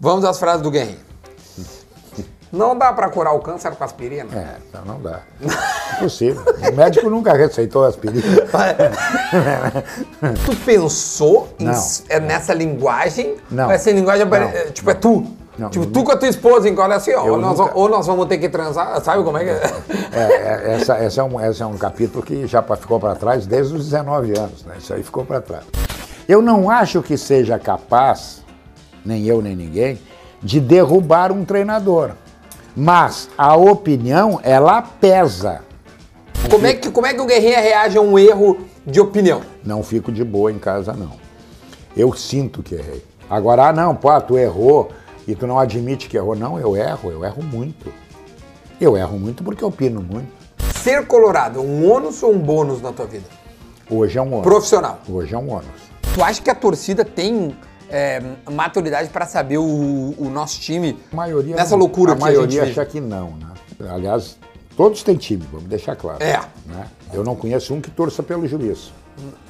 Vamos 0.00 0.24
às 0.24 0.38
frases 0.38 0.62
do 0.62 0.70
Guerrinho. 0.70 1.10
Não 2.52 2.76
dá 2.76 2.92
pra 2.92 3.08
curar 3.08 3.32
o 3.32 3.38
câncer 3.38 3.70
com 3.76 3.84
aspirina? 3.84 4.28
É, 4.34 4.56
não, 4.74 4.94
não 4.94 5.00
dá. 5.00 5.20
Impossível. 5.98 6.42
O 6.68 6.74
médico 6.74 7.08
nunca 7.08 7.32
receitou 7.34 7.84
aspirina. 7.84 8.24
tu 10.44 10.56
pensou 10.64 11.48
em 11.60 11.66
Não. 11.66 11.74
é 12.08 12.18
nessa 12.18 12.52
linguagem? 12.52 13.36
Não. 13.50 13.70
Essa 13.70 13.92
linguagem 13.92 14.26
Não. 14.26 14.36
é, 14.36 14.64
tipo, 14.72 14.90
é 14.90 14.94
tu. 14.94 15.24
Não. 15.56 15.68
Tipo, 15.68 15.86
tu 15.86 16.02
com 16.02 16.10
a 16.12 16.16
tua 16.16 16.28
esposa, 16.28 16.70
que 16.70 16.80
olha 16.80 16.96
assim, 16.96 17.12
ó, 17.14 17.24
ou 17.26 17.36
nós, 17.38 17.58
nunca- 17.58 17.72
ou 17.78 17.88
nós 17.88 18.06
vamos 18.06 18.26
ter 18.26 18.38
que 18.38 18.48
transar, 18.48 18.98
sabe 19.04 19.22
como 19.22 19.36
é 19.38 19.44
que 19.44 19.50
é? 19.50 19.62
É, 20.12 20.22
é, 20.72 20.74
essa, 20.74 20.94
essa, 20.94 21.20
é 21.20 21.24
um, 21.24 21.38
essa 21.38 21.62
é 21.64 21.66
um 21.66 21.76
capítulo 21.76 22.24
que 22.24 22.46
já 22.46 22.62
ficou 22.62 22.98
para 22.98 23.14
trás 23.14 23.46
desde 23.46 23.74
os 23.76 23.84
19 23.90 24.36
anos, 24.38 24.64
né? 24.64 24.76
Isso 24.78 24.92
aí 24.94 25.02
ficou 25.02 25.24
para 25.24 25.40
trás. 25.40 25.64
Eu 26.26 26.40
não 26.40 26.70
acho 26.70 27.02
que 27.02 27.16
seja 27.18 27.58
capaz, 27.58 28.39
nem 29.04 29.24
eu 29.26 29.40
nem 29.42 29.56
ninguém, 29.56 29.98
de 30.42 30.60
derrubar 30.60 31.32
um 31.32 31.44
treinador. 31.44 32.12
Mas 32.76 33.28
a 33.36 33.56
opinião, 33.56 34.40
ela 34.42 34.80
pesa. 34.80 35.62
Como 36.50 36.66
é, 36.66 36.74
que, 36.74 36.90
como 36.90 37.06
é 37.06 37.14
que 37.14 37.20
o 37.20 37.26
Guerrinha 37.26 37.60
reage 37.60 37.98
a 37.98 38.00
um 38.00 38.18
erro 38.18 38.58
de 38.86 39.00
opinião? 39.00 39.42
Não 39.64 39.82
fico 39.82 40.10
de 40.10 40.24
boa 40.24 40.50
em 40.50 40.58
casa, 40.58 40.92
não. 40.92 41.12
Eu 41.96 42.12
sinto 42.14 42.62
que 42.62 42.74
errei. 42.74 43.04
Agora, 43.28 43.68
ah, 43.68 43.72
não, 43.72 43.94
pô, 43.94 44.18
tu 44.20 44.38
errou 44.38 44.90
e 45.26 45.34
tu 45.34 45.46
não 45.46 45.58
admite 45.58 46.08
que 46.08 46.16
errou. 46.16 46.34
Não, 46.34 46.58
eu 46.58 46.76
erro, 46.76 47.10
eu 47.10 47.24
erro 47.24 47.42
muito. 47.42 47.92
Eu 48.80 48.96
erro 48.96 49.18
muito 49.18 49.44
porque 49.44 49.62
eu 49.62 49.68
opino 49.68 50.00
muito. 50.00 50.28
Ser 50.82 51.06
colorado 51.06 51.58
é 51.58 51.62
um 51.62 51.90
ônus 51.90 52.22
ou 52.22 52.32
um 52.32 52.38
bônus 52.38 52.80
na 52.80 52.92
tua 52.92 53.06
vida? 53.06 53.26
Hoje 53.90 54.18
é 54.18 54.22
um 54.22 54.32
ônus. 54.32 54.44
Profissional. 54.44 55.00
Hoje 55.08 55.34
é 55.34 55.38
um 55.38 55.52
ônus. 55.52 55.66
Tu 56.14 56.24
acha 56.24 56.40
que 56.40 56.50
a 56.50 56.54
torcida 56.54 57.04
tem 57.04 57.54
é, 57.90 58.22
maturidade 58.50 59.08
pra 59.10 59.26
saber 59.26 59.58
o, 59.58 60.14
o 60.16 60.30
nosso 60.30 60.60
time 60.60 60.98
A 61.12 61.16
maioria, 61.16 61.56
nessa 61.56 61.76
loucura 61.76 62.12
a 62.12 62.14
que 62.14 62.20
maioria 62.20 62.62
a 62.62 62.66
gente 62.66 62.80
acha 62.80 62.88
que 62.88 63.00
não, 63.00 63.32
né? 63.36 63.46
Aliás, 63.90 64.38
todos 64.76 65.02
têm 65.02 65.16
time, 65.16 65.44
vamos 65.50 65.68
deixar 65.68 65.96
claro. 65.96 66.22
É. 66.22 66.40
né? 66.66 66.86
Eu 67.12 67.24
não 67.24 67.34
conheço 67.34 67.74
um 67.74 67.80
que 67.80 67.90
torça 67.90 68.22
pelo 68.22 68.46
juiz. 68.46 68.92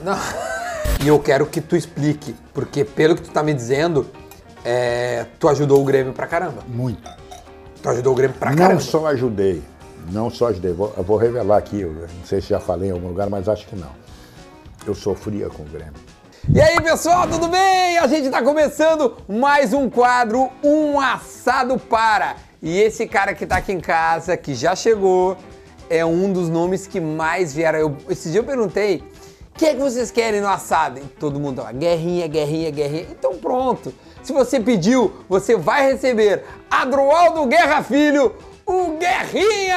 Não. 0.02 0.18
E 1.02 1.08
eu 1.08 1.18
quero 1.18 1.46
que 1.46 1.61
tu 1.61 1.77
explique, 1.77 2.34
porque 2.52 2.84
pelo 2.84 3.14
que 3.14 3.22
tu 3.22 3.30
tá 3.30 3.42
me 3.42 3.55
dizendo, 3.55 4.06
é, 4.64 5.27
tu 5.38 5.48
ajudou 5.48 5.80
o 5.80 5.84
Grêmio 5.84 6.12
pra 6.12 6.27
caramba. 6.27 6.62
Muito. 6.68 7.08
Tu 7.83 7.88
ajudou 7.88 8.12
o 8.12 8.16
Grêmio 8.16 8.36
pra 8.36 8.50
não 8.50 8.58
caramba. 8.58 8.80
só 8.80 9.06
ajudei, 9.06 9.62
não 10.11 10.30
só 10.30 10.48
ajudei. 10.48 10.72
Vou, 10.72 10.92
eu 10.96 11.02
vou 11.02 11.16
revelar 11.16 11.56
aqui, 11.56 11.80
eu 11.80 11.92
não 11.92 12.24
sei 12.27 12.41
se 12.41 12.48
já 12.48 12.61
falei 12.61 12.91
em 12.91 12.92
algum 12.92 13.08
lugar, 13.08 13.28
mas 13.30 13.48
acho 13.48 13.66
que 13.66 13.77
não. 13.77 13.91
Eu 14.86 14.94
sofria 14.94 15.48
com 15.48 15.62
o 15.62 15.66
Grêmio. 15.66 15.92
E 16.48 16.60
aí, 16.60 16.80
pessoal, 16.80 17.28
tudo 17.28 17.48
bem? 17.48 17.98
A 17.98 18.06
gente 18.06 18.30
tá 18.30 18.42
começando 18.42 19.19
mais 19.28 19.74
um 19.74 19.91
quadro, 19.91 20.48
Um 20.64 20.98
Assado 20.98 21.78
Para. 21.78 22.36
E 22.62 22.80
esse 22.80 23.06
cara 23.06 23.34
que 23.34 23.46
tá 23.46 23.58
aqui 23.58 23.72
em 23.72 23.80
casa, 23.80 24.36
que 24.38 24.55
já 24.55 24.74
chegou, 24.74 25.36
é 25.91 26.05
um 26.05 26.33
dos 26.33 26.48
nomes 26.48 26.86
que 26.86 26.98
mais 26.98 27.52
vieram. 27.52 27.78
Eu, 27.78 27.96
esse 28.08 28.30
dia 28.30 28.41
eu 28.41 28.44
perguntei, 28.44 29.05
o 29.55 29.58
que 29.58 29.66
é 29.66 29.74
que 29.74 29.80
vocês 29.80 30.11
querem 30.11 30.41
no 30.41 30.48
assado? 30.48 30.98
E 30.98 31.02
todo 31.02 31.38
mundo 31.38 31.62
lá, 31.62 31.72
guerrinha, 31.72 32.27
guerrinha, 32.27 32.70
guerrinha. 32.70 33.06
Então 33.11 33.36
pronto. 33.36 33.92
Se 34.22 34.33
você 34.33 34.58
pediu, 34.58 35.12
você 35.28 35.56
vai 35.56 35.92
receber 35.92 36.44
Adroaldo 36.70 37.44
Guerra 37.46 37.83
Filho, 37.83 38.34
o 38.64 38.96
Guerrinha! 38.96 39.77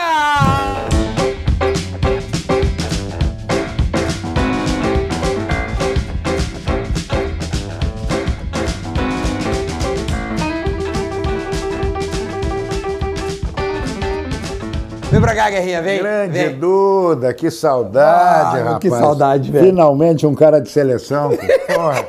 Vem 15.14 15.22
pra 15.22 15.36
cá, 15.36 15.47
Guerrinha, 15.47 15.80
vem. 15.80 16.00
Grande 16.00 16.33
vem. 16.39 16.58
Duda, 16.59 17.31
que 17.36 17.52
saudade, 17.52 18.58
Ah, 18.58 18.63
rapaz. 18.63 18.78
que 18.79 18.90
saudade, 18.90 19.51
velho. 19.51 19.66
Finalmente 19.68 20.25
um 20.25 20.34
cara 20.34 20.59
de 20.59 20.69
seleção. 20.72 21.29
Porra, 21.68 22.03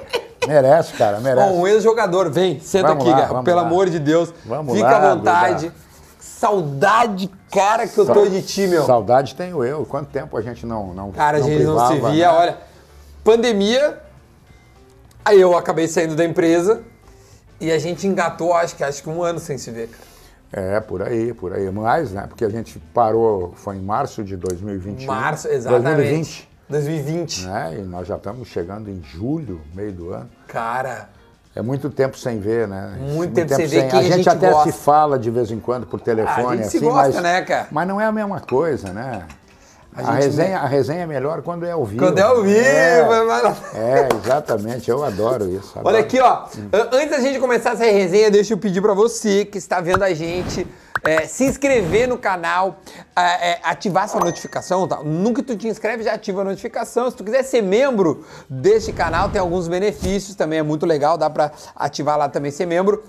merece, 0.49 0.95
cara, 0.95 1.21
merece. 1.21 1.47
Bom, 1.51 1.61
um 1.61 1.67
ex-jogador, 1.67 2.31
vem, 2.31 2.59
senta 2.61 2.89
Vamos 2.89 3.07
aqui, 3.07 3.21
lá, 3.35 3.43
pelo 3.43 3.57
lá. 3.57 3.63
amor 3.63 3.91
de 3.91 3.99
Deus. 3.99 4.33
Vamos 4.47 4.73
Fica 4.75 4.89
lá, 4.89 5.13
à 5.13 5.15
vontade. 5.17 5.67
Duda. 5.67 5.75
Saudade, 6.19 7.31
cara, 7.53 7.87
que 7.87 7.99
eu 7.99 8.07
tô 8.07 8.25
de 8.25 8.41
ti, 8.41 8.67
meu. 8.67 8.87
Saudade 8.87 9.35
tenho 9.35 9.63
eu. 9.63 9.85
Quanto 9.85 10.09
tempo 10.09 10.35
a 10.39 10.41
gente 10.41 10.65
não 10.65 10.95
não 10.95 11.13
Cara, 11.13 11.37
a 11.37 11.41
não 11.41 11.47
gente 11.47 11.63
não 11.63 11.79
se 11.81 11.93
privava, 11.93 12.11
via, 12.15 12.33
né? 12.33 12.39
olha. 12.39 12.57
Pandemia, 13.23 13.99
aí 15.23 15.39
eu 15.39 15.55
acabei 15.55 15.87
saindo 15.89 16.17
da 16.17 16.25
empresa 16.25 16.81
e 17.61 17.71
a 17.71 17.79
gente 17.79 18.07
engatou, 18.07 18.55
acho 18.55 18.75
que, 18.75 18.83
acho 18.83 19.03
que 19.03 19.11
um 19.11 19.23
ano 19.23 19.39
sem 19.39 19.59
se 19.59 19.71
ver, 19.71 19.89
cara. 19.89 20.14
É, 20.57 20.79
por 20.79 21.03
aí, 21.03 21.35
por 21.35 21.53
aí. 21.53 21.69
Mais, 21.69 22.13
né? 22.13 22.27
Porque 22.29 22.45
a 22.45 22.49
gente 22.49 22.79
parou, 22.95 23.53
foi 23.57 23.75
em 23.77 23.81
março 23.83 24.23
de 24.23 24.37
2021. 24.37 25.07
Março, 25.07 25.49
exatamente. 25.49 25.97
2020. 25.97 26.49
2020. 26.69 27.47
Né? 27.47 27.77
E 27.79 27.83
nós 27.83 28.07
já 28.07 28.15
estamos 28.17 28.47
chegando 28.47 28.89
em 28.89 29.03
julho, 29.03 29.61
meio 29.75 29.91
do 29.93 30.13
ano. 30.13 30.31
Cara, 30.47 31.09
É 31.57 31.61
muito 31.63 31.91
tempo 31.91 32.17
sem 32.17 32.39
ver, 32.41 32.67
né? 32.69 32.97
Muito 33.01 33.35
tempo 33.35 33.55
sem 33.55 33.67
ver 33.67 33.89
quem 33.89 33.99
a 33.99 34.01
a 34.01 34.03
gente, 34.03 34.17
gente 34.17 34.29
até 34.29 34.51
gosta. 34.51 34.71
se 34.73 34.79
fala 34.79 35.19
de 35.19 35.31
vez 35.31 35.51
em 35.51 35.59
quando 35.61 35.87
por 35.87 36.01
telefone, 36.01 36.47
Ah, 36.47 36.51
a 36.51 36.57
gente 36.57 36.69
se 36.69 36.77
assim, 36.79 36.87
gosta, 36.87 37.13
mas, 37.15 37.23
né, 37.23 37.43
cara? 37.43 37.69
mas 37.71 37.87
não 37.89 38.01
é 38.01 38.07
a 38.07 38.13
mesma 38.13 38.41
coisa, 38.41 38.93
né? 38.93 39.25
A, 39.97 40.03
gente 40.03 40.25
resenha, 40.25 40.59
a 40.59 40.67
resenha 40.67 41.03
é 41.03 41.07
melhor 41.07 41.43
quando 41.43 41.65
é 41.65 41.71
ao 41.71 41.85
vivo. 41.85 42.05
quando 42.05 42.19
é 42.19 42.23
ao 42.23 42.43
vivo, 42.43 42.59
É, 42.59 42.99
é 43.75 43.79
é, 43.79 44.09
exatamente. 44.25 44.91
Eu 44.91 45.05
adoro 45.05 45.49
isso. 45.49 45.73
Olha 45.85 45.99
adoro. 46.01 46.05
aqui, 46.05 46.19
ó. 46.21 46.47
An- 46.73 46.89
Antes 46.93 47.11
da 47.11 47.21
gente 47.21 47.39
começar 47.39 47.73
essa 47.75 47.85
resenha, 47.85 48.31
deixa 48.31 48.55
eu 48.55 48.59
pedir 48.59 48.81
pra 48.81 48.93
você 48.95 49.45
que 49.45 49.57
está 49.59 49.81
vendo 49.81 50.03
a 50.03 50.13
gente 50.13 50.67
é, 51.05 51.27
se 51.27 51.45
inscrever 51.45 52.09
no 52.09 52.19
canal, 52.19 52.79
é, 53.17 53.59
ativar 53.63 54.09
sua 54.09 54.21
notificação. 54.21 54.89
Tá? 54.89 55.01
Nunca 55.05 55.43
tu 55.43 55.57
te 55.57 55.69
inscreve, 55.69 56.03
já 56.03 56.15
ativa 56.15 56.41
a 56.41 56.45
notificação. 56.45 57.09
Se 57.11 57.17
tu 57.17 57.23
quiser 57.23 57.45
ser 57.45 57.63
membro 57.63 58.25
deste 58.49 58.93
canal, 58.93 59.29
tem 59.29 59.41
alguns 59.41 59.69
benefícios 59.69 60.35
também, 60.35 60.59
é 60.59 60.63
muito 60.63 60.87
legal, 60.87 61.17
dá 61.17 61.31
pra 61.31 61.53
ativar 61.77 62.19
lá 62.19 62.29
também 62.29 62.51
ser 62.51 62.67
membro. 62.67 63.03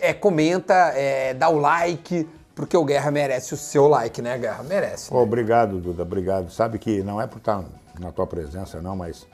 É, 0.00 0.12
comenta, 0.12 0.74
é, 0.94 1.34
dá 1.34 1.48
o 1.48 1.58
like, 1.58 2.28
porque 2.56 2.74
o 2.76 2.84
Guerra 2.84 3.10
merece 3.10 3.52
o 3.52 3.56
seu 3.56 3.86
like, 3.86 4.20
né, 4.22 4.38
Guerra? 4.38 4.62
Merece. 4.64 5.10
Pô, 5.10 5.18
obrigado, 5.20 5.78
Duda, 5.78 6.02
obrigado. 6.02 6.50
Sabe 6.50 6.78
que 6.78 7.02
não 7.02 7.20
é 7.20 7.26
por 7.26 7.36
estar 7.36 7.62
na 8.00 8.10
tua 8.10 8.26
presença, 8.26 8.80
não, 8.80 8.96
mas 8.96 9.26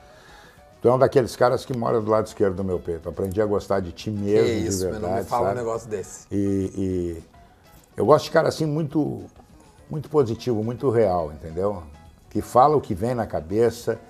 tu 0.83 0.89
é 0.89 0.93
um 0.93 0.99
daqueles 0.99 1.37
caras 1.37 1.65
que 1.65 1.73
mora 1.75 2.01
do 2.01 2.11
lado 2.11 2.27
esquerdo 2.27 2.57
do 2.57 2.65
meu 2.65 2.81
peito. 2.81 3.09
Aprendi 3.09 3.41
a 3.41 3.47
gostar 3.47 3.79
de 3.79 3.93
ti 3.93 4.11
Que 4.11 4.19
mesmo, 4.19 4.69
isso, 4.69 4.79
de 4.79 4.85
verdade. 4.87 5.03
não 5.07 5.19
me 5.19 5.25
fala 5.25 5.43
um 5.43 5.47
sabe? 5.47 5.59
negócio 5.61 5.89
desse. 5.89 6.27
E, 6.33 6.73
e 6.77 7.23
eu 7.97 8.05
gosto 8.05 8.25
de 8.25 8.33
cara 8.33 8.49
assim 8.49 8.67
muito, 8.67 9.23
muito 9.89 10.11
positivo, 10.11 10.63
muito 10.65 10.91
real, 10.91 11.31
entendeu? 11.33 11.85
Que 12.29 12.43
fala 12.43 12.77
o 12.77 12.81
que 12.81 12.93
vem 12.93 13.15
na 13.15 13.27
cabeça, 13.27 14.01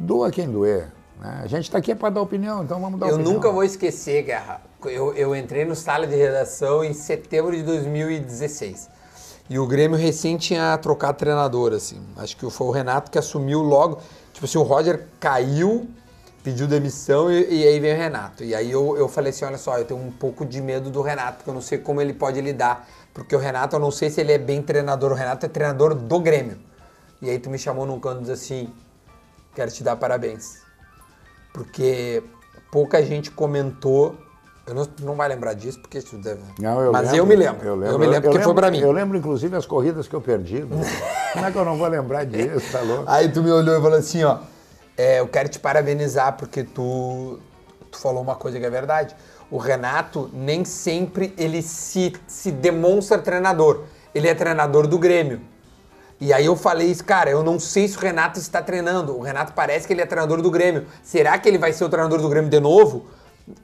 doa 0.00 0.30
quem 0.30 0.50
doer. 0.50 0.88
Né? 1.20 1.40
A 1.42 1.46
gente 1.46 1.64
está 1.64 1.78
aqui 1.78 1.94
para 1.94 2.10
dar 2.10 2.22
opinião, 2.22 2.62
então 2.62 2.80
vamos 2.80 2.98
dar 2.98 3.08
Eu 3.08 3.14
opinião. 3.14 3.34
nunca 3.34 3.50
vou 3.50 3.64
esquecer, 3.64 4.22
Guerra. 4.22 4.60
Eu, 4.84 5.12
eu 5.14 5.34
entrei 5.34 5.64
no 5.64 5.74
sala 5.74 6.06
de 6.06 6.14
redação 6.14 6.84
em 6.84 6.92
setembro 6.92 7.56
de 7.56 7.62
2016. 7.62 8.88
E 9.50 9.58
o 9.58 9.66
Grêmio 9.66 9.96
recém 9.96 10.36
tinha 10.36 10.76
trocado 10.78 11.18
treinador, 11.18 11.72
assim. 11.72 12.00
Acho 12.16 12.36
que 12.36 12.48
foi 12.50 12.66
o 12.66 12.70
Renato 12.70 13.10
que 13.10 13.18
assumiu 13.18 13.60
logo. 13.60 14.00
Tipo 14.32 14.44
assim, 14.44 14.58
o 14.58 14.62
Roger 14.62 15.06
caiu, 15.18 15.88
pediu 16.44 16.66
demissão 16.66 17.32
e, 17.32 17.62
e 17.62 17.66
aí 17.66 17.80
veio 17.80 17.94
o 17.96 17.98
Renato. 17.98 18.44
E 18.44 18.54
aí 18.54 18.70
eu, 18.70 18.96
eu 18.96 19.08
falei 19.08 19.30
assim, 19.30 19.44
olha 19.44 19.58
só, 19.58 19.78
eu 19.78 19.84
tenho 19.84 19.98
um 19.98 20.12
pouco 20.12 20.44
de 20.44 20.60
medo 20.60 20.90
do 20.90 21.00
Renato, 21.00 21.38
porque 21.38 21.50
eu 21.50 21.54
não 21.54 21.62
sei 21.62 21.78
como 21.78 22.00
ele 22.00 22.12
pode 22.12 22.40
lidar. 22.40 22.86
Porque 23.12 23.34
o 23.34 23.38
Renato, 23.38 23.74
eu 23.74 23.80
não 23.80 23.90
sei 23.90 24.10
se 24.10 24.20
ele 24.20 24.32
é 24.32 24.38
bem 24.38 24.62
treinador. 24.62 25.12
O 25.12 25.14
Renato 25.14 25.46
é 25.46 25.48
treinador 25.48 25.94
do 25.94 26.20
Grêmio. 26.20 26.58
E 27.20 27.28
aí 27.28 27.38
tu 27.38 27.50
me 27.50 27.58
chamou 27.58 27.86
num 27.86 27.98
canto 27.98 28.18
e 28.18 28.20
disse 28.20 28.32
assim, 28.32 28.72
quero 29.54 29.72
te 29.72 29.82
dar 29.82 29.96
parabéns 29.96 30.67
porque 31.52 32.22
pouca 32.70 33.02
gente 33.02 33.30
comentou. 33.30 34.16
Eu 34.66 34.74
não, 34.74 34.86
não 35.00 35.14
vai 35.16 35.28
lembrar 35.28 35.54
disso, 35.54 35.80
porque 35.80 36.00
tu 36.02 36.18
deve. 36.18 36.42
Não, 36.58 36.80
eu 36.82 36.92
Mas 36.92 37.04
lembro, 37.06 37.16
eu 37.16 37.26
me 37.26 37.36
lembro. 37.36 37.66
Eu, 37.66 37.70
Eu, 37.70 37.76
lembro, 37.76 37.98
me 37.98 38.06
lembro, 38.06 38.30
porque 38.30 38.44
foi 38.44 38.54
pra 38.54 38.70
mim. 38.70 38.80
Eu 38.80 38.92
lembro, 38.92 39.16
inclusive, 39.16 39.56
as 39.56 39.64
corridas 39.64 40.06
que 40.06 40.14
eu 40.14 40.20
perdi. 40.20 40.60
Duda. 40.60 40.84
Como 41.32 41.44
é 41.46 41.50
que 41.50 41.56
eu 41.56 41.64
não 41.64 41.78
vou 41.78 41.88
lembrar 41.88 42.24
disso? 42.24 42.70
Tá 42.70 42.80
louco? 42.82 43.04
Aí 43.06 43.30
tu 43.30 43.42
me 43.42 43.50
olhou 43.50 43.78
e 43.78 43.80
falou 43.80 43.98
assim, 43.98 44.22
ó. 44.24 44.38
é, 44.96 45.20
eu 45.20 45.28
quero 45.28 45.48
te 45.48 45.58
parabenizar 45.58 46.36
porque 46.36 46.62
tu, 46.64 47.38
tu 47.90 47.98
falou 47.98 48.20
uma 48.22 48.34
coisa 48.34 48.58
que 48.60 48.66
é 48.66 48.70
verdade. 48.70 49.16
O 49.50 49.56
Renato 49.56 50.28
nem 50.34 50.62
sempre 50.66 51.32
ele 51.38 51.62
se, 51.62 52.12
se 52.26 52.50
demonstra 52.50 53.16
treinador. 53.18 53.84
Ele 54.14 54.28
é 54.28 54.34
treinador 54.34 54.86
do 54.86 54.98
Grêmio. 54.98 55.40
E 56.20 56.32
aí 56.32 56.46
eu 56.46 56.56
falei 56.56 56.88
isso, 56.90 57.04
cara, 57.04 57.30
eu 57.30 57.44
não 57.44 57.60
sei 57.60 57.86
se 57.86 57.96
o 57.96 58.00
Renato 58.00 58.38
está 58.40 58.60
treinando. 58.60 59.16
O 59.16 59.20
Renato 59.22 59.52
parece 59.52 59.86
que 59.86 59.92
ele 59.92 60.00
é 60.02 60.06
treinador 60.06 60.42
do 60.42 60.50
Grêmio. 60.50 60.86
Será 61.02 61.38
que 61.38 61.48
ele 61.48 61.58
vai 61.58 61.72
ser 61.72 61.84
o 61.84 61.88
treinador 61.88 62.20
do 62.20 62.28
Grêmio 62.28 62.50
de 62.50 62.58
novo? 62.58 63.06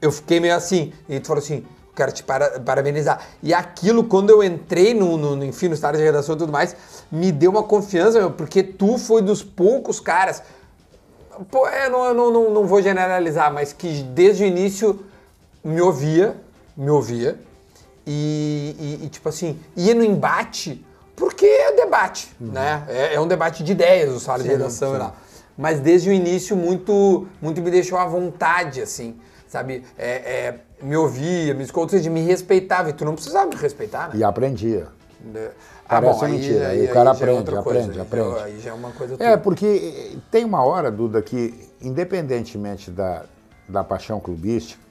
Eu 0.01 0.11
fiquei 0.11 0.39
meio 0.39 0.55
assim. 0.55 0.93
E 1.09 1.19
tu 1.19 1.27
falou 1.27 1.43
assim, 1.43 1.65
quero 1.93 2.11
te 2.13 2.23
para- 2.23 2.59
parabenizar. 2.61 3.19
E 3.43 3.53
aquilo, 3.53 4.05
quando 4.05 4.29
eu 4.29 4.41
entrei 4.41 4.93
no, 4.93 5.17
no, 5.17 5.35
no- 5.35 5.43
enfim, 5.45 5.67
no 5.67 5.73
estádio 5.73 5.99
de 5.99 6.05
redação 6.05 6.35
e 6.35 6.37
tudo 6.37 6.51
mais, 6.51 6.75
me 7.11 7.29
deu 7.31 7.51
uma 7.51 7.63
confiança, 7.63 8.19
meu, 8.19 8.31
porque 8.31 8.63
tu 8.63 8.97
foi 8.97 9.21
dos 9.21 9.43
poucos 9.43 9.99
caras. 9.99 10.41
Pô, 11.51 11.67
é, 11.67 11.89
não, 11.89 12.13
não, 12.13 12.31
não, 12.31 12.49
não 12.53 12.65
vou 12.65 12.81
generalizar, 12.81 13.51
mas 13.53 13.73
que 13.73 14.01
desde 14.03 14.43
o 14.45 14.47
início 14.47 15.05
me 15.61 15.81
ouvia, 15.81 16.37
me 16.77 16.89
ouvia 16.89 17.37
e, 18.07 18.75
e, 19.01 19.05
e, 19.05 19.09
tipo 19.09 19.27
assim, 19.27 19.59
ia 19.75 19.93
no 19.93 20.03
embate 20.03 20.85
porque 21.15 21.45
é 21.45 21.75
debate, 21.75 22.29
uhum. 22.39 22.51
né? 22.51 22.83
É, 22.87 23.15
é, 23.15 23.19
um 23.19 23.27
debate 23.27 23.63
de 23.63 23.71
ideias 23.71 24.13
o 24.13 24.19
sala 24.19 24.43
de 24.43 24.49
redação 24.49 24.89
sim. 24.89 24.95
e 24.95 24.99
lá. 24.99 25.13
Mas 25.57 25.79
desde 25.79 26.09
o 26.09 26.13
início 26.13 26.55
muito, 26.55 27.27
muito 27.41 27.61
me 27.61 27.71
deixou 27.71 27.97
à 27.97 28.05
vontade, 28.05 28.81
assim, 28.81 29.15
sabe? 29.47 29.83
É, 29.97 30.09
é, 30.09 30.59
me 30.81 30.97
ouvia, 30.97 31.53
me 31.53 31.63
escutou, 31.63 31.97
de 31.97 32.09
me 32.09 32.21
respeitava. 32.21 32.89
E 32.89 32.93
tu 32.93 33.05
não 33.05 33.13
precisava 33.13 33.47
me 33.47 33.55
respeitar, 33.55 34.09
né? 34.09 34.15
E 34.15 34.23
aprendia. 34.23 34.87
É. 35.33 35.51
Ah, 35.87 36.01
Parece 36.01 36.19
bom, 36.19 36.27
mentira. 36.27 36.67
Aí, 36.67 36.81
aí, 36.81 36.85
o 36.87 36.93
cara 36.93 37.11
aí 37.11 37.15
aprende, 37.15 37.55
aprende, 37.55 37.99
aprende. 38.01 38.39
Aí 38.39 38.59
já 38.59 38.71
é 38.71 38.73
uma 38.73 38.91
coisa 38.91 39.15
É, 39.19 39.37
porque 39.37 40.17
tem 40.31 40.43
uma 40.43 40.63
hora, 40.63 40.91
Duda, 40.91 41.21
que 41.21 41.69
independentemente 41.79 42.89
da, 42.89 43.23
da 43.69 43.83
paixão 43.83 44.19
clubística, 44.19 44.81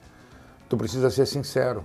tu 0.68 0.76
precisa 0.76 1.10
ser 1.10 1.26
sincero. 1.26 1.84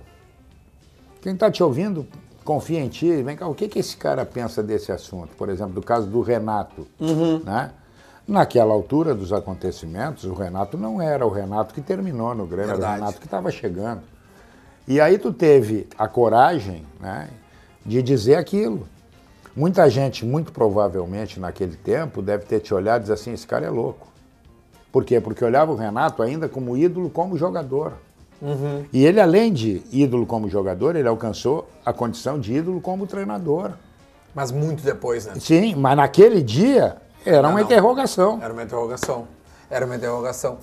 Quem 1.20 1.34
está 1.34 1.50
te 1.50 1.62
ouvindo 1.62 2.06
confia 2.50 2.80
em 2.80 2.88
ti, 2.88 3.22
vem 3.22 3.36
cá, 3.36 3.46
o 3.46 3.54
que, 3.54 3.68
que 3.68 3.78
esse 3.78 3.96
cara 3.96 4.26
pensa 4.26 4.60
desse 4.60 4.90
assunto? 4.90 5.36
Por 5.36 5.48
exemplo, 5.48 5.74
do 5.74 5.82
caso 5.82 6.08
do 6.08 6.20
Renato, 6.20 6.84
uhum. 6.98 7.40
né? 7.44 7.70
Naquela 8.26 8.74
altura 8.74 9.14
dos 9.14 9.32
acontecimentos, 9.32 10.24
o 10.24 10.34
Renato 10.34 10.76
não 10.76 11.00
era 11.00 11.24
o 11.24 11.30
Renato 11.30 11.72
que 11.72 11.80
terminou 11.80 12.34
no 12.34 12.46
Grêmio, 12.46 12.72
Verdade. 12.72 12.82
era 12.82 12.92
o 12.92 13.04
Renato 13.04 13.20
que 13.20 13.26
estava 13.26 13.52
chegando. 13.52 14.02
E 14.88 15.00
aí 15.00 15.16
tu 15.16 15.32
teve 15.32 15.86
a 15.96 16.08
coragem 16.08 16.84
né, 16.98 17.30
de 17.86 18.02
dizer 18.02 18.34
aquilo. 18.34 18.88
Muita 19.54 19.88
gente, 19.88 20.26
muito 20.26 20.50
provavelmente 20.50 21.38
naquele 21.38 21.76
tempo, 21.76 22.20
deve 22.20 22.46
ter 22.46 22.58
te 22.58 22.74
olhado 22.74 23.02
e 23.02 23.02
dizer 23.02 23.14
assim, 23.14 23.32
esse 23.32 23.46
cara 23.46 23.64
é 23.64 23.70
louco. 23.70 24.08
Por 24.90 25.04
quê? 25.04 25.20
Porque 25.20 25.44
olhava 25.44 25.70
o 25.70 25.76
Renato 25.76 26.20
ainda 26.20 26.48
como 26.48 26.76
ídolo, 26.76 27.10
como 27.10 27.38
jogador. 27.38 27.92
Uhum. 28.40 28.86
E 28.92 29.04
ele, 29.04 29.20
além 29.20 29.52
de 29.52 29.82
ídolo 29.92 30.24
como 30.24 30.48
jogador, 30.48 30.96
ele 30.96 31.08
alcançou 31.08 31.68
a 31.84 31.92
condição 31.92 32.38
de 32.38 32.54
ídolo 32.54 32.80
como 32.80 33.06
treinador. 33.06 33.72
Mas 34.34 34.50
muito 34.50 34.82
depois, 34.82 35.26
né? 35.26 35.34
Sim, 35.38 35.74
mas 35.74 35.96
naquele 35.96 36.42
dia 36.42 36.96
era 37.24 37.42
não, 37.42 37.50
uma 37.50 37.60
não. 37.60 37.66
interrogação. 37.66 38.38
Era 38.42 38.52
uma 38.52 38.62
interrogação. 38.62 39.28
Era 39.68 39.86
uma 39.86 39.96
interrogação. 39.96 40.58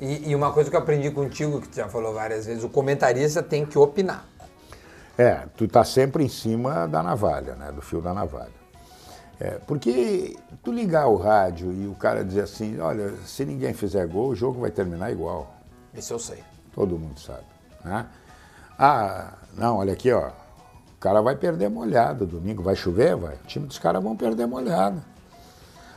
E, 0.00 0.30
e, 0.30 0.34
uma 0.34 0.52
coisa 0.52 0.68
que 0.68 0.76
eu 0.76 0.80
aprendi 0.80 1.10
contigo, 1.10 1.60
que 1.60 1.68
tu 1.68 1.76
já 1.76 1.88
falou 1.88 2.12
várias 2.12 2.46
vezes, 2.46 2.64
o 2.64 2.68
comentarista 2.68 3.42
tem 3.42 3.64
que 3.64 3.78
opinar. 3.78 4.26
É, 5.16 5.42
tu 5.56 5.68
tá 5.68 5.84
sempre 5.84 6.24
em 6.24 6.28
cima 6.28 6.86
da 6.86 7.02
navalha, 7.02 7.54
né? 7.54 7.70
Do 7.70 7.80
fio 7.80 8.00
da 8.00 8.12
navalha. 8.12 8.62
É, 9.38 9.58
porque 9.66 10.36
tu 10.62 10.72
ligar 10.72 11.06
o 11.06 11.16
rádio 11.16 11.72
e 11.72 11.86
o 11.86 11.94
cara 11.94 12.24
dizer 12.24 12.42
assim, 12.42 12.78
olha, 12.78 13.14
se 13.24 13.44
ninguém 13.44 13.72
fizer 13.72 14.06
gol, 14.06 14.28
o 14.28 14.34
jogo 14.34 14.60
vai 14.60 14.70
terminar 14.70 15.10
igual. 15.10 15.54
Isso 15.94 16.12
eu 16.12 16.18
sei. 16.18 16.42
Todo 16.74 16.98
mundo 16.98 17.18
sabe. 17.18 17.44
Né? 17.84 18.06
Ah, 18.78 19.34
não, 19.56 19.78
olha 19.78 19.92
aqui, 19.92 20.10
ó. 20.12 20.28
O 20.28 21.00
cara 21.00 21.20
vai 21.20 21.36
perder 21.36 21.68
molhado 21.68 22.26
domingo. 22.26 22.62
Vai 22.62 22.76
chover? 22.76 23.16
Vai. 23.16 23.34
O 23.34 23.46
time 23.46 23.66
dos 23.66 23.78
caras 23.78 24.02
vão 24.02 24.16
perder 24.16 24.46
molhado. 24.46 25.02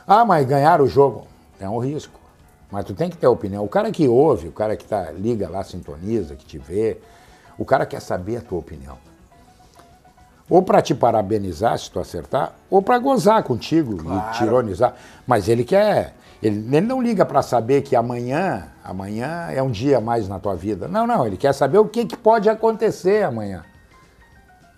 Ah, 0.06 0.24
mas 0.24 0.46
ganhar 0.46 0.80
o 0.80 0.86
jogo 0.86 1.26
é 1.60 1.68
um 1.68 1.78
risco. 1.78 2.20
Mas 2.70 2.84
tu 2.84 2.94
tem 2.94 3.08
que 3.08 3.16
ter 3.16 3.26
opinião. 3.26 3.64
O 3.64 3.68
cara 3.68 3.90
que 3.90 4.08
ouve, 4.08 4.48
o 4.48 4.52
cara 4.52 4.76
que 4.76 4.84
tá, 4.84 5.10
liga 5.12 5.48
lá, 5.48 5.62
sintoniza, 5.62 6.34
que 6.34 6.44
te 6.44 6.58
vê, 6.58 7.00
o 7.56 7.64
cara 7.64 7.86
quer 7.86 8.00
saber 8.00 8.38
a 8.38 8.40
tua 8.40 8.58
opinião. 8.58 8.98
Ou 10.48 10.62
para 10.62 10.82
te 10.82 10.94
parabenizar 10.94 11.78
se 11.78 11.90
tu 11.90 11.98
acertar, 11.98 12.54
ou 12.70 12.80
para 12.80 12.98
gozar 12.98 13.42
contigo 13.42 13.96
claro. 13.96 14.30
e 14.30 14.38
te 14.38 14.44
ironizar. 14.44 14.94
Mas 15.26 15.48
ele 15.48 15.64
quer. 15.64 16.14
Ele, 16.42 16.58
ele 16.76 16.86
não 16.86 17.02
liga 17.02 17.24
para 17.24 17.42
saber 17.42 17.82
que 17.82 17.96
amanhã, 17.96 18.68
amanhã 18.84 19.48
é 19.50 19.62
um 19.62 19.70
dia 19.70 20.00
mais 20.00 20.28
na 20.28 20.38
tua 20.38 20.54
vida. 20.54 20.86
Não, 20.86 21.06
não, 21.06 21.26
ele 21.26 21.36
quer 21.36 21.52
saber 21.52 21.78
o 21.78 21.86
que, 21.86 22.04
que 22.04 22.16
pode 22.16 22.48
acontecer 22.48 23.24
amanhã. 23.24 23.64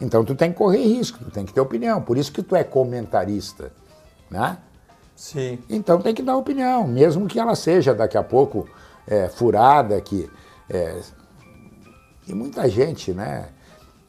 Então 0.00 0.24
tu 0.24 0.34
tem 0.34 0.52
que 0.52 0.58
correr 0.58 0.82
risco, 0.82 1.18
tu 1.24 1.30
tem 1.30 1.44
que 1.44 1.52
ter 1.52 1.60
opinião. 1.60 2.00
Por 2.00 2.16
isso 2.16 2.30
que 2.32 2.42
tu 2.42 2.54
é 2.54 2.62
comentarista, 2.62 3.72
né? 4.30 4.58
Sim. 5.16 5.58
Então 5.68 6.00
tem 6.00 6.14
que 6.14 6.22
dar 6.22 6.36
opinião, 6.36 6.86
mesmo 6.86 7.26
que 7.26 7.40
ela 7.40 7.56
seja 7.56 7.92
daqui 7.92 8.16
a 8.16 8.22
pouco 8.22 8.68
é, 9.06 9.28
furada, 9.28 10.00
que 10.00 10.30
é, 10.70 11.00
e 12.28 12.34
muita 12.34 12.68
gente, 12.68 13.12
né, 13.14 13.48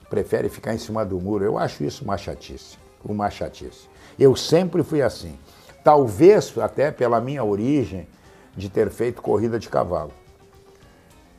prefere 0.10 0.50
ficar 0.50 0.74
em 0.74 0.78
cima 0.78 1.06
do 1.06 1.20
muro. 1.22 1.46
Eu 1.46 1.58
acho 1.58 1.86
isso 1.86 2.04
uma 2.04 2.18
chatice, 2.18 2.78
uma 3.04 3.30
chatice. 3.30 3.88
Eu 4.20 4.36
sempre 4.36 4.84
fui 4.84 5.02
assim. 5.02 5.40
Talvez 5.84 6.54
até 6.58 6.92
pela 6.92 7.20
minha 7.20 7.44
origem 7.44 8.08
de 8.56 8.70
ter 8.70 8.90
feito 8.90 9.22
corrida 9.22 9.58
de 9.58 9.70
cavalo. 9.70 10.12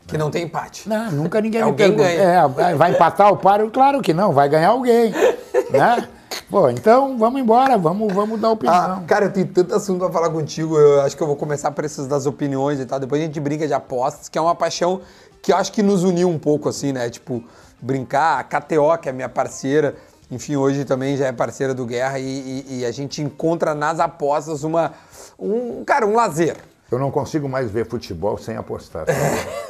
Que 0.06 0.18
não 0.18 0.30
tem 0.30 0.44
empate. 0.44 0.88
Não, 0.88 1.10
nunca 1.12 1.38
ninguém 1.42 1.62
alguém 1.62 1.90
me 1.90 1.96
ganha. 1.96 2.22
É, 2.22 2.74
vai 2.74 2.92
empatar 2.92 3.32
o 3.32 3.36
páreo? 3.36 3.70
Claro 3.70 4.00
que 4.00 4.12
não, 4.12 4.32
vai 4.32 4.48
ganhar 4.48 4.70
alguém, 4.70 5.12
né? 5.70 6.08
Pô, 6.48 6.68
então 6.68 7.16
vamos 7.16 7.40
embora, 7.40 7.78
vamos, 7.78 8.12
vamos 8.12 8.40
dar 8.40 8.50
opinião. 8.50 8.74
Ah, 8.74 9.02
cara, 9.06 9.26
eu 9.26 9.32
tenho 9.32 9.46
tanto 9.46 9.74
assunto 9.74 10.00
pra 10.00 10.10
falar 10.10 10.30
contigo, 10.30 10.76
eu 10.76 11.00
acho 11.02 11.16
que 11.16 11.22
eu 11.22 11.26
vou 11.26 11.36
começar 11.36 11.70
por 11.70 11.84
esses 11.84 12.08
das 12.08 12.26
opiniões 12.26 12.80
e 12.80 12.86
tal. 12.86 12.98
Depois 12.98 13.22
a 13.22 13.24
gente 13.24 13.38
brinca 13.38 13.68
de 13.68 13.72
apostas, 13.72 14.28
que 14.28 14.36
é 14.36 14.40
uma 14.40 14.54
paixão 14.54 15.00
que 15.40 15.52
eu 15.52 15.56
acho 15.56 15.72
que 15.72 15.82
nos 15.82 16.02
uniu 16.02 16.28
um 16.28 16.38
pouco, 16.38 16.68
assim, 16.68 16.92
né? 16.92 17.08
Tipo, 17.08 17.42
brincar. 17.80 18.40
A 18.40 18.44
KTO, 18.44 18.98
que 19.00 19.08
é 19.08 19.12
minha 19.12 19.28
parceira, 19.28 19.94
enfim, 20.30 20.56
hoje 20.56 20.84
também 20.84 21.16
já 21.16 21.26
é 21.26 21.32
parceira 21.32 21.74
do 21.74 21.84
Guerra 21.84 22.18
e, 22.18 22.64
e, 22.68 22.78
e 22.80 22.86
a 22.86 22.92
gente 22.92 23.20
encontra 23.20 23.74
nas 23.74 23.98
apostas 23.98 24.62
uma, 24.62 24.92
um, 25.38 25.84
cara, 25.84 26.06
um 26.06 26.14
lazer. 26.14 26.56
Eu 26.90 26.98
não 26.98 27.10
consigo 27.10 27.48
mais 27.48 27.70
ver 27.70 27.86
futebol 27.86 28.36
sem 28.38 28.56
apostar. 28.56 29.06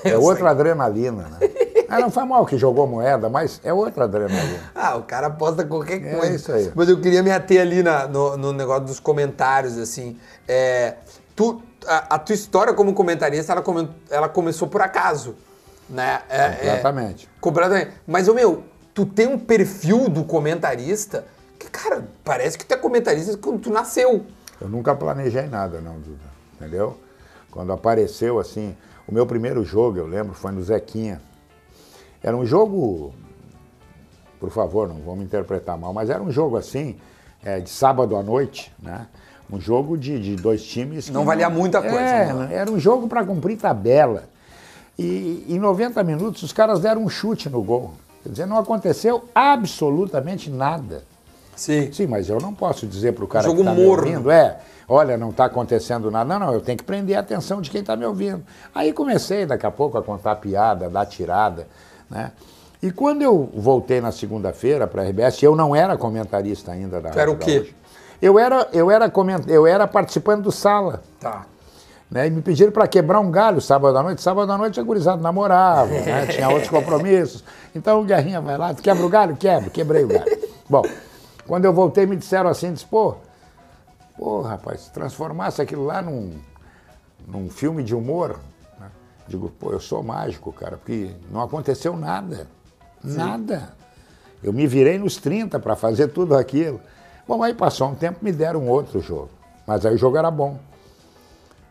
É, 0.03 0.13
é 0.13 0.17
outra 0.17 0.45
sei. 0.45 0.49
adrenalina, 0.49 1.25
né? 1.25 1.39
Ah, 1.87 2.01
não 2.01 2.11
foi 2.11 2.25
mal 2.25 2.47
que 2.47 2.57
jogou 2.57 2.87
moeda, 2.87 3.29
mas 3.29 3.61
é 3.63 3.71
outra 3.71 4.05
adrenalina. 4.05 4.71
Ah, 4.75 4.97
o 4.97 5.03
cara 5.03 5.27
aposta 5.27 5.63
qualquer 5.63 6.03
é 6.03 6.15
coisa. 6.15 6.33
É 6.33 6.37
isso 6.37 6.51
aí. 6.51 6.73
Mas 6.75 6.89
eu 6.89 6.99
queria 6.99 7.23
me 7.23 7.31
ater 7.31 7.61
ali 7.61 7.83
na, 7.83 8.09
no, 8.09 8.35
no 8.39 8.51
negócio 8.51 8.87
dos 8.87 8.99
comentários, 8.99 9.77
assim. 9.77 10.19
É, 10.49 10.95
tu, 11.37 11.61
a, 11.87 12.15
a, 12.15 12.19
tua 12.19 12.35
história 12.35 12.73
como 12.73 12.95
comentarista, 12.95 13.53
ela, 13.53 13.61
come, 13.61 13.91
ela 14.09 14.27
começou 14.27 14.69
por 14.69 14.81
acaso, 14.81 15.37
né? 15.87 16.23
É, 16.31 16.45
é 16.45 16.51
completamente. 16.53 17.27
É, 17.27 17.41
completamente. 17.43 17.91
Mas, 18.07 18.27
ô 18.27 18.33
meu, 18.33 18.65
tu 18.95 19.07
tem 19.07 19.27
um 19.27 19.39
perfil 19.39 20.09
do 20.09 20.25
comentarista 20.25 21.27
que, 21.59 21.69
cara, 21.71 22.09
parece 22.25 22.57
que 22.57 22.65
tu 22.65 22.73
é 22.73 22.77
comentarista 22.77 23.37
quando 23.37 23.61
tu 23.61 23.71
nasceu. 23.71 24.25
Eu 24.61 24.69
nunca 24.69 24.95
planejei 24.95 25.47
nada, 25.47 25.81
não, 25.81 25.99
Duda. 25.99 26.31
Entendeu? 26.55 26.97
Quando 27.51 27.73
apareceu, 27.73 28.39
assim, 28.39 28.77
o 29.07 29.13
meu 29.13 29.27
primeiro 29.27 29.65
jogo, 29.65 29.99
eu 29.99 30.07
lembro, 30.07 30.35
foi 30.35 30.53
no 30.53 30.63
Zequinha 30.63 31.21
era 32.23 32.37
um 32.37 32.45
jogo, 32.45 33.15
por 34.39 34.51
favor, 34.51 34.89
não 34.89 35.01
vamos 35.01 35.25
interpretar 35.25 35.79
mal, 35.79 35.93
mas 35.93 36.11
era 36.11 36.23
um 36.23 36.31
jogo 36.31 36.57
assim, 36.57 36.97
é, 37.43 37.61
de 37.61 37.71
sábado 37.71 38.15
à 38.17 38.23
noite, 38.23 38.73
né? 38.79 39.07
Um 39.51 39.59
jogo 39.61 39.99
de, 39.99 40.21
de 40.21 40.37
dois 40.37 40.63
times. 40.63 41.09
não 41.09 41.25
valia 41.25 41.49
não, 41.49 41.57
muita 41.57 41.81
coisa. 41.81 41.99
É, 41.99 42.33
né? 42.33 42.49
Era 42.53 42.71
um 42.71 42.79
jogo 42.79 43.09
para 43.09 43.25
cumprir 43.25 43.57
tabela. 43.57 44.25
E 44.97 45.45
em 45.49 45.59
90 45.59 46.05
minutos 46.05 46.43
os 46.43 46.53
caras 46.53 46.81
deram 46.81 47.03
um 47.03 47.09
chute 47.09 47.49
no 47.49 47.61
gol. 47.63 47.95
Quer 48.23 48.29
dizer, 48.31 48.47
não 48.47 48.59
aconteceu 48.59 49.25
absolutamente 49.35 50.51
nada. 50.51 51.03
Sim. 51.57 51.93
Sim, 51.93 52.07
mas 52.07 52.29
eu 52.29 52.41
não 52.41 52.55
posso 52.55 52.87
dizer 52.87 53.13
para 53.13 53.25
o 53.25 53.29
cara 53.29 53.45
jogo 53.45 53.57
que 53.57 53.69
está 53.69 53.75
me 53.75 53.85
ouvindo, 53.87 54.31
é, 54.31 54.59
olha, 54.89 55.17
não 55.17 55.31
está 55.31 55.45
acontecendo 55.47 56.11
nada. 56.11 56.39
Não, 56.39 56.47
não, 56.47 56.55
eu 56.55 56.61
tenho 56.61 56.79
que 56.79 56.85
prender 56.85 57.17
a 57.17 57.21
atenção 57.21 57.61
de 57.61 57.71
quem 57.71 57.81
está 57.81 57.97
me 57.97 58.05
ouvindo. 58.05 58.43
Aí 58.75 58.93
comecei 58.93 59.45
daqui 59.45 59.67
a 59.67 59.71
pouco 59.71 59.99
a 59.99 60.03
contar 60.03 60.37
piada, 60.37 60.89
dar 60.89 61.07
tirada. 61.07 61.67
Né? 62.09 62.33
E 62.83 62.91
quando 62.91 63.21
eu 63.21 63.51
voltei 63.55 64.01
na 64.01 64.11
segunda-feira 64.11 64.87
para 64.87 65.03
a 65.03 65.05
RBS, 65.05 65.43
eu 65.43 65.55
não 65.55 65.77
era 65.77 65.99
comentarista 65.99 66.73
ainda 66.73 67.01
da 67.01 67.11
Tu 67.11 67.19
era 67.19 67.31
o 67.31 67.37
quê? 67.37 67.75
Eu 68.23 68.39
era, 68.39 68.69
eu, 68.73 68.91
era 68.91 69.11
coment... 69.11 69.43
eu 69.49 69.67
era 69.67 69.87
participante 69.87 70.43
do 70.43 70.53
Sala. 70.53 71.03
Tá. 71.19 71.47
Né? 72.11 72.27
E 72.27 72.31
me 72.31 72.43
pediram 72.43 72.73
para 72.73 72.89
quebrar 72.89 73.21
um 73.21 73.31
galho 73.31 73.61
sábado 73.61 73.97
à 73.97 74.03
noite. 74.03 74.21
Sábado 74.21 74.51
à 74.51 74.59
noite 74.59 74.81
a 74.81 74.83
gurizada 74.83 75.23
namorava, 75.23 75.91
né? 75.91 76.27
tinha 76.33 76.49
outros 76.49 76.69
compromissos. 76.69 77.45
Então 77.75 78.01
o 78.01 78.05
Guerrinha 78.05 78.41
vai 78.41 78.59
lá, 78.59 78.75
quebra 78.75 79.07
o 79.07 79.09
galho? 79.09 79.37
Quebra, 79.37 79.71
quebrei 79.71 80.05
o 80.05 80.09
galho. 80.09 80.39
Bom, 80.69 80.83
quando 81.47 81.65
eu 81.65 81.73
voltei 81.73 82.07
me 82.07 82.17
disseram 82.17 82.51
assim, 82.51 82.73
disse, 82.73 82.87
pô, 82.87 83.17
pô, 84.19 84.41
rapaz, 84.41 84.81
se 84.83 84.93
transformasse 84.93 85.63
aquilo 85.63 85.85
lá 85.85 86.03
num, 86.03 86.33
num 87.29 87.49
filme 87.49 87.85
de 87.85 87.95
humor, 87.95 88.41
Digo, 89.31 89.49
pô, 89.49 89.71
eu 89.71 89.79
sou 89.79 90.03
mágico, 90.03 90.53
cara, 90.53 90.77
porque 90.77 91.13
não 91.31 91.41
aconteceu 91.41 91.97
nada. 91.97 92.49
Sim. 93.01 93.17
Nada. 93.17 93.73
Eu 94.43 94.53
me 94.53 94.67
virei 94.67 94.99
nos 94.99 95.19
30 95.19 95.61
para 95.61 95.77
fazer 95.77 96.09
tudo 96.09 96.37
aquilo. 96.37 96.81
Bom, 97.29 97.41
aí 97.41 97.55
passou 97.55 97.89
um 97.89 97.95
tempo, 97.95 98.19
me 98.25 98.33
deram 98.33 98.67
outro 98.67 99.01
jogo. 99.01 99.31
Mas 99.65 99.87
aí 99.87 99.95
o 99.95 99.99
jogo 99.99 100.17
era 100.17 100.33
bom. 100.33 100.59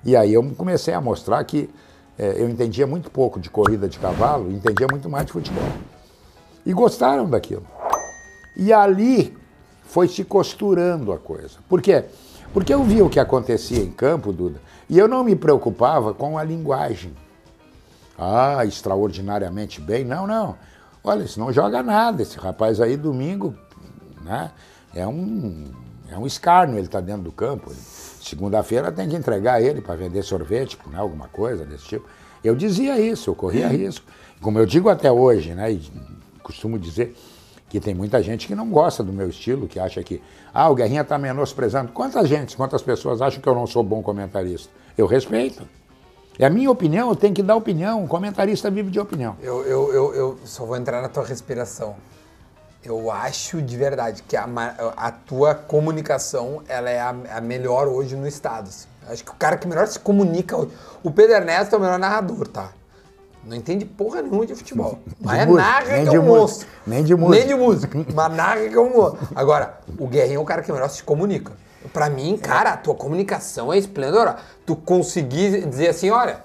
E 0.04 0.16
aí 0.16 0.34
eu 0.34 0.44
comecei 0.56 0.94
a 0.94 1.02
mostrar 1.02 1.44
que 1.44 1.70
é, 2.18 2.42
eu 2.42 2.50
entendia 2.50 2.86
muito 2.86 3.10
pouco 3.10 3.40
de 3.40 3.50
corrida 3.50 3.88
de 3.88 4.00
cavalo, 4.00 4.52
entendia 4.52 4.88
muito 4.90 5.10
mais 5.10 5.26
de 5.26 5.32
futebol. 5.32 5.64
E 6.66 6.74
gostaram 6.74 7.30
daquilo. 7.30 7.66
E 8.58 8.74
ali 8.74 9.38
foi 9.84 10.08
se 10.08 10.24
costurando 10.24 11.12
a 11.12 11.18
coisa. 11.18 11.60
Por 11.68 11.82
quê? 11.82 12.06
Porque 12.54 12.74
eu 12.74 12.84
via 12.84 13.06
o 13.06 13.10
que 13.10 13.20
acontecia 13.20 13.80
em 13.80 13.92
campo, 13.92 14.34
Duda, 14.34 14.60
e 14.90 14.98
eu 14.98 15.08
não 15.08 15.24
me 15.24 15.36
preocupava 15.36 16.14
com 16.14 16.38
a 16.38 16.44
linguagem 16.44 17.14
ah, 18.20 18.66
extraordinariamente 18.66 19.80
bem. 19.80 20.04
Não, 20.04 20.28
não. 20.28 20.58
Olha, 21.02 21.24
isso 21.24 21.40
não 21.40 21.54
joga 21.54 21.82
nada, 21.82 22.22
esse 22.22 22.38
rapaz 22.38 22.82
aí 22.82 22.98
domingo, 22.98 23.56
né? 24.22 24.52
É 24.94 25.08
um, 25.08 25.72
é 26.12 26.18
um 26.18 26.28
escárnio 26.28 26.78
ele 26.78 26.88
tá 26.88 27.00
dentro 27.00 27.24
do 27.24 27.32
campo. 27.32 27.72
Segunda-feira 28.30 28.92
tem 28.92 29.10
que 29.10 29.16
entregar 29.16 29.60
ele 29.60 29.82
para 29.82 29.96
vender 29.96 30.22
sorvete, 30.22 30.78
né? 30.92 31.00
alguma 31.00 31.28
coisa 31.28 31.66
desse 31.66 31.86
tipo. 31.86 32.06
Eu 32.44 32.56
dizia 32.56 33.00
isso, 33.00 33.32
eu 33.32 33.36
corria 33.36 33.68
risco. 33.68 34.06
Como 34.40 34.60
eu 34.60 34.68
digo 34.68 34.88
até 34.88 35.12
hoje, 35.12 35.56
né? 35.56 35.72
E 35.72 35.82
costumo 36.44 36.78
dizer 36.78 37.16
que 37.68 37.80
tem 37.80 37.96
muita 37.96 38.22
gente 38.22 38.46
que 38.46 38.54
não 38.54 38.70
gosta 38.70 39.04
do 39.04 39.12
meu 39.12 39.30
estilo, 39.30 39.68
que 39.68 39.80
acha 39.80 40.04
que, 40.04 40.22
ah, 40.54 40.70
o 40.70 40.76
Guerrinha 40.76 41.02
está 41.02 41.18
menosprezando. 41.18 41.92
Quantas 41.92 42.30
gente, 42.30 42.56
quantas 42.56 42.84
pessoas 42.84 43.20
acham 43.20 43.42
que 43.42 43.50
eu 43.50 43.56
não 43.56 43.66
sou 43.66 43.84
bom 43.84 44.04
comentarista? 44.04 44.72
Eu 44.96 45.08
respeito. 45.08 45.68
É 46.38 46.46
a 46.46 46.50
minha 46.52 46.70
opinião, 46.70 47.10
eu 47.10 47.16
tenho 47.16 47.34
que 47.34 47.42
dar 47.42 47.56
opinião. 47.56 48.04
O 48.04 48.08
comentarista 48.08 48.70
vive 48.70 48.92
de 48.92 49.00
opinião. 49.00 49.36
Eu, 49.42 49.64
eu, 49.64 49.94
eu, 49.94 50.14
eu 50.14 50.40
só 50.46 50.66
vou 50.66 50.78
entrar 50.78 51.02
na 51.02 51.10
tua 51.10 51.26
respiração. 51.26 51.96
Eu 52.84 53.12
acho 53.12 53.62
de 53.62 53.76
verdade 53.76 54.24
que 54.24 54.38
a, 54.38 54.48
a 54.96 55.12
tua 55.12 55.54
comunicação 55.54 56.62
ela 56.68 56.90
é 56.90 57.00
a, 57.00 57.10
a 57.10 57.42
melhor 57.42 57.88
hoje 57.88 58.16
no 58.16 58.28
estado. 58.28 58.70
Assim. 58.70 58.88
Acho 59.10 59.24
que 59.24 59.32
o 59.32 59.36
cara 59.36 59.58
que 59.58 59.68
melhor 59.68 59.88
se 59.88 60.00
comunica 60.00 60.56
hoje. 60.56 60.72
O 61.04 61.12
Pedro 61.12 61.36
Ernesto 61.36 61.76
é 61.76 61.78
o 61.78 61.82
melhor 61.82 62.00
narrador, 62.00 62.48
tá? 62.48 62.72
Não 63.44 63.56
entende 63.56 63.84
porra 63.86 64.22
nenhuma 64.22 64.46
de 64.46 64.56
futebol. 64.56 65.00
Mas 65.20 65.40
é 65.40 65.46
narra 65.46 66.06
que 66.06 66.16
é 66.16 66.20
um 66.20 66.26
monstro. 66.26 66.68
Nem 66.86 67.04
de 67.04 67.16
música. 67.16 67.38
Nem 67.38 67.48
de 67.48 67.56
música. 67.56 68.06
mas 68.14 68.34
narra 68.34 68.68
que 68.68 68.76
é 68.76 68.80
um 68.80 68.94
monstro. 68.94 69.28
Agora, 69.36 69.80
o 69.98 70.08
Guerrinho 70.08 70.40
é 70.40 70.42
o 70.42 70.46
cara 70.46 70.62
que 70.62 70.72
melhor 70.72 70.90
se 70.90 71.04
comunica. 71.04 71.54
Pra 71.94 72.10
mim, 72.10 72.38
cara, 72.38 72.74
a 72.74 72.78
tua 72.78 72.94
comunicação 72.94 73.72
é 73.72 73.78
esplendorosa. 73.78 74.38
Tu 74.66 74.76
conseguir 74.76 75.66
dizer 75.66 75.90
assim, 75.90 76.10
olha, 76.10 76.44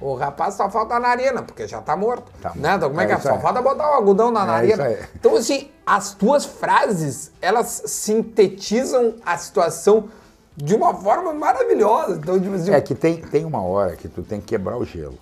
o 0.00 0.14
rapaz 0.14 0.54
só 0.54 0.68
falta 0.70 0.94
na 0.94 1.08
narina, 1.08 1.42
porque 1.42 1.66
já 1.66 1.80
tá 1.80 1.96
morto. 1.96 2.30
Tá 2.40 2.52
né? 2.54 2.74
Então, 2.74 2.88
como 2.88 3.00
é, 3.00 3.04
é 3.04 3.06
que 3.06 3.12
é? 3.14 3.18
Só 3.18 3.38
falta 3.38 3.62
botar 3.62 3.90
o 3.90 3.94
algodão 3.94 4.30
na 4.30 4.42
é 4.42 4.46
narina. 4.46 4.98
Então, 5.14 5.36
assim, 5.36 5.70
as 5.86 6.12
tuas 6.12 6.44
frases, 6.44 7.32
elas 7.40 7.82
sintetizam 7.86 9.14
a 9.24 9.38
situação 9.38 10.08
de 10.56 10.74
uma 10.74 10.94
forma 10.94 11.32
maravilhosa. 11.32 12.16
Então, 12.16 12.40
tipo 12.40 12.54
assim, 12.54 12.72
é 12.72 12.80
que 12.80 12.94
tem, 12.94 13.20
tem 13.20 13.44
uma 13.44 13.62
hora 13.62 13.96
que 13.96 14.08
tu 14.08 14.22
tem 14.22 14.40
que 14.40 14.46
quebrar 14.46 14.76
o 14.76 14.84
gelo. 14.84 15.18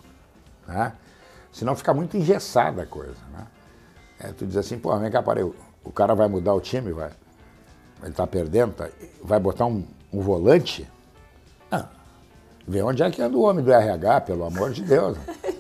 Né? 0.67 0.93
Senão 1.53 1.77
fica 1.77 1.95
muito 1.95 2.17
engessada 2.17 2.83
a 2.83 2.87
coisa. 2.87 3.17
Né? 3.33 3.47
É, 4.21 4.29
tu 4.33 4.47
diz 4.47 4.57
assim, 4.57 4.79
pô, 4.79 4.97
vem 4.99 5.11
cá, 5.11 5.23
parei, 5.23 5.45
o 5.45 5.93
cara 5.93 6.15
vai 6.15 6.29
mudar 6.29 6.55
o 6.55 6.61
time, 6.61 6.93
vai. 6.93 7.11
Ele 8.03 8.13
tá 8.13 8.27
perdendo, 8.27 8.75
tá, 8.75 8.89
vai 9.23 9.39
botar 9.39 9.67
um, 9.67 9.85
um 10.13 10.21
volante. 10.21 10.89
Vê 12.67 12.83
onde 12.83 13.03
é 13.03 13.11
que 13.11 13.21
anda 13.21 13.37
o 13.37 13.43
homem 13.43 13.65
do 13.65 13.73
RH, 13.73 14.23
pelo 14.23 14.45
amor 14.45 14.71
de 14.71 14.83
Deus. 14.83 15.17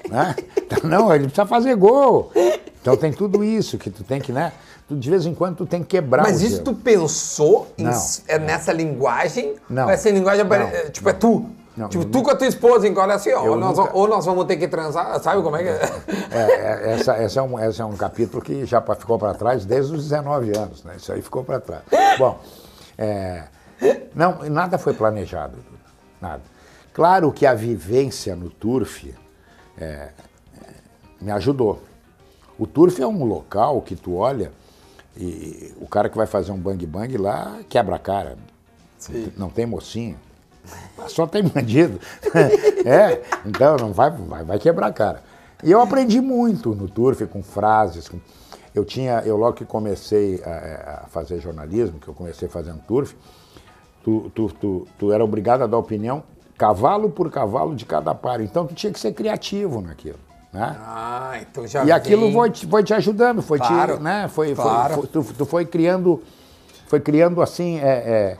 Né? 0.08 0.34
Então, 0.56 0.88
não, 0.88 1.14
ele 1.14 1.24
precisa 1.24 1.46
fazer 1.46 1.74
gol. 1.76 2.32
Então 2.80 2.96
tem 2.96 3.12
tudo 3.12 3.42
isso 3.42 3.78
que 3.78 3.90
tu 3.90 4.04
tem 4.04 4.20
que, 4.20 4.32
né? 4.32 4.52
Tu, 4.86 4.96
de 4.96 5.10
vez 5.10 5.24
em 5.24 5.34
quando 5.34 5.56
tu 5.56 5.66
tem 5.66 5.82
que 5.82 5.88
quebrar 5.88 6.22
Mas 6.22 6.42
isso 6.42 6.62
tu 6.62 6.74
pensou 6.74 7.66
em, 7.78 7.86
é 8.28 8.38
nessa 8.38 8.72
linguagem? 8.72 9.54
Não. 9.68 9.88
Essa 9.88 10.10
linguagem, 10.10 10.44
não, 10.44 10.54
é, 10.54 10.90
tipo, 10.90 11.08
é 11.08 11.12
não. 11.12 11.18
é 11.18 11.20
tu? 11.20 11.46
Não, 11.76 11.88
tipo, 11.88 12.04
tu 12.04 12.22
com 12.22 12.30
a 12.30 12.36
tua 12.36 12.46
esposa 12.46 12.86
encolhe 12.86 13.12
assim, 13.12 13.32
ó, 13.32 13.42
ou, 13.42 13.56
nós, 13.56 13.76
nunca... 13.76 13.96
ou 13.96 14.06
nós 14.06 14.24
vamos 14.24 14.44
ter 14.44 14.56
que 14.56 14.68
transar, 14.68 15.18
sabe 15.20 15.42
como 15.42 15.56
é 15.56 15.62
que 15.62 15.68
é? 15.68 15.80
é, 16.30 16.40
é 16.40 16.92
essa, 16.92 17.14
essa, 17.14 17.40
é 17.40 17.42
um, 17.42 17.58
esse 17.58 17.80
é 17.80 17.84
um 17.84 17.96
capítulo 17.96 18.40
que 18.40 18.64
já 18.64 18.80
ficou 18.80 19.18
para 19.18 19.34
trás 19.34 19.64
desde 19.64 19.92
os 19.94 20.04
19 20.04 20.56
anos, 20.56 20.84
né? 20.84 20.94
Isso 20.96 21.12
aí 21.12 21.20
ficou 21.20 21.42
para 21.42 21.58
trás. 21.58 21.82
Bom, 22.18 22.38
é, 22.96 23.44
não, 24.14 24.38
nada 24.50 24.78
foi 24.78 24.94
planejado, 24.94 25.56
nada. 26.20 26.42
Claro 26.94 27.32
que 27.32 27.44
a 27.44 27.52
vivência 27.52 28.36
no 28.36 28.48
Turf 28.48 29.12
é, 29.76 30.10
me 31.20 31.32
ajudou. 31.32 31.82
O 32.56 32.68
Turf 32.68 33.00
é 33.00 33.06
um 33.06 33.24
local 33.24 33.82
que 33.82 33.96
tu 33.96 34.14
olha 34.14 34.52
e 35.16 35.74
o 35.80 35.88
cara 35.88 36.08
que 36.08 36.16
vai 36.16 36.26
fazer 36.26 36.52
um 36.52 36.56
bang 36.56 36.86
bang 36.86 37.18
lá 37.18 37.58
quebra 37.68 37.96
a 37.96 37.98
cara. 37.98 38.38
Sim. 38.96 39.32
Não 39.36 39.50
tem 39.50 39.66
mocinho. 39.66 40.16
Só 41.08 41.26
tem 41.26 41.42
bandido. 41.42 41.98
é, 42.86 43.22
então 43.44 43.76
não 43.76 43.92
vai, 43.92 44.12
vai, 44.12 44.44
vai 44.44 44.58
quebrar 44.60 44.86
a 44.86 44.92
cara. 44.92 45.22
E 45.64 45.72
eu 45.72 45.80
aprendi 45.80 46.20
muito 46.20 46.76
no 46.76 46.88
Turf 46.88 47.26
com 47.26 47.42
frases. 47.42 48.08
Com... 48.08 48.20
Eu 48.72 48.84
tinha, 48.84 49.20
eu 49.26 49.36
logo 49.36 49.54
que 49.54 49.64
comecei 49.64 50.40
a, 50.44 51.02
a, 51.02 51.08
fazer 51.08 51.40
jornalismo, 51.40 51.98
que 51.98 52.06
eu 52.06 52.14
comecei 52.14 52.48
fazendo 52.48 52.78
Turf, 52.86 53.14
tu, 54.04 54.30
tu, 54.32 54.48
tu, 54.60 54.88
tu 54.96 55.12
era 55.12 55.24
obrigado 55.24 55.62
a 55.62 55.66
dar 55.66 55.78
opinião 55.78 56.22
cavalo 56.56 57.10
por 57.10 57.30
cavalo 57.30 57.74
de 57.74 57.84
cada 57.84 58.14
par. 58.14 58.40
Então 58.40 58.66
tu 58.66 58.74
tinha 58.74 58.92
que 58.92 59.00
ser 59.00 59.12
criativo 59.12 59.80
naquilo. 59.80 60.18
Né? 60.52 60.76
Ah, 60.80 61.32
então 61.40 61.66
já 61.66 61.84
E 61.84 61.90
aquilo 61.90 62.32
foi 62.32 62.50
te, 62.50 62.66
foi 62.66 62.84
te 62.84 62.94
ajudando, 62.94 63.42
foi 63.42 63.58
claro, 63.58 63.96
te, 63.96 64.02
né? 64.04 64.28
Foi, 64.28 64.54
claro. 64.54 64.94
foi, 64.94 65.02
foi 65.02 65.24
tu, 65.24 65.34
tu, 65.34 65.44
foi 65.44 65.64
criando, 65.64 66.22
foi 66.86 67.00
criando 67.00 67.42
assim 67.42 67.80
é, 67.80 68.36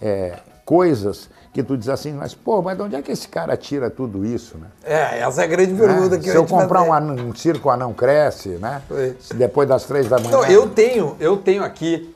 é, 0.00 0.06
é, 0.06 0.38
coisas 0.64 1.28
que 1.52 1.64
tu 1.64 1.76
diz 1.76 1.88
assim, 1.88 2.12
mas 2.12 2.34
pô, 2.34 2.62
mas 2.62 2.76
de 2.76 2.82
onde 2.84 2.94
é 2.94 3.02
que 3.02 3.10
esse 3.10 3.26
cara 3.26 3.56
tira 3.56 3.90
tudo 3.90 4.24
isso, 4.24 4.58
né? 4.58 4.68
É, 4.84 5.18
essa 5.18 5.40
é 5.40 5.44
a 5.44 5.48
grande 5.48 5.74
pergunta 5.74 6.10
né? 6.10 6.18
que 6.18 6.30
Se 6.30 6.36
eu, 6.36 6.42
eu 6.42 6.46
comprar 6.46 6.82
um, 6.82 6.92
anão, 6.92 7.16
um 7.16 7.34
circo 7.34 7.68
anão 7.68 7.92
cresce, 7.92 8.50
né? 8.50 8.80
Depois 9.34 9.68
das 9.68 9.84
três 9.84 10.08
da 10.08 10.18
manhã. 10.18 10.28
Então, 10.28 10.44
eu 10.44 10.68
tenho, 10.68 11.16
eu 11.18 11.36
tenho 11.36 11.64
aqui 11.64 12.14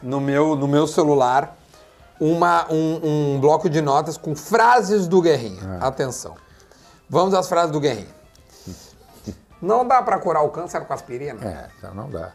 no 0.00 0.20
meu, 0.20 0.54
no 0.54 0.68
meu 0.68 0.86
celular 0.86 1.56
uma, 2.20 2.70
um, 2.72 3.34
um, 3.34 3.40
bloco 3.40 3.68
de 3.68 3.80
notas 3.80 4.16
com 4.16 4.34
frases 4.34 5.06
do 5.06 5.20
Guerrinha. 5.20 5.78
É. 5.80 5.86
Atenção. 5.86 6.34
Vamos 7.08 7.34
às 7.34 7.48
frases 7.48 7.70
do 7.70 7.80
Guerrinha. 7.80 8.22
Não 9.60 9.86
dá 9.86 10.02
para 10.02 10.18
curar 10.18 10.42
o 10.42 10.48
câncer 10.48 10.80
com 10.80 10.92
aspirina? 10.92 11.38
É, 11.44 11.68
não 11.94 12.10
dá. 12.10 12.32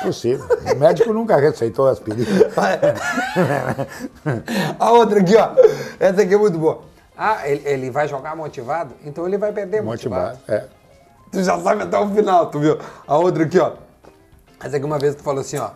Impossível. 0.00 0.46
O 0.72 0.76
médico 0.76 1.12
nunca 1.12 1.36
receitou 1.36 1.86
aspirina. 1.86 2.26
A 4.80 4.90
outra 4.92 5.20
aqui, 5.20 5.36
ó. 5.36 5.50
Essa 6.00 6.22
aqui 6.22 6.32
é 6.32 6.38
muito 6.38 6.58
boa. 6.58 6.80
Ah, 7.14 7.46
ele, 7.46 7.68
ele 7.68 7.90
vai 7.90 8.08
jogar 8.08 8.34
motivado? 8.34 8.94
Então 9.04 9.26
ele 9.26 9.36
vai 9.36 9.52
perder 9.52 9.82
motivado. 9.82 10.38
Motivado, 10.38 10.62
é. 10.62 10.66
Tu 11.30 11.42
já 11.42 11.60
sabe 11.60 11.82
até 11.82 11.98
o 11.98 12.08
final, 12.08 12.46
tu 12.46 12.58
viu? 12.58 12.78
A 13.06 13.18
outra 13.18 13.44
aqui, 13.44 13.58
ó. 13.58 13.72
Essa 14.58 14.78
aqui 14.78 14.86
uma 14.86 14.98
vez 14.98 15.14
tu 15.14 15.22
falou 15.22 15.42
assim, 15.42 15.58
ó. 15.58 15.72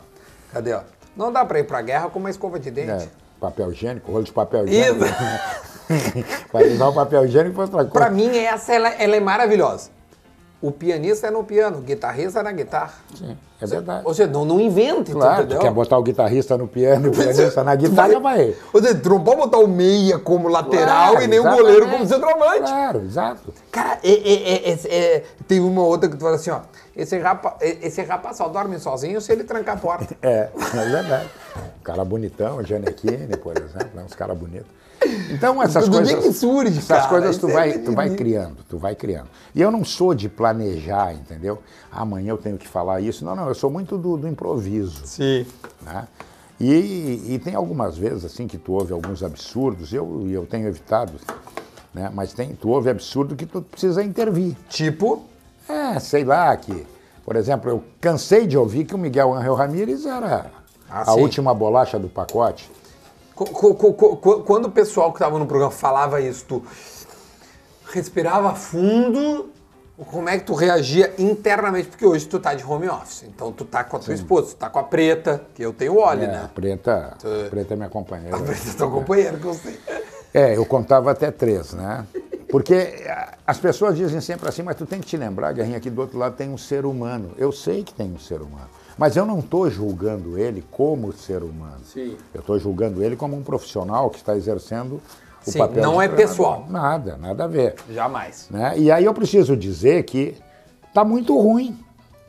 Cadê, 0.51 0.73
ó? 0.73 0.81
Não 1.15 1.31
dá 1.31 1.45
pra 1.45 1.59
ir 1.59 1.65
pra 1.65 1.83
guerra 1.83 2.09
com 2.09 2.19
uma 2.19 2.31
escova 2.31 2.59
de 2.59 2.71
dente. 2.71 3.05
É 3.05 3.20
papel 3.41 3.73
higiênico, 3.73 4.13
rolo 4.13 4.25
de 4.25 4.33
papel 4.33 4.69
higiênico. 4.69 5.05
Vai 6.53 6.69
usar 6.69 6.89
o 6.89 6.93
papel 6.93 7.25
higiênico 7.25 7.55
para 7.55 7.65
outra 7.65 7.79
coisa. 7.79 7.91
Para 7.91 8.11
mim, 8.11 8.37
essa 8.37 8.73
ela, 8.73 8.91
ela, 8.91 9.17
é 9.17 9.21
maravilhosa. 9.21 9.91
O 10.63 10.71
pianista 10.71 11.27
é 11.27 11.31
no 11.31 11.43
piano, 11.43 11.79
o 11.79 11.81
guitarrista 11.81 12.41
é 12.41 12.43
na 12.43 12.53
guitarra. 12.53 12.93
Sim, 13.17 13.35
é 13.63 13.67
verdade. 13.67 14.03
Ou 14.05 14.13
seja, 14.13 14.31
não, 14.31 14.45
não 14.45 14.61
invente, 14.61 15.11
claro, 15.11 15.47
tu 15.47 15.59
quer 15.59 15.71
botar 15.73 15.97
o 15.97 16.03
guitarrista 16.03 16.59
no 16.59 16.69
piano 16.69 17.07
e 17.07 17.09
o 17.09 17.13
pianista 17.13 17.65
na 17.65 17.75
guitarra, 17.75 18.21
vai. 18.21 18.55
Ou 18.71 18.83
seja, 18.83 18.95
tu 18.97 19.09
não 19.09 19.25
pode 19.25 19.39
botar 19.39 19.57
o 19.57 19.67
meia 19.67 20.19
como 20.19 20.49
lateral 20.49 21.13
claro, 21.13 21.25
e 21.25 21.29
nem 21.29 21.39
exatamente. 21.39 21.61
o 21.61 21.65
goleiro 21.65 21.91
como 21.91 22.07
centroavante. 22.07 22.61
Claro, 22.61 23.01
exato. 23.03 23.55
Cara, 23.73 24.01
é, 24.05 24.71
é, 24.71 24.73
é, 24.73 25.25
tem 25.49 25.61
uma 25.61 25.83
outra 25.83 26.11
que 26.11 26.17
tu 26.17 26.21
fala 26.21 26.37
assim, 26.37 26.51
ó, 26.51 26.61
esse 26.95 27.19
rapaz, 27.19 27.55
esse 27.61 28.03
rapaz 28.03 28.37
só 28.37 28.47
dorme 28.47 28.79
sozinho 28.79 29.19
se 29.19 29.33
ele 29.33 29.45
trancar 29.45 29.77
a 29.77 29.81
porta. 29.81 30.15
É, 30.21 30.51
é 30.75 30.85
verdade. 30.91 31.31
Um 31.57 31.83
cara 31.83 32.05
bonitão, 32.05 32.59
o 32.59 32.63
Gianecchini, 32.63 33.35
por 33.39 33.57
exemplo, 33.57 33.91
né? 33.95 34.03
uns 34.05 34.15
caras 34.15 34.37
bonitos. 34.37 34.80
Então 35.31 35.63
essas 35.63 35.85
Tudo 35.85 35.97
coisas, 35.97 36.25
que 36.25 36.33
surge, 36.33 36.79
essas 36.79 36.87
cara, 36.87 37.09
coisas 37.09 37.39
tu 37.39 37.49
vai, 37.49 37.79
tu 37.79 37.93
vai 37.93 38.11
criando, 38.11 38.59
tu 38.69 38.79
vai 38.79 38.95
criando. 38.95 39.29
E 39.55 39.61
eu 39.61 39.71
não 39.71 39.85
sou 39.85 40.15
de 40.15 40.29
planejar, 40.29 41.15
entendeu? 41.15 41.59
Amanhã 41.91 42.31
eu 42.31 42.39
tenho 42.39 42.59
que 42.59 42.69
falar 42.69 43.01
isso. 43.01 43.25
Não, 43.25 43.35
não, 43.35 43.49
eu 43.49 43.55
sou 43.55 43.71
muito 43.71 43.97
do, 43.97 44.17
do 44.17 44.29
improviso. 44.29 45.03
Sim. 45.07 45.47
Né? 45.83 46.07
E, 46.61 47.23
e, 47.29 47.41
tem 47.43 47.55
algumas 47.55 47.97
vezes 47.97 48.23
assim 48.23 48.47
que 48.47 48.59
tu 48.59 48.73
ouve 48.73 48.93
alguns 48.93 49.23
absurdos, 49.23 49.95
eu, 49.95 50.29
eu 50.29 50.45
tenho 50.45 50.69
evitado, 50.69 51.15
né? 51.95 52.11
Mas 52.13 52.35
tem, 52.35 52.51
tu 52.51 52.69
ouve 52.69 52.91
absurdo 52.91 53.35
que 53.35 53.47
tu 53.47 53.63
precisa 53.63 54.05
intervir. 54.05 54.55
Tipo? 54.69 55.25
É, 55.67 55.99
sei 55.99 56.23
lá, 56.23 56.55
que, 56.55 56.87
por 57.25 57.35
exemplo, 57.35 57.71
eu 57.71 57.83
cansei 57.99 58.47
de 58.47 58.59
ouvir 58.59 58.85
que 58.85 58.95
o 58.95 58.99
Miguel 58.99 59.33
Angel 59.33 59.55
Ramírez 59.55 60.05
era 60.05 60.51
ah, 60.91 61.01
a 61.01 61.15
sim. 61.15 61.21
última 61.21 61.55
bolacha 61.55 61.99
do 61.99 62.09
pacote. 62.09 62.71
Quando 64.45 64.67
o 64.67 64.71
pessoal 64.71 65.13
que 65.13 65.17
estava 65.17 65.39
no 65.39 65.47
programa 65.47 65.73
falava 65.73 66.21
isso, 66.21 66.45
tu 66.47 66.63
respirava 67.93 68.55
fundo, 68.55 69.51
como 70.11 70.29
é 70.29 70.39
que 70.39 70.45
tu 70.45 70.55
reagia 70.55 71.13
internamente? 71.19 71.89
Porque 71.89 72.07
hoje 72.07 72.27
tu 72.27 72.39
tá 72.39 72.55
de 72.55 72.65
home 72.65 72.89
office, 72.89 73.25
então 73.25 73.53
tu 73.53 73.65
tá 73.65 73.85
com 73.85 73.97
a 73.97 74.01
tua 74.01 74.15
Sim. 74.15 74.23
esposa, 74.23 74.49
tu 74.49 74.57
tá 74.57 74.71
com 74.71 74.79
a 74.79 74.85
Preta, 74.85 75.43
que 75.55 75.63
eu 75.63 75.73
tenho 75.73 75.99
óleo, 75.99 76.25
é, 76.25 76.27
né? 76.27 76.43
A 76.45 76.49
Preta, 76.49 77.17
tu... 77.19 77.27
a 77.27 77.51
Preta 77.51 77.75
é 77.75 77.77
minha 77.77 77.89
companheira. 77.89 78.37
A 78.37 78.41
Preta 78.41 78.69
é 78.69 78.73
tua 78.73 78.91
companheira, 78.91 79.37
que 79.37 79.45
eu 79.45 79.55
sei. 79.55 79.79
É, 80.33 80.57
eu 80.57 80.65
contava 80.65 81.11
até 81.11 81.31
três, 81.31 81.73
né? 81.73 82.07
Porque 82.51 83.05
as 83.47 83.59
pessoas 83.59 83.97
dizem 83.97 84.21
sempre 84.21 84.49
assim, 84.49 84.63
mas 84.63 84.77
tu 84.77 84.85
tem 84.85 85.01
que 85.01 85.07
te 85.07 85.17
lembrar, 85.17 85.53
Guerrinha, 85.53 85.77
aqui 85.77 85.89
do 85.89 86.01
outro 86.01 86.19
lado 86.19 86.35
tem 86.35 86.51
um 86.51 86.59
ser 86.59 86.85
humano. 86.85 87.33
Eu 87.37 87.53
sei 87.53 87.85
que 87.85 87.95
tem 87.95 88.13
um 88.13 88.19
ser 88.19 88.41
humano. 88.41 88.69
Mas 89.01 89.17
eu 89.17 89.25
não 89.25 89.39
estou 89.39 89.71
julgando 89.71 90.39
ele 90.39 90.63
como 90.71 91.11
ser 91.11 91.43
humano. 91.43 91.81
Sim. 91.87 92.19
Eu 92.35 92.41
estou 92.41 92.59
julgando 92.59 93.03
ele 93.03 93.17
como 93.17 93.35
um 93.35 93.43
profissional 93.43 94.11
que 94.11 94.19
está 94.19 94.37
exercendo 94.37 95.01
o 95.47 95.51
Sim, 95.51 95.59
papel 95.59 95.83
não 95.83 96.03
é 96.03 96.07
pessoal. 96.07 96.67
Nada, 96.69 97.17
nada 97.17 97.45
a 97.45 97.47
ver. 97.47 97.77
Jamais. 97.89 98.47
Né? 98.51 98.75
E 98.79 98.93
aí 98.93 99.07
eu 99.07 99.15
preciso 99.15 99.57
dizer 99.57 100.03
que 100.03 100.37
está 100.87 101.03
muito 101.03 101.35
ruim. 101.41 101.79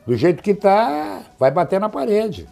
Do 0.06 0.16
jeito 0.16 0.42
que 0.42 0.54
tá, 0.54 1.20
vai 1.38 1.50
bater 1.50 1.78
na 1.78 1.90
parede. 1.90 2.48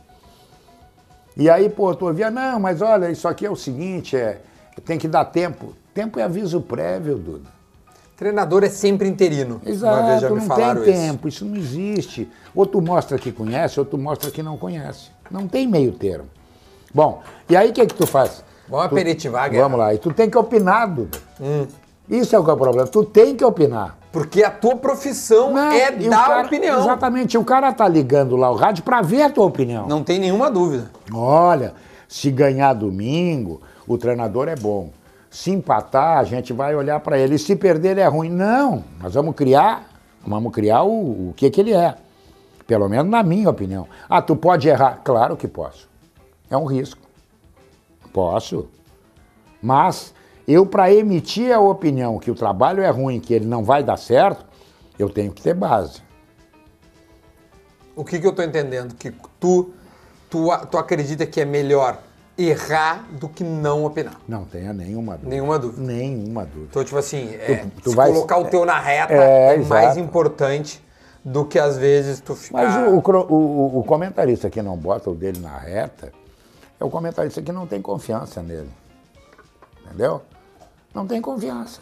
E 1.35 1.49
aí, 1.49 1.71
pô, 1.71 1.95
tu 1.95 2.05
ouvia, 2.05 2.31
não, 2.31 2.61
mas 2.61 2.83
olha, 2.83 3.11
isso 3.11 3.27
aqui 3.27 3.47
é 3.47 3.51
o 3.51 3.57
seguinte, 3.57 4.19
é, 4.19 4.39
tem 4.85 4.99
que 4.99 5.09
dar 5.09 5.25
tempo. 5.25 5.73
Tempo 5.95 6.21
é 6.21 6.25
aviso 6.25 6.61
prévio, 6.61 7.17
Duda. 7.17 7.49
Treinador 8.21 8.63
é 8.65 8.69
sempre 8.69 9.09
interino. 9.09 9.63
Exato, 9.65 9.97
Uma 9.99 10.07
vez 10.11 10.21
já 10.21 10.29
me 10.29 10.41
não 10.47 10.49
tem 10.57 10.73
isso. 10.75 10.85
tempo, 10.85 11.27
isso 11.27 11.43
não 11.47 11.57
existe. 11.57 12.29
Ou 12.55 12.67
tu 12.67 12.79
mostra 12.83 13.19
que 13.19 13.33
conhece, 13.33 13.81
ou 13.81 13.87
tu 13.87 13.97
mostra 13.97 14.31
que 14.31 14.43
não 14.43 14.59
conhece. 14.59 15.09
Não 15.31 15.49
tem 15.49 15.67
meio 15.67 15.93
termo. 15.93 16.27
Bom, 16.93 17.23
e 17.49 17.57
aí 17.57 17.71
o 17.71 17.73
que 17.73 17.81
é 17.81 17.87
que 17.87 17.95
tu 17.95 18.07
faz? 18.07 18.45
Vamos 18.69 18.89
Tu- 18.89 18.93
aperitivar, 18.95 19.49
Guerra. 19.49 19.63
Vamos 19.63 19.79
lá, 19.79 19.95
e 19.95 19.99
tu 19.99 20.13
tem 20.13 20.29
que 20.29 20.37
opinar, 20.37 20.87
Duda. 20.95 21.17
Hum. 21.41 21.67
Isso 22.11 22.37
é 22.37 22.39
o 22.39 22.45
que 22.45 22.51
é 22.51 22.53
o 22.53 22.57
problema, 22.59 22.87
tu 22.87 23.05
tem 23.05 23.35
que 23.35 23.43
opinar. 23.43 23.97
Porque 24.13 24.45
a 24.45 24.51
tua 24.51 24.77
profissão 24.77 25.55
Não, 25.55 25.73
é 25.73 25.91
dar 25.91 26.27
cara- 26.27 26.43
opinião. 26.47 26.79
Exatamente, 26.79 27.39
o 27.39 27.45
cara 27.45 27.73
tá 27.73 27.89
ligando 27.89 28.37
lá 28.37 28.51
o 28.51 28.55
rádio 28.55 28.85
pra 28.85 29.01
ver 29.01 29.23
a 29.23 29.31
tua 29.31 29.47
opinião. 29.47 29.89
Não 29.89 30.05
tem 30.05 30.19
nenhuma 30.19 30.51
dúvida. 30.51 30.91
Olha, 31.11 31.73
se 32.07 32.31
ganhar 32.31 32.75
domingo, 32.75 33.63
o 33.89 33.97
treinador 33.97 34.47
é 34.47 34.57
bom. 34.57 34.91
Se 35.31 35.53
empatar, 35.53 36.19
a 36.19 36.25
gente 36.25 36.53
vai 36.53 36.75
olhar 36.75 36.99
para 37.01 37.17
ele. 37.17 37.37
E 37.37 37.39
se 37.39 37.55
perder, 37.55 37.93
ele 37.93 38.01
é 38.01 38.07
ruim. 38.09 38.29
Não, 38.29 38.85
nós 39.01 39.15
vamos 39.15 39.37
criar, 39.37 39.89
vamos 40.27 40.53
criar 40.53 40.83
o, 40.83 41.29
o 41.29 41.35
que, 41.37 41.49
que 41.49 41.61
ele 41.61 41.73
é. 41.73 41.95
Pelo 42.67 42.89
menos 42.89 43.11
na 43.11 43.23
minha 43.23 43.49
opinião. 43.49 43.87
Ah, 44.09 44.21
tu 44.21 44.35
pode 44.35 44.69
errar? 44.69 45.01
Claro 45.05 45.37
que 45.37 45.47
posso. 45.47 45.89
É 46.51 46.57
um 46.57 46.65
risco. 46.65 47.01
Posso. 48.13 48.69
Mas 49.63 50.13
eu, 50.47 50.67
para 50.67 50.93
emitir 50.93 51.55
a 51.55 51.61
opinião 51.61 52.19
que 52.19 52.31
o 52.31 52.35
trabalho 52.35 52.83
é 52.83 52.91
ruim, 52.91 53.21
que 53.21 53.33
ele 53.33 53.47
não 53.47 53.63
vai 53.63 53.85
dar 53.85 53.97
certo, 53.97 54.45
eu 54.99 55.09
tenho 55.09 55.33
que 55.33 55.41
ter 55.41 55.55
base. 55.55 56.03
O 57.95 58.05
que, 58.05 58.19
que 58.19 58.27
eu 58.27 58.33
tô 58.33 58.43
entendendo? 58.43 58.95
Que 58.95 59.13
tu, 59.39 59.71
tu, 60.29 60.49
tu 60.71 60.79
acredita 60.79 61.25
que 61.25 61.41
é 61.41 61.45
melhor 61.45 61.99
errar 62.49 63.05
do 63.13 63.29
que 63.29 63.43
não 63.45 63.85
opinar. 63.85 64.17
Não 64.29 64.45
tenha 64.45 64.73
nenhuma 64.73 65.15
dúvida. 65.15 65.31
Nenhuma 65.31 65.59
dúvida. 65.59 65.83
Nenhuma 65.93 66.45
dúvida. 66.45 66.67
Então, 66.71 66.85
tipo 66.85 66.97
assim, 66.99 67.35
é, 67.35 67.67
tu 67.83 67.91
se 67.91 67.97
vai- 67.97 68.13
colocar 68.13 68.39
o 68.39 68.45
teu 68.47 68.65
na 68.65 68.79
reta 68.79 69.13
É, 69.13 69.55
é, 69.55 69.59
mais 69.59 69.97
importante 69.97 70.83
do 71.25 71.45
que 71.45 71.59
às 71.59 71.77
vezes 71.77 72.21
tu 72.21 72.35
ficar... 72.35 72.63
Mas 72.65 72.89
o, 72.93 72.97
o 72.97 73.35
o- 73.35 73.79
o 73.81 73.85
comentarista 73.85 74.49
que 74.49 74.63
não 74.63 74.77
bota 74.77 75.11
o 75.11 75.15
dele 75.15 75.39
na 75.41 75.57
reta 75.59 76.13
é 76.79 76.85
o 76.85 76.89
comentarista 76.91 77.43
que 77.43 77.53
não 77.53 77.67
tem 77.67 77.83
confiança 77.83 78.43
nele. 78.43 78.71
Entendeu? 79.85 80.23
Não 80.95 81.07
tem 81.07 81.21
confiança. 81.21 81.81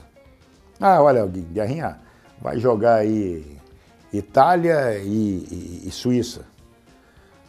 Ah, 0.80 1.00
olha, 1.02 1.24
Guerrinha, 1.26 1.98
vai 2.40 2.58
jogar 2.58 2.96
aí 2.96 3.56
Itália 4.12 4.96
e, 4.98 5.06
e- 5.06 5.82
e 5.86 5.90
Suíça. 5.90 6.42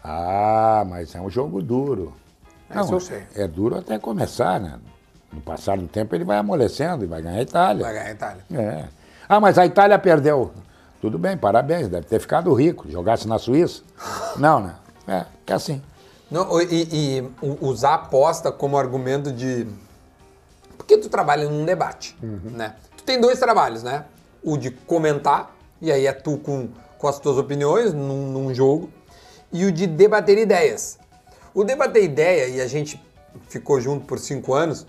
Ah, 0.03 0.85
mas 0.87 1.13
é 1.15 1.21
um 1.21 1.29
jogo 1.29 1.61
duro. 1.61 2.13
Esse 2.69 2.91
eu 2.91 2.99
sei. 2.99 3.23
É 3.35 3.47
duro 3.47 3.77
até 3.77 3.97
começar, 3.97 4.59
né? 4.59 4.79
No 5.31 5.41
passar 5.41 5.77
do 5.77 5.87
tempo 5.87 6.15
ele 6.15 6.23
vai 6.23 6.37
amolecendo 6.37 7.03
e 7.03 7.07
vai 7.07 7.21
ganhar 7.21 7.37
a 7.37 7.41
Itália. 7.41 7.83
Vai 7.83 7.93
ganhar 7.93 8.05
a 8.07 8.11
Itália. 8.11 8.43
É. 8.53 8.85
Ah, 9.27 9.39
mas 9.39 9.57
a 9.57 9.65
Itália 9.65 9.97
perdeu. 9.97 10.51
Tudo 11.01 11.17
bem, 11.17 11.37
parabéns, 11.37 11.87
deve 11.87 12.05
ter 12.05 12.19
ficado 12.19 12.53
rico. 12.53 12.89
Jogasse 12.89 13.27
na 13.27 13.37
Suíça? 13.37 13.83
Não, 14.37 14.59
né? 14.59 14.75
É, 15.07 15.25
é 15.47 15.53
assim. 15.53 15.81
Não, 16.29 16.61
e, 16.61 16.87
e 16.91 17.31
usar 17.59 17.89
a 17.89 17.95
aposta 17.95 18.51
como 18.51 18.77
argumento 18.77 19.31
de. 19.31 19.67
Porque 20.77 20.97
tu 20.97 21.09
trabalha 21.09 21.49
num 21.49 21.65
debate, 21.65 22.15
né? 22.21 22.75
Tu 22.95 23.03
tem 23.03 23.19
dois 23.19 23.39
trabalhos, 23.39 23.81
né? 23.81 24.05
O 24.43 24.55
de 24.57 24.71
comentar, 24.71 25.55
e 25.81 25.91
aí 25.91 26.05
é 26.05 26.13
tu 26.13 26.37
com, 26.37 26.69
com 26.97 27.07
as 27.07 27.19
tuas 27.19 27.37
opiniões 27.37 27.93
num, 27.93 28.31
num 28.31 28.53
jogo, 28.53 28.91
e 29.51 29.65
o 29.65 29.71
de 29.71 29.87
debater 29.87 30.37
ideias. 30.37 30.99
O 31.53 31.63
debater 31.63 32.03
ideia, 32.03 32.47
e 32.47 32.61
a 32.61 32.67
gente 32.67 33.01
ficou 33.47 33.79
junto 33.81 34.05
por 34.05 34.19
cinco 34.19 34.53
anos, 34.53 34.85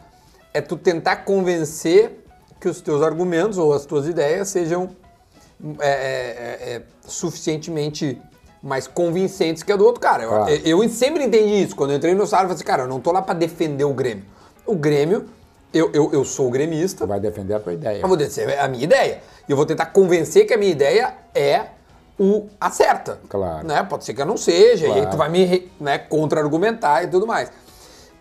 é 0.53 0.61
tu 0.61 0.77
tentar 0.77 1.17
convencer 1.25 2.25
que 2.61 2.69
os 2.69 2.81
teus 2.81 3.03
argumentos 3.03 3.57
ou 3.59 3.73
as 3.73 3.87
tuas 3.87 4.07
ideias 4.07 4.49
sejam 4.49 4.91
é, 5.79 5.89
é, 5.89 6.75
é, 6.77 6.83
suficientemente 7.07 8.21
mais 8.63 8.87
convincentes 8.87 9.63
que 9.63 9.73
a 9.73 9.77
do 9.77 9.85
outro 9.85 10.01
cara. 10.01 10.23
Eu, 10.25 10.29
Claro. 10.29 10.51
eu 10.53 10.89
sempre 10.89 11.25
entendi 11.25 11.63
isso. 11.63 11.75
Quando 11.75 11.91
eu 11.93 11.97
entrei 11.97 12.15
no 12.15 12.27
Sara, 12.27 12.43
eu 12.45 12.49
falei 12.49 12.57
assim, 12.57 12.65
cara, 12.65 12.83
eu 12.83 12.89
não 12.89 13.01
tô 13.01 13.11
lá 13.13 13.23
pra 13.23 13.35
defender 13.35 13.85
o 13.85 13.95
Grêmio. 13.95 14.25
O 14.67 14.75
Grêmio, 14.77 15.27
eu, 15.73 15.91
eu, 15.95 16.11
eu 16.13 16.25
sou 16.25 16.51
gremista, 16.51 17.05
Tu 17.05 17.09
vai 17.09 17.21
defender 17.21 17.55
a 17.55 17.61
tua 17.61 17.73
ideia. 17.73 18.01
eu 18.03 18.09
vou 18.09 18.17
dizer 18.17 18.59
a 18.59 18.69
minha 18.69 18.85
ideia. 18.85 19.23
E 19.49 19.51
eu 19.53 19.57
vou 19.57 19.65
tentar 19.65 19.87
convencer 19.87 20.47
que 20.47 20.53
a 20.53 20.59
minha 20.59 20.71
ideia 20.71 21.15
é 21.35 21.67
o 22.23 22.49
a 22.61 22.71
certa. 22.71 23.19
Claro. 23.31 23.67
Né? 23.67 23.83
Pode 23.83 24.05
ser 24.05 24.13
que 24.13 24.21
eu 24.21 24.27
não 24.27 24.37
seja, 24.37 24.87
e 24.87 24.91
aí 24.91 24.95
Claro. 24.97 25.11
tu 25.11 25.17
vai 25.17 25.31
me 25.31 25.71
né, 25.81 25.97
contra-argumentar 25.97 27.03
e 27.03 27.09
tudo 27.09 27.27
mais. 27.27 27.51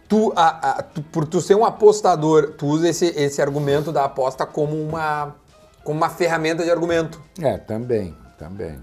Tu, 0.07 0.31
a- 0.35 0.69
a- 0.79 0.81
tu- 0.83 1.01
por 1.03 1.27
tu 1.27 1.41
ser 1.41 1.55
um 1.55 1.65
apostador, 1.65 2.53
tu 2.57 2.65
usa 2.65 2.87
esse, 2.87 3.07
esse 3.07 3.41
argumento 3.41 3.91
da 3.91 4.05
aposta 4.05 4.45
como 4.45 4.73
uma, 4.81 5.35
como 5.83 5.97
uma 5.99 6.09
ferramenta 6.09 6.63
de 6.63 6.71
argumento. 6.71 7.21
É, 7.41 7.57
também, 7.57 8.15
também. 8.37 8.79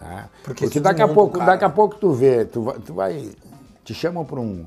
tá? 0.00 0.28
Porque 0.42 0.64
Porque, 0.64 0.80
daqui, 0.80 1.02
a 1.02 1.08
pouco, 1.08 1.38
cara. 1.38 1.52
daqui 1.52 1.64
a 1.64 1.70
pouco 1.70 1.96
tu 1.96 2.12
vê, 2.12 2.44
tu 2.46 2.62
vai, 2.62 2.78
tu 2.78 2.94
vai 2.94 3.30
te 3.84 3.92
chamam 3.94 4.24
para 4.24 4.40
um, 4.40 4.64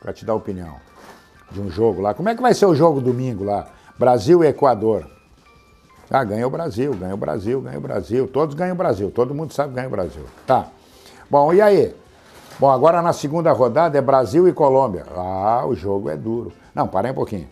para 0.00 0.12
te 0.12 0.24
dar 0.26 0.34
opinião 0.34 0.76
de 1.50 1.60
um 1.60 1.70
jogo 1.70 2.02
lá. 2.02 2.12
Como 2.14 2.28
é 2.28 2.34
que 2.34 2.42
vai 2.42 2.52
ser 2.54 2.66
o 2.66 2.74
jogo 2.74 3.00
domingo 3.00 3.42
lá? 3.44 3.66
Brasil 3.98 4.44
e 4.44 4.46
Equador. 4.48 5.10
Ah, 6.10 6.22
ganha 6.24 6.46
o 6.46 6.50
Brasil, 6.50 6.94
ganha 6.94 7.14
o 7.14 7.16
Brasil, 7.16 7.60
ganha 7.60 7.78
o 7.78 7.80
Brasil. 7.80 8.28
Todos 8.28 8.54
ganham 8.54 8.74
o 8.74 8.78
Brasil, 8.78 9.10
todo 9.10 9.34
mundo 9.34 9.52
sabe 9.52 9.70
que 9.70 9.74
ganha 9.76 9.88
o 9.88 9.90
Brasil. 9.90 10.22
Tá. 10.46 10.68
Bom, 11.28 11.52
e 11.52 11.60
aí? 11.60 11.94
Bom, 12.58 12.70
agora 12.70 13.02
na 13.02 13.12
segunda 13.12 13.52
rodada 13.52 13.98
é 13.98 14.00
Brasil 14.00 14.48
e 14.48 14.52
Colômbia. 14.52 15.04
Ah, 15.14 15.64
o 15.66 15.74
jogo 15.74 16.08
é 16.08 16.16
duro. 16.16 16.52
Não, 16.74 16.86
para 16.86 17.08
aí 17.08 17.12
um 17.12 17.14
pouquinho. 17.16 17.48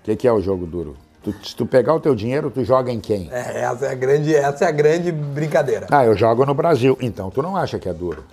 O 0.00 0.04
que, 0.04 0.16
que 0.16 0.26
é 0.28 0.32
o 0.32 0.40
jogo 0.40 0.66
duro? 0.66 0.96
Tu- 1.22 1.32
se 1.46 1.54
tu 1.56 1.64
pegar 1.64 1.94
o 1.94 2.00
teu 2.00 2.14
dinheiro, 2.14 2.50
tu 2.50 2.64
joga 2.64 2.90
em 2.92 3.00
quem? 3.00 3.28
É, 3.32 3.60
essa 3.62 3.86
é 3.86 3.92
a 3.92 3.94
grande, 3.94 4.34
essa 4.34 4.64
é 4.64 4.68
a 4.68 4.72
grande 4.72 5.12
brincadeira. 5.12 5.86
Ah, 5.90 6.04
eu 6.04 6.16
jogo 6.16 6.44
no 6.44 6.54
Brasil. 6.54 6.96
Então 7.00 7.30
tu 7.30 7.40
não 7.42 7.56
acha 7.56 7.78
que 7.78 7.88
é 7.88 7.94
duro. 7.94 8.24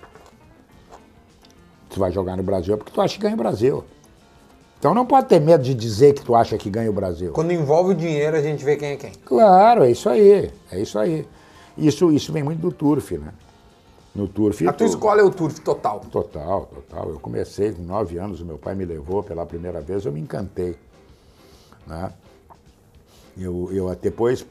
Tu 1.90 2.00
vai 2.00 2.10
jogar 2.10 2.36
no 2.36 2.42
Brasil 2.42 2.74
é 2.74 2.76
porque 2.76 2.92
tu 2.92 3.00
acha 3.00 3.14
que 3.14 3.20
ganha 3.22 3.34
o 3.34 3.38
Brasil. 3.38 3.84
Então 4.78 4.92
não 4.94 5.06
pode 5.06 5.26
ter 5.28 5.40
medo 5.40 5.62
de 5.64 5.74
dizer 5.74 6.14
que 6.14 6.22
tu 6.22 6.34
acha 6.34 6.56
que 6.58 6.68
ganha 6.70 6.90
o 6.90 6.92
Brasil. 6.92 7.32
Quando 7.32 7.52
envolve 7.52 7.92
o 7.92 7.94
dinheiro, 7.94 8.36
a 8.36 8.42
gente 8.42 8.64
vê 8.64 8.76
quem 8.76 8.90
é 8.90 8.96
quem. 8.96 9.12
Claro, 9.24 9.84
é 9.84 9.90
isso 9.90 10.08
aí. 10.08 10.50
É 10.70 10.78
isso 10.80 10.98
aí. 10.98 11.26
Isso, 11.76 12.12
isso 12.12 12.32
vem 12.32 12.42
muito 12.42 12.60
do 12.60 12.70
turf, 12.72 13.12
né? 13.18 13.32
No 14.14 14.26
turf. 14.28 14.66
A 14.66 14.72
tua 14.72 14.86
tu- 14.86 14.90
escola 14.90 15.20
é 15.20 15.24
o 15.24 15.30
turf 15.30 15.60
total. 15.60 16.00
Total, 16.10 16.66
total. 16.72 17.10
Eu 17.10 17.18
comecei 17.18 17.72
com 17.72 17.82
nove 17.82 18.18
anos, 18.18 18.40
o 18.40 18.44
meu 18.44 18.58
pai 18.58 18.74
me 18.74 18.84
levou 18.84 19.22
pela 19.22 19.44
primeira 19.44 19.80
vez, 19.80 20.04
eu 20.06 20.12
me 20.12 20.20
encantei. 20.20 20.76
Né? 21.86 22.10
Eu, 23.36 23.68
eu 23.72 23.94
depois 24.00 24.46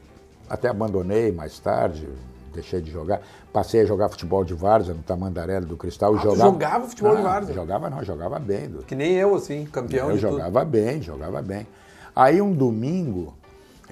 até 0.48 0.68
abandonei 0.68 1.32
mais 1.32 1.58
tarde, 1.58 2.08
deixei 2.56 2.80
de 2.80 2.90
jogar. 2.90 3.20
Passei 3.52 3.82
a 3.82 3.84
jogar 3.84 4.08
futebol 4.08 4.44
de 4.44 4.52
várzea 4.54 4.92
no 4.94 5.02
Tamandaré 5.02 5.60
do 5.60 5.76
Cristal. 5.76 6.14
Ah, 6.16 6.18
jogava... 6.22 6.50
jogava 6.50 6.88
futebol 6.88 7.12
de 7.16 7.22
Não, 7.22 7.28
várzea? 7.30 7.54
Jogava 7.54 7.88
não, 7.90 8.02
jogava 8.04 8.38
bem. 8.40 8.68
do- 8.68 8.82
Que 8.82 8.94
nem 8.96 9.12
eu, 9.12 9.34
assim, 9.34 9.64
campeão 9.66 10.10
eu 10.10 10.16
de 10.16 10.20
tudo. 10.22 10.32
jogava 10.32 10.64
bem, 10.64 11.00
jogava 11.00 11.40
bem. 11.42 11.66
Aí 12.14 12.40
um 12.42 12.52
domingo, 12.52 13.34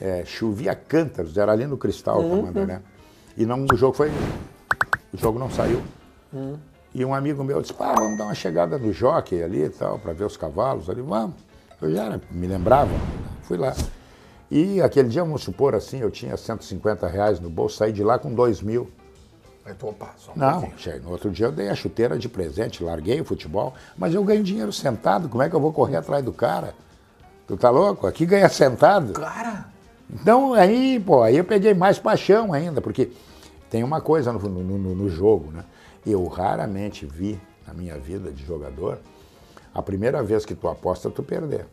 é, 0.01 0.25
chovia 0.25 0.75
cântaros, 0.75 1.37
era 1.39 1.53
ali 1.53 1.67
no 1.67 1.77
Cristal, 1.77 2.21
Uhum. 2.21 2.47
Tamandaré. 2.47 2.81
E 3.37 3.47
não, 3.47 3.65
o 3.73 3.77
jogo 3.77 3.95
foi. 3.97 4.11
O 5.13 5.17
jogo 5.17 5.39
não 5.39 5.51
saiu. 5.51 5.81
Uhum. 6.33 6.57
E 6.95 7.05
um 7.05 7.13
amigo 7.15 7.43
meu 7.45 7.61
disse, 7.61 7.73
pá, 7.75 7.93
vamos 7.95 8.17
dar 8.19 8.25
uma 8.25 8.35
chegada 8.35 8.79
no 8.79 8.93
jockey 8.93 9.43
ali 9.43 9.65
e 9.65 9.69
tal, 9.71 9.99
para 9.99 10.13
ver 10.13 10.25
os 10.25 10.37
cavalos 10.37 10.89
ali, 10.89 11.03
vamos. 11.03 11.35
Eu 11.83 11.93
já 11.93 12.05
era- 12.05 12.21
me 12.31 12.47
lembrava, 12.47 12.91
fui 13.43 13.57
lá. 13.59 13.75
E 14.57 14.81
aquele 14.81 15.09
dia, 15.09 15.25
vamos 15.25 15.43
supor 15.43 15.75
assim, 15.75 15.99
eu 15.99 16.13
tinha 16.13 16.37
150 16.37 17.09
reais 17.09 17.41
no 17.41 17.51
bolso, 17.51 17.77
saí 17.79 17.91
de 17.91 18.05
lá 18.05 18.21
com 18.21 18.33
2 18.33 18.63
mil. 18.63 18.89
Aí 19.67 19.75
tu, 19.75 19.89
opa, 19.89 20.11
só 20.17 20.31
um 20.31 20.35
Não, 20.37 20.61
pouquinho. 20.61 20.79
che- 20.79 21.01
no 21.01 21.11
outro 21.11 21.29
dia 21.29 21.47
eu 21.47 21.51
dei 21.51 21.69
a 21.71 21.75
chuteira 21.75 22.17
de 22.17 22.29
presente, 22.29 22.85
larguei 22.85 23.21
o 23.21 23.25
futebol, 23.25 23.75
mas 23.99 24.15
eu 24.15 24.23
ganho 24.23 24.45
dinheiro 24.45 24.73
sentado, 24.73 25.29
como 25.29 25.43
é 25.43 25.49
que 25.51 25.57
eu 25.57 25.61
vou 25.61 25.73
correr 25.73 25.97
atrás 25.97 26.23
do 26.25 26.33
cara? 26.33 26.73
Tu 27.49 27.57
tá 27.57 27.69
louco? 27.69 28.07
Aqui 28.07 28.25
ganha 28.25 28.49
sentado. 28.49 29.13
Cara, 29.15 29.67
Então 30.09 30.55
aí, 30.55 31.01
pô, 31.01 31.21
aí 31.23 31.37
eu 31.37 31.45
peguei 31.45 31.75
mais 31.75 31.99
paixão 31.99 32.53
ainda, 32.53 32.81
porque 32.81 33.11
tem 33.69 33.83
uma 33.83 34.01
coisa 34.01 34.33
no, 34.33 34.39
no- 34.39 34.79
no- 34.79 34.95
no 34.95 35.09
jogo, 35.09 35.51
né? 35.51 35.65
Eu 36.07 36.25
raramente 36.29 37.05
vi 37.07 37.41
na 37.67 37.75
minha 37.75 37.99
vida 37.99 38.31
de 38.31 38.45
jogador 38.47 39.01
a 39.75 39.83
primeira 39.83 40.23
vez 40.23 40.45
que 40.45 40.55
tu 40.55 40.69
aposta, 40.69 41.11
tu 41.11 41.23
perder. 41.25 41.67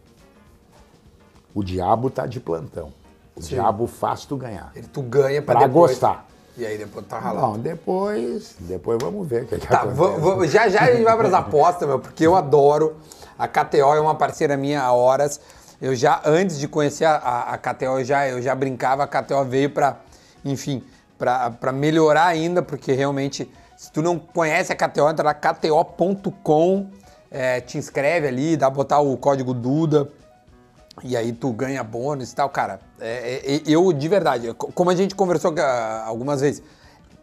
O 1.53 1.63
diabo 1.63 2.09
tá 2.09 2.25
de 2.25 2.39
plantão. 2.39 2.91
O 3.35 3.41
Sim. 3.41 3.55
diabo 3.55 3.87
faz 3.87 4.25
tu 4.25 4.35
ganhar. 4.37 4.71
ele, 4.75 4.87
tu 4.87 5.01
ganha 5.01 5.41
pra, 5.41 5.55
Pra 5.55 5.67
depois. 5.67 5.91
gostar. 5.91 6.27
E 6.57 6.65
aí 6.65 6.77
depois 6.77 7.05
tá 7.07 7.17
ralado. 7.17 7.47
Bom, 7.53 7.57
depois, 7.59 8.55
depois 8.59 8.97
vamos 9.01 9.25
ver 9.27 9.43
o 9.43 9.47
que, 9.47 9.57
que 9.57 9.67
Tá, 9.67 9.83
acontece. 9.83 10.47
já 10.49 10.67
já 10.69 10.81
a 10.81 10.91
gente 10.91 11.03
vai 11.03 11.15
pras 11.17 11.33
apostas, 11.33 11.87
meu, 11.87 11.97
porque 11.99 12.25
eu 12.27 12.35
adoro. 12.35 12.95
A 13.39 13.47
KTO 13.47 13.77
é 13.95 13.99
uma 13.99 14.15
parceira 14.15 14.55
minha 14.57 14.81
há 14.81 14.91
horas. 14.91 15.39
Eu 15.81 15.95
já, 15.95 16.21
antes 16.25 16.59
de 16.59 16.67
conhecer 16.67 17.05
a, 17.05 17.15
a, 17.15 17.53
a 17.53 17.57
KTO, 17.57 17.85
eu 17.99 18.03
já, 18.03 18.27
eu 18.27 18.41
já 18.41 18.53
brincava, 18.53 19.03
a 19.03 19.07
KTO 19.07 19.43
veio 19.45 19.69
pra, 19.71 19.97
enfim, 20.45 20.83
para 21.17 21.71
melhorar 21.71 22.25
ainda, 22.25 22.61
porque 22.61 22.91
realmente, 22.93 23.51
se 23.75 23.91
tu 23.91 24.01
não 24.01 24.19
conhece 24.19 24.71
a 24.71 24.75
KTO, 24.75 25.09
entra 25.09 25.25
lá 25.25 25.33
kto.com, 25.33 26.87
é, 27.31 27.61
te 27.61 27.77
inscreve 27.77 28.27
ali, 28.27 28.57
dá 28.57 28.67
pra 28.67 28.75
botar 28.75 28.99
o 28.99 29.15
código 29.17 29.53
Duda, 29.53 30.07
e 31.03 31.15
aí 31.15 31.31
tu 31.31 31.51
ganha 31.51 31.83
bônus 31.83 32.31
e 32.31 32.35
tal, 32.35 32.49
cara. 32.49 32.79
É, 32.99 33.55
é, 33.55 33.61
eu, 33.65 33.91
de 33.93 34.07
verdade, 34.07 34.53
como 34.53 34.89
a 34.89 34.95
gente 34.95 35.15
conversou 35.15 35.53
algumas 36.05 36.41
vezes, 36.41 36.61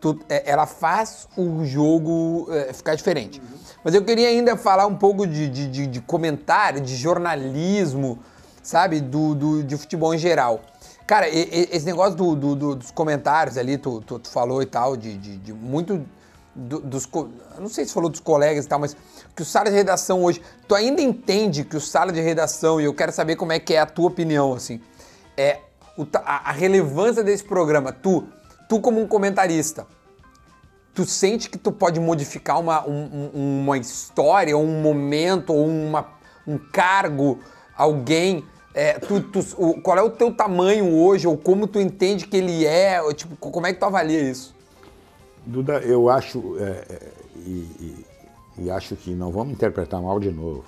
tu, 0.01 0.19
é, 0.29 0.51
ela 0.51 0.67
faz 0.67 1.29
o 1.37 1.65
jogo 1.65 2.49
é, 2.51 2.73
ficar 2.73 2.95
diferente. 2.95 3.41
Uhum. 3.41 3.59
Mas 3.85 3.95
eu 3.95 4.05
queria 4.05 4.29
ainda 4.29 4.57
falar 4.57 4.87
um 4.87 4.97
pouco 4.97 5.27
de, 5.27 5.49
de, 5.49 5.69
de, 5.69 5.87
de 5.87 6.01
comentário, 6.01 6.81
de 6.81 6.97
jornalismo, 6.97 8.19
sabe, 8.63 9.01
do, 9.01 9.35
do, 9.35 9.63
de 9.63 9.77
futebol 9.77 10.15
em 10.15 10.19
geral. 10.19 10.61
Cara, 11.07 11.27
esse 11.27 11.87
negócio 11.87 12.15
do, 12.15 12.37
do, 12.37 12.55
do, 12.55 12.75
dos 12.75 12.91
comentários 12.91 13.57
ali, 13.57 13.79
tu, 13.79 14.03
tu, 14.03 14.19
tu, 14.19 14.29
falou 14.29 14.61
e 14.61 14.67
tal, 14.67 14.95
de, 14.95 15.17
de, 15.17 15.39
de 15.39 15.53
muito 15.55 16.05
dos. 16.55 17.09
Não 17.59 17.69
sei 17.69 17.87
se 17.87 17.95
falou 17.95 18.11
dos 18.11 18.21
colegas 18.21 18.67
e 18.67 18.69
tal, 18.69 18.79
mas 18.79 18.95
que 19.39 19.43
o 19.43 19.45
sala 19.45 19.71
de 19.71 19.77
redação 19.77 20.25
hoje. 20.25 20.43
Tu 20.67 20.75
ainda 20.75 21.01
entende 21.01 21.63
que 21.63 21.77
o 21.77 21.81
sala 21.81 22.11
de 22.11 22.21
redação, 22.21 22.81
e 22.81 22.85
eu 22.85 22.93
quero 22.93 23.13
saber 23.13 23.37
como 23.37 23.53
é 23.53 23.61
que 23.61 23.73
é 23.73 23.79
a 23.79 23.87
tua 23.87 24.09
opinião, 24.09 24.53
assim, 24.53 24.81
é 25.37 25.61
a, 26.25 26.51
a 26.51 26.53
relevância 26.53 27.23
desse 27.23 27.45
programa. 27.45 27.93
Tu, 27.93 28.27
tu 28.69 28.81
como 28.81 29.01
um 29.01 29.07
comentarista, 29.07 29.87
tu 30.93 31.05
sente 31.05 31.49
que 31.49 31.57
tu 31.57 31.71
pode 31.71 32.01
modificar 32.01 32.59
uma, 32.59 32.85
um, 32.85 33.61
uma 33.63 33.79
história, 33.79 34.59
um 34.59 34.83
momento, 34.83 35.55
ou 35.55 35.69
uma, 35.69 36.09
um 36.45 36.59
cargo, 36.59 37.39
alguém 37.77 38.45
é, 38.75 38.95
tu, 38.99 39.21
tu, 39.21 39.39
o, 39.57 39.81
qual 39.81 39.99
é 39.99 40.03
o 40.03 40.11
teu 40.11 40.35
tamanho 40.35 40.93
hoje, 40.97 41.29
ou 41.29 41.37
como 41.37 41.69
tu 41.69 41.81
entende 41.81 42.27
que 42.27 42.37
ele 42.37 42.67
é, 42.67 43.01
ou, 43.01 43.15
tipo, 43.15 43.37
como 43.37 43.69
é 43.69 43.73
que 43.73 43.79
tu 43.79 43.85
avalia 43.85 44.21
isso? 44.21 44.53
Duda, 45.47 45.79
eu 45.79 46.11
acho, 46.11 46.57
é, 46.59 46.85
é, 46.91 47.13
e, 47.37 47.67
e, 47.81 48.08
e, 48.59 48.71
acho 48.71 48.97
que 48.97 49.11
não 49.11 49.31
vamos 49.31 49.53
interpretar 49.53 50.01
mal 50.01 50.19
de 50.19 50.31
novo. 50.31 50.65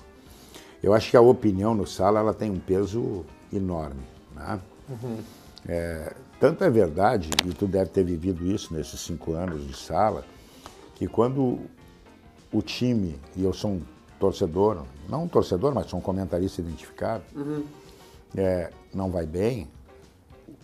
Eu 0.82 0.94
acho 0.94 1.10
que 1.10 1.16
a 1.16 1.20
opinião 1.20 1.74
no 1.74 1.86
sala 1.86 2.20
ela 2.20 2.32
tem 2.32 2.50
um 2.50 2.58
peso 2.58 3.24
enorme. 3.52 4.02
Né? 4.34 4.60
Uhum. 4.88 5.18
É, 5.68 6.14
tanto 6.38 6.64
é 6.64 6.70
verdade, 6.70 7.30
e 7.46 7.52
tu 7.52 7.66
deve 7.66 7.90
ter 7.90 8.04
vivido 8.04 8.46
isso 8.46 8.72
nesses 8.72 9.00
cinco 9.00 9.32
anos 9.34 9.66
de 9.66 9.76
sala, 9.76 10.24
que 10.94 11.06
quando 11.06 11.58
o 12.52 12.62
time, 12.62 13.18
e 13.36 13.44
eu 13.44 13.52
sou 13.52 13.72
um 13.72 13.82
torcedor, 14.18 14.84
não 15.08 15.24
um 15.24 15.28
torcedor, 15.28 15.74
mas 15.74 15.86
sou 15.86 15.98
um 15.98 16.02
comentarista 16.02 16.60
identificado, 16.60 17.24
uhum 17.34 17.62
é, 18.36 18.70
não 18.92 19.10
vai 19.10 19.26
bem, 19.26 19.68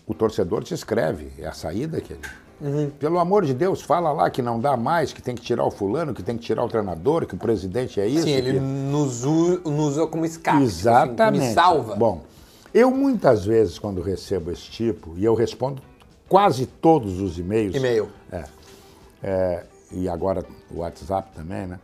o 0.06 0.14
torcedor 0.14 0.62
te 0.62 0.74
escreve, 0.74 1.32
é 1.38 1.46
a 1.46 1.52
saída 1.52 2.00
que 2.00 2.12
ele. 2.12 2.22
Uhum. 2.60 2.90
Pelo 2.98 3.18
amor 3.18 3.44
de 3.44 3.52
Deus, 3.52 3.82
fala 3.82 4.12
lá 4.12 4.30
que 4.30 4.40
não 4.40 4.58
dá 4.58 4.76
mais, 4.76 5.12
que 5.12 5.20
tem 5.20 5.34
que 5.34 5.42
tirar 5.42 5.64
o 5.64 5.70
fulano, 5.70 6.14
que 6.14 6.22
tem 6.22 6.36
que 6.36 6.44
tirar 6.44 6.64
o 6.64 6.68
treinador, 6.68 7.26
que 7.26 7.34
o 7.34 7.38
presidente 7.38 8.00
é 8.00 8.06
isso. 8.06 8.24
Sim, 8.24 8.30
ele 8.30 8.54
que... 8.54 8.60
nos, 8.60 9.24
usa, 9.24 10.06
como 10.06 10.24
escape. 10.24 10.62
Exatamente. 10.62 11.42
Assim, 11.42 11.48
me 11.48 11.54
salva. 11.54 11.96
Bom, 11.96 12.22
eu 12.72 12.90
muitas 12.90 13.44
vezes, 13.44 13.78
quando 13.78 14.00
recebo 14.00 14.50
esse 14.50 14.62
tipo, 14.62 15.14
e 15.16 15.24
eu 15.24 15.34
respondo 15.34 15.82
quase 16.28 16.66
todos 16.66 17.20
os 17.20 17.38
e-mails. 17.38 17.74
E-mail. 17.74 18.08
É, 18.32 18.44
é, 19.22 19.64
e 19.92 20.08
agora 20.08 20.44
o 20.70 20.78
WhatsApp 20.78 21.30
também, 21.34 21.66
né? 21.66 21.78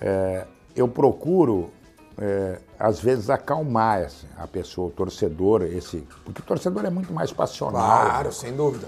É, 0.00 0.46
eu 0.76 0.86
procuro 0.86 1.70
é, 2.18 2.58
às 2.78 3.00
vezes 3.00 3.30
acalmar 3.30 4.02
assim, 4.02 4.26
a 4.36 4.46
pessoa, 4.46 4.88
o 4.88 4.90
torcedor, 4.90 5.62
esse. 5.62 6.06
Porque 6.24 6.40
o 6.42 6.44
torcedor 6.44 6.84
é 6.84 6.90
muito 6.90 7.12
mais 7.12 7.32
passional. 7.32 7.80
Claro, 7.80 8.28
né? 8.28 8.32
sem 8.32 8.54
dúvida. 8.54 8.86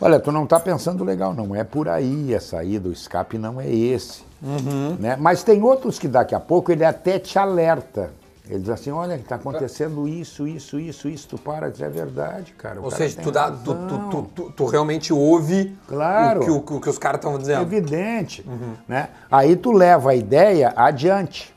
Olha, 0.00 0.20
tu 0.20 0.30
não 0.30 0.44
está 0.44 0.60
pensando 0.60 1.02
legal, 1.02 1.34
não 1.34 1.54
é 1.54 1.64
por 1.64 1.88
aí 1.88 2.34
a 2.34 2.40
saída, 2.40 2.88
o 2.88 2.92
escape 2.92 3.36
não 3.36 3.60
é 3.60 3.68
esse. 3.68 4.22
Uhum. 4.40 4.96
Né? 4.98 5.16
Mas 5.18 5.42
tem 5.42 5.60
outros 5.62 5.98
que 5.98 6.06
daqui 6.06 6.34
a 6.34 6.40
pouco 6.40 6.70
ele 6.70 6.84
até 6.84 7.18
te 7.18 7.38
alerta. 7.38 8.10
Ele 8.48 8.60
diz 8.60 8.70
assim, 8.70 8.90
olha, 8.90 9.14
está 9.14 9.34
acontecendo 9.34 10.08
isso, 10.08 10.48
isso, 10.48 10.80
isso, 10.80 11.06
isso, 11.08 11.28
tu 11.28 11.36
para, 11.36 11.70
diz, 11.70 11.82
é 11.82 11.88
verdade, 11.88 12.52
cara. 12.52 12.80
Ou 12.80 12.90
seja, 12.90 13.20
tu, 13.20 13.30
dá, 13.30 13.50
tu, 13.50 13.74
tu, 14.10 14.22
tu, 14.34 14.52
tu, 14.52 14.66
realmente 14.66 15.12
ouve 15.12 15.76
claro. 15.86 16.40
o, 16.40 16.44
que, 16.44 16.50
o, 16.50 16.76
o 16.78 16.80
que 16.80 16.88
os 16.88 16.96
caras 16.96 17.18
estão 17.18 17.36
dizendo. 17.36 17.60
Evidente. 17.60 18.42
Uhum. 18.48 18.74
Né? 18.86 19.10
Aí 19.30 19.54
tu 19.54 19.70
leva 19.70 20.12
a 20.12 20.14
ideia 20.14 20.72
adiante. 20.74 21.54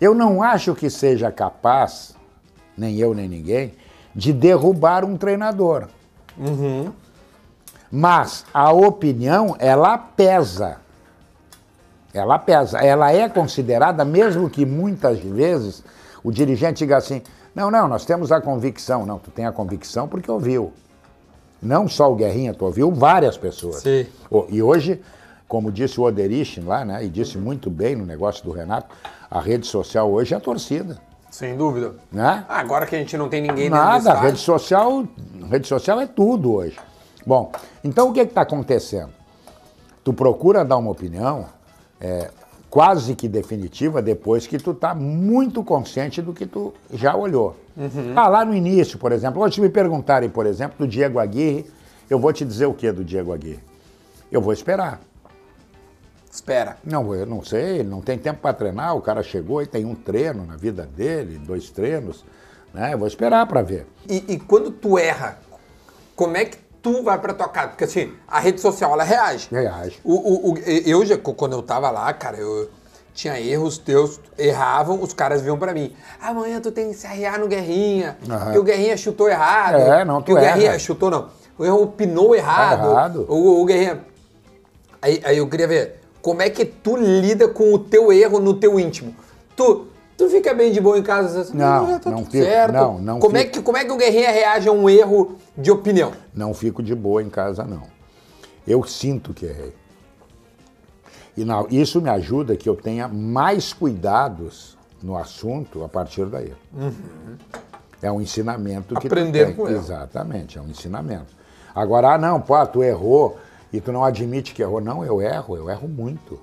Eu 0.00 0.12
não 0.12 0.42
acho 0.42 0.74
que 0.74 0.90
seja 0.90 1.30
capaz, 1.30 2.16
nem 2.76 2.96
eu 2.96 3.14
nem 3.14 3.28
ninguém, 3.28 3.74
de 4.14 4.32
derrubar 4.32 5.04
um 5.04 5.16
treinador. 5.16 5.86
Uhum. 6.38 6.92
Mas 7.90 8.44
a 8.52 8.72
opinião, 8.72 9.56
ela 9.58 9.96
pesa. 9.96 10.76
Ela 12.12 12.38
pesa. 12.38 12.78
Ela 12.78 13.12
é 13.12 13.28
considerada, 13.28 14.04
mesmo 14.04 14.48
que 14.48 14.64
muitas 14.66 15.18
vezes 15.18 15.82
o 16.22 16.30
dirigente 16.30 16.78
diga 16.78 16.96
assim: 16.96 17.22
não, 17.54 17.70
não, 17.70 17.88
nós 17.88 18.04
temos 18.04 18.30
a 18.30 18.40
convicção. 18.40 19.06
Não, 19.06 19.18
tu 19.18 19.30
tem 19.30 19.46
a 19.46 19.52
convicção 19.52 20.06
porque 20.06 20.30
ouviu. 20.30 20.72
Não 21.60 21.88
só 21.88 22.12
o 22.12 22.14
Guerrinha, 22.14 22.54
tu 22.54 22.64
ouviu 22.64 22.92
várias 22.92 23.36
pessoas. 23.36 23.82
Sim. 23.82 24.06
E 24.48 24.62
hoje, 24.62 25.02
como 25.48 25.72
disse 25.72 25.98
o 26.00 26.04
Oderichin 26.04 26.60
lá, 26.60 26.84
né, 26.84 27.04
e 27.04 27.08
disse 27.08 27.36
muito 27.36 27.68
bem 27.68 27.96
no 27.96 28.06
negócio 28.06 28.44
do 28.44 28.52
Renato, 28.52 28.94
a 29.28 29.40
rede 29.40 29.66
social 29.66 30.08
hoje 30.08 30.34
é 30.34 30.36
a 30.36 30.40
torcida. 30.40 30.98
Sem 31.30 31.56
dúvida. 31.56 31.94
Né? 32.10 32.44
Agora 32.48 32.86
que 32.86 32.96
a 32.96 32.98
gente 32.98 33.16
não 33.16 33.28
tem 33.28 33.42
ninguém 33.42 33.68
Nada, 33.68 34.14
rede 34.14 34.38
social, 34.38 35.06
rede 35.50 35.68
social 35.68 36.00
é 36.00 36.06
tudo 36.06 36.54
hoje. 36.54 36.78
Bom, 37.26 37.52
então 37.84 38.08
o 38.08 38.12
que 38.12 38.20
está 38.20 38.42
acontecendo? 38.42 39.10
Tu 40.02 40.12
procura 40.12 40.64
dar 40.64 40.78
uma 40.78 40.90
opinião 40.90 41.46
é, 42.00 42.30
quase 42.70 43.14
que 43.14 43.28
definitiva 43.28 44.00
depois 44.00 44.46
que 44.46 44.58
tu 44.58 44.70
está 44.70 44.94
muito 44.94 45.62
consciente 45.62 46.22
do 46.22 46.32
que 46.32 46.46
tu 46.46 46.72
já 46.92 47.14
olhou. 47.14 47.56
Uhum. 47.76 48.12
Ah, 48.16 48.28
lá 48.28 48.44
no 48.44 48.54
início, 48.54 48.98
por 48.98 49.12
exemplo, 49.12 49.42
hoje 49.42 49.60
me 49.60 49.68
perguntarem, 49.68 50.28
por 50.28 50.46
exemplo, 50.46 50.76
do 50.78 50.88
Diego 50.88 51.18
Aguirre, 51.18 51.66
eu 52.08 52.18
vou 52.18 52.32
te 52.32 52.44
dizer 52.44 52.66
o 52.66 52.74
que 52.74 52.90
do 52.90 53.04
Diego 53.04 53.32
Aguirre? 53.32 53.60
Eu 54.30 54.40
vou 54.40 54.52
esperar. 54.52 55.00
Espera. 56.30 56.76
Não, 56.84 57.14
eu 57.14 57.26
não 57.26 57.42
sei, 57.42 57.78
ele 57.78 57.88
não 57.88 58.00
tem 58.00 58.18
tempo 58.18 58.40
para 58.40 58.52
treinar, 58.52 58.94
o 58.96 59.00
cara 59.00 59.22
chegou 59.22 59.62
e 59.62 59.66
tem 59.66 59.84
um 59.84 59.94
treino 59.94 60.44
na 60.44 60.56
vida 60.56 60.84
dele, 60.84 61.38
dois 61.38 61.70
treinos, 61.70 62.24
né? 62.72 62.92
Eu 62.92 62.98
vou 62.98 63.08
esperar 63.08 63.46
para 63.46 63.62
ver. 63.62 63.86
E, 64.08 64.24
e, 64.28 64.38
quando 64.38 64.70
tu 64.70 64.98
erra, 64.98 65.38
como 66.14 66.36
é 66.36 66.44
que 66.44 66.58
tu 66.82 67.02
vai 67.02 67.18
para 67.18 67.32
tua 67.32 67.48
casa? 67.48 67.68
Porque 67.68 67.84
assim, 67.84 68.12
a 68.26 68.40
rede 68.40 68.60
social, 68.60 68.92
ela 68.92 69.04
reage. 69.04 69.48
Reage. 69.50 69.98
O, 70.04 70.14
o, 70.14 70.52
o, 70.52 70.58
eu 70.58 71.04
já, 71.04 71.16
quando 71.16 71.54
eu 71.54 71.62
tava 71.62 71.90
lá, 71.90 72.12
cara, 72.12 72.36
eu 72.36 72.68
tinha 73.18 73.40
erros 73.40 73.78
teus, 73.78 74.20
erravam, 74.38 75.02
os 75.02 75.12
caras 75.12 75.42
vinham 75.42 75.58
para 75.58 75.74
mim. 75.74 75.92
Amanhã 76.20 76.60
tu 76.60 76.70
tem 76.70 76.90
que 76.90 76.94
se 76.94 77.06
arriar 77.06 77.38
no 77.38 77.48
Guerrinha, 77.48 78.16
uhum. 78.28 78.52
que 78.52 78.58
o 78.58 78.62
Guerrinha 78.62 78.96
chutou 78.96 79.28
errado. 79.28 79.76
É, 79.76 80.04
não, 80.04 80.22
tu 80.22 80.26
que 80.26 80.32
o 80.34 80.36
Guerrinha 80.36 80.78
chutou, 80.78 81.10
não. 81.10 81.28
O 81.58 81.64
erro 81.64 81.82
opinou 81.82 82.32
errado. 82.32 82.82
Tá 82.82 82.90
errado. 82.90 83.26
O, 83.28 83.60
o 83.60 83.64
Guerrinha... 83.64 84.04
Aí, 85.02 85.20
aí 85.24 85.38
eu 85.38 85.48
queria 85.48 85.66
ver, 85.66 86.00
como 86.28 86.42
é 86.42 86.50
que 86.50 86.62
tu 86.66 86.94
lida 86.94 87.48
com 87.48 87.72
o 87.72 87.78
teu 87.78 88.12
erro 88.12 88.38
no 88.38 88.52
teu 88.52 88.78
íntimo? 88.78 89.16
Tu, 89.56 89.86
tu 90.14 90.28
fica 90.28 90.52
bem 90.52 90.70
de 90.70 90.78
boa 90.78 90.98
em 90.98 91.02
casa? 91.02 91.40
Assim, 91.40 91.56
não, 91.56 91.94
ah, 91.94 91.98
tá 91.98 92.10
não 92.10 92.18
fico, 92.18 92.44
certo. 92.44 92.74
Não, 92.74 92.98
não 92.98 93.18
como, 93.18 93.34
fico. 93.34 93.48
É 93.48 93.50
que, 93.50 93.62
como 93.62 93.78
é 93.78 93.84
que 93.86 93.90
o 93.90 93.96
Guerrinha 93.96 94.30
reage 94.30 94.68
a 94.68 94.72
um 94.72 94.90
erro 94.90 95.38
de 95.56 95.70
opinião? 95.70 96.12
Não 96.34 96.52
fico 96.52 96.82
de 96.82 96.94
boa 96.94 97.22
em 97.22 97.30
casa, 97.30 97.64
não. 97.64 97.84
Eu 98.66 98.84
sinto 98.84 99.32
que 99.32 99.46
errei. 99.46 99.72
E 101.34 101.46
não, 101.46 101.66
isso 101.70 101.98
me 102.02 102.10
ajuda 102.10 102.54
que 102.56 102.68
eu 102.68 102.76
tenha 102.76 103.08
mais 103.08 103.72
cuidados 103.72 104.76
no 105.02 105.16
assunto 105.16 105.82
a 105.82 105.88
partir 105.88 106.26
daí. 106.26 106.52
Uhum. 106.74 106.92
É 108.02 108.12
um 108.12 108.20
ensinamento 108.20 108.94
que 108.96 109.06
Aprender 109.06 109.56
com 109.56 109.66
ele. 109.66 109.78
Exatamente, 109.78 110.58
é 110.58 110.60
um 110.60 110.68
ensinamento. 110.68 111.34
Agora, 111.74 112.12
ah, 112.12 112.18
não, 112.18 112.38
pô, 112.38 112.66
tu 112.66 112.82
errou 112.82 113.38
e 113.72 113.80
tu 113.80 113.92
não 113.92 114.04
admite 114.04 114.54
que 114.54 114.62
errou. 114.62 114.80
Não, 114.80 115.04
eu 115.04 115.20
erro, 115.20 115.56
eu 115.56 115.68
erro 115.68 115.88
muito. 115.88 116.38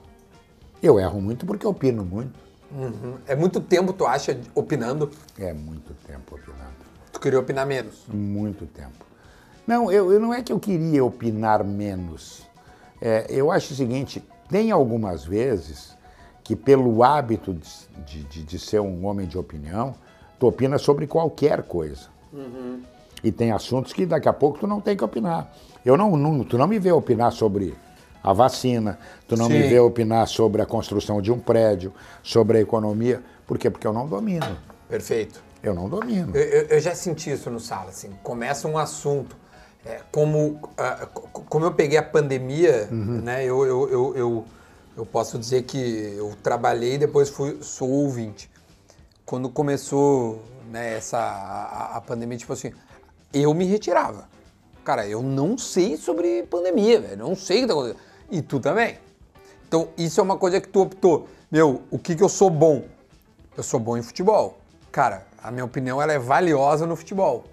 Eu 0.82 1.00
erro 1.00 1.22
muito 1.22 1.46
porque 1.46 1.66
opino 1.66 2.04
muito. 2.04 2.40
Uhum. 2.72 3.16
É 3.28 3.36
muito 3.36 3.62
tempo, 3.62 3.94
tu 3.94 4.06
acha, 4.06 4.40
opinando? 4.54 5.10
É 5.40 5.54
muito 5.54 5.94
tempo 6.06 6.36
opinando. 6.36 6.76
Tu 7.12 7.20
queria 7.20 7.40
opinar 7.40 7.66
menos? 7.66 8.04
Muito 8.08 8.66
tempo. 8.66 9.06
Não, 9.66 9.92
eu, 9.92 10.12
eu 10.12 10.20
não 10.20 10.34
é 10.34 10.44
que 10.44 10.52
eu 10.52 10.60
queria 10.60 11.04
opinar 11.04 11.64
menos. 11.64 12.46
É, 13.02 13.26
eu 13.30 13.52
acho 13.52 13.74
o 13.74 13.76
seguinte, 13.76 14.24
tem 14.50 14.72
algumas 14.72 15.26
vezes 15.26 15.96
que 16.44 16.56
pelo 16.56 17.04
hábito 17.04 17.58
de, 18.06 18.24
de, 18.24 18.44
de 18.44 18.60
ser 18.60 18.80
um 18.80 19.06
homem 19.06 19.28
de 19.28 19.38
opinião, 19.38 19.96
tu 20.40 20.48
opina 20.48 20.78
sobre 20.78 21.08
qualquer 21.08 21.64
coisa. 21.64 22.08
Uhum. 22.32 22.82
E 23.24 23.32
tem 23.32 23.52
assuntos 23.52 23.92
que 23.94 24.06
daqui 24.06 24.30
a 24.30 24.34
pouco 24.34 24.60
tu 24.60 24.68
não 24.68 24.80
tem 24.80 24.96
que 24.96 25.04
opinar. 25.04 25.52
Eu 25.86 25.96
não, 25.96 26.18
não, 26.18 26.44
tu 26.44 26.58
não 26.58 26.68
me 26.68 26.80
vê 26.80 26.92
opinar 26.92 27.32
sobre 27.32 27.78
a 28.24 28.34
vacina, 28.34 28.98
tu 29.28 29.38
não 29.38 29.46
Sim. 29.48 29.54
me 29.54 29.64
vê 29.64 29.80
opinar 29.80 30.28
sobre 30.28 30.62
a 30.62 30.66
construção 30.66 31.22
de 31.22 31.32
um 31.32 31.40
prédio, 31.40 31.94
sobre 32.24 32.58
a 32.58 32.62
economia. 32.62 33.22
Por 33.46 33.58
quê? 33.60 33.70
Porque 33.70 33.86
eu 33.86 33.94
não 33.94 34.08
domino. 34.08 34.58
Perfeito. 34.90 35.44
Eu 35.62 35.76
não 35.76 35.88
domino. 35.88 36.36
Eu, 36.36 36.42
eu, 36.44 36.66
eu 36.68 36.80
já 36.80 36.96
senti 36.96 37.32
isso 37.32 37.50
no 37.52 37.60
sala, 37.60 37.90
assim. 37.90 38.10
Começa 38.24 38.68
um 38.68 38.78
assunto 38.80 39.36
é, 39.86 40.00
como, 40.12 40.60
ah, 40.78 41.06
co- 41.14 41.44
como 41.48 41.66
eu 41.66 41.72
peguei 41.74 41.98
a 42.00 42.04
pandemia, 42.04 42.88
né, 42.92 43.44
eu, 43.46 43.64
eu, 43.66 43.90
eu, 43.90 44.16
eu, 44.16 44.46
eu 44.98 45.06
posso 45.06 45.38
dizer 45.38 45.64
que 45.64 46.16
eu 46.18 46.34
trabalhei 46.42 46.96
e 46.96 46.98
depois 46.98 47.30
fui, 47.30 47.60
sou 47.62 47.90
ouvinte. 47.90 48.50
Quando 49.24 49.50
começou 49.50 50.42
né, 50.72 50.98
essa, 50.98 51.20
a, 51.20 51.98
a 51.98 52.02
pandemia, 52.02 52.38
tipo 52.38 52.54
assim, 52.54 52.72
eu 53.32 53.54
me 53.54 53.66
retirava. 53.66 54.28
Cara, 54.86 55.08
eu 55.08 55.24
não 55.24 55.58
sei 55.58 55.98
sobre 55.98 56.44
pandemia, 56.44 57.02
velho. 57.02 57.18
Não 57.18 57.36
sei 57.36 57.58
o 57.58 57.62
que 57.62 57.68
tá 57.68 57.74
acontecendo. 57.74 58.00
E 58.30 58.42
tu 58.44 58.60
também. 58.60 59.00
Então, 59.68 59.90
isso 59.98 60.20
é 60.20 60.24
uma 60.24 60.38
coisa 60.38 60.62
que 60.62 60.68
tu 60.68 60.82
optou. 60.82 61.28
Meu, 61.52 61.82
o 61.90 61.98
que, 61.98 62.16
que 62.16 62.22
eu 62.22 62.30
sou 62.30 62.52
bom? 62.52 62.84
Eu 63.58 63.64
sou 63.64 63.80
bom 63.80 63.98
em 63.98 64.04
futebol. 64.04 64.60
Cara, 64.92 65.26
a 65.42 65.50
minha 65.50 65.66
opinião 65.66 66.00
ela 66.00 66.14
é 66.14 66.20
valiosa 66.20 66.86
no 66.86 66.96
futebol. 66.96 67.46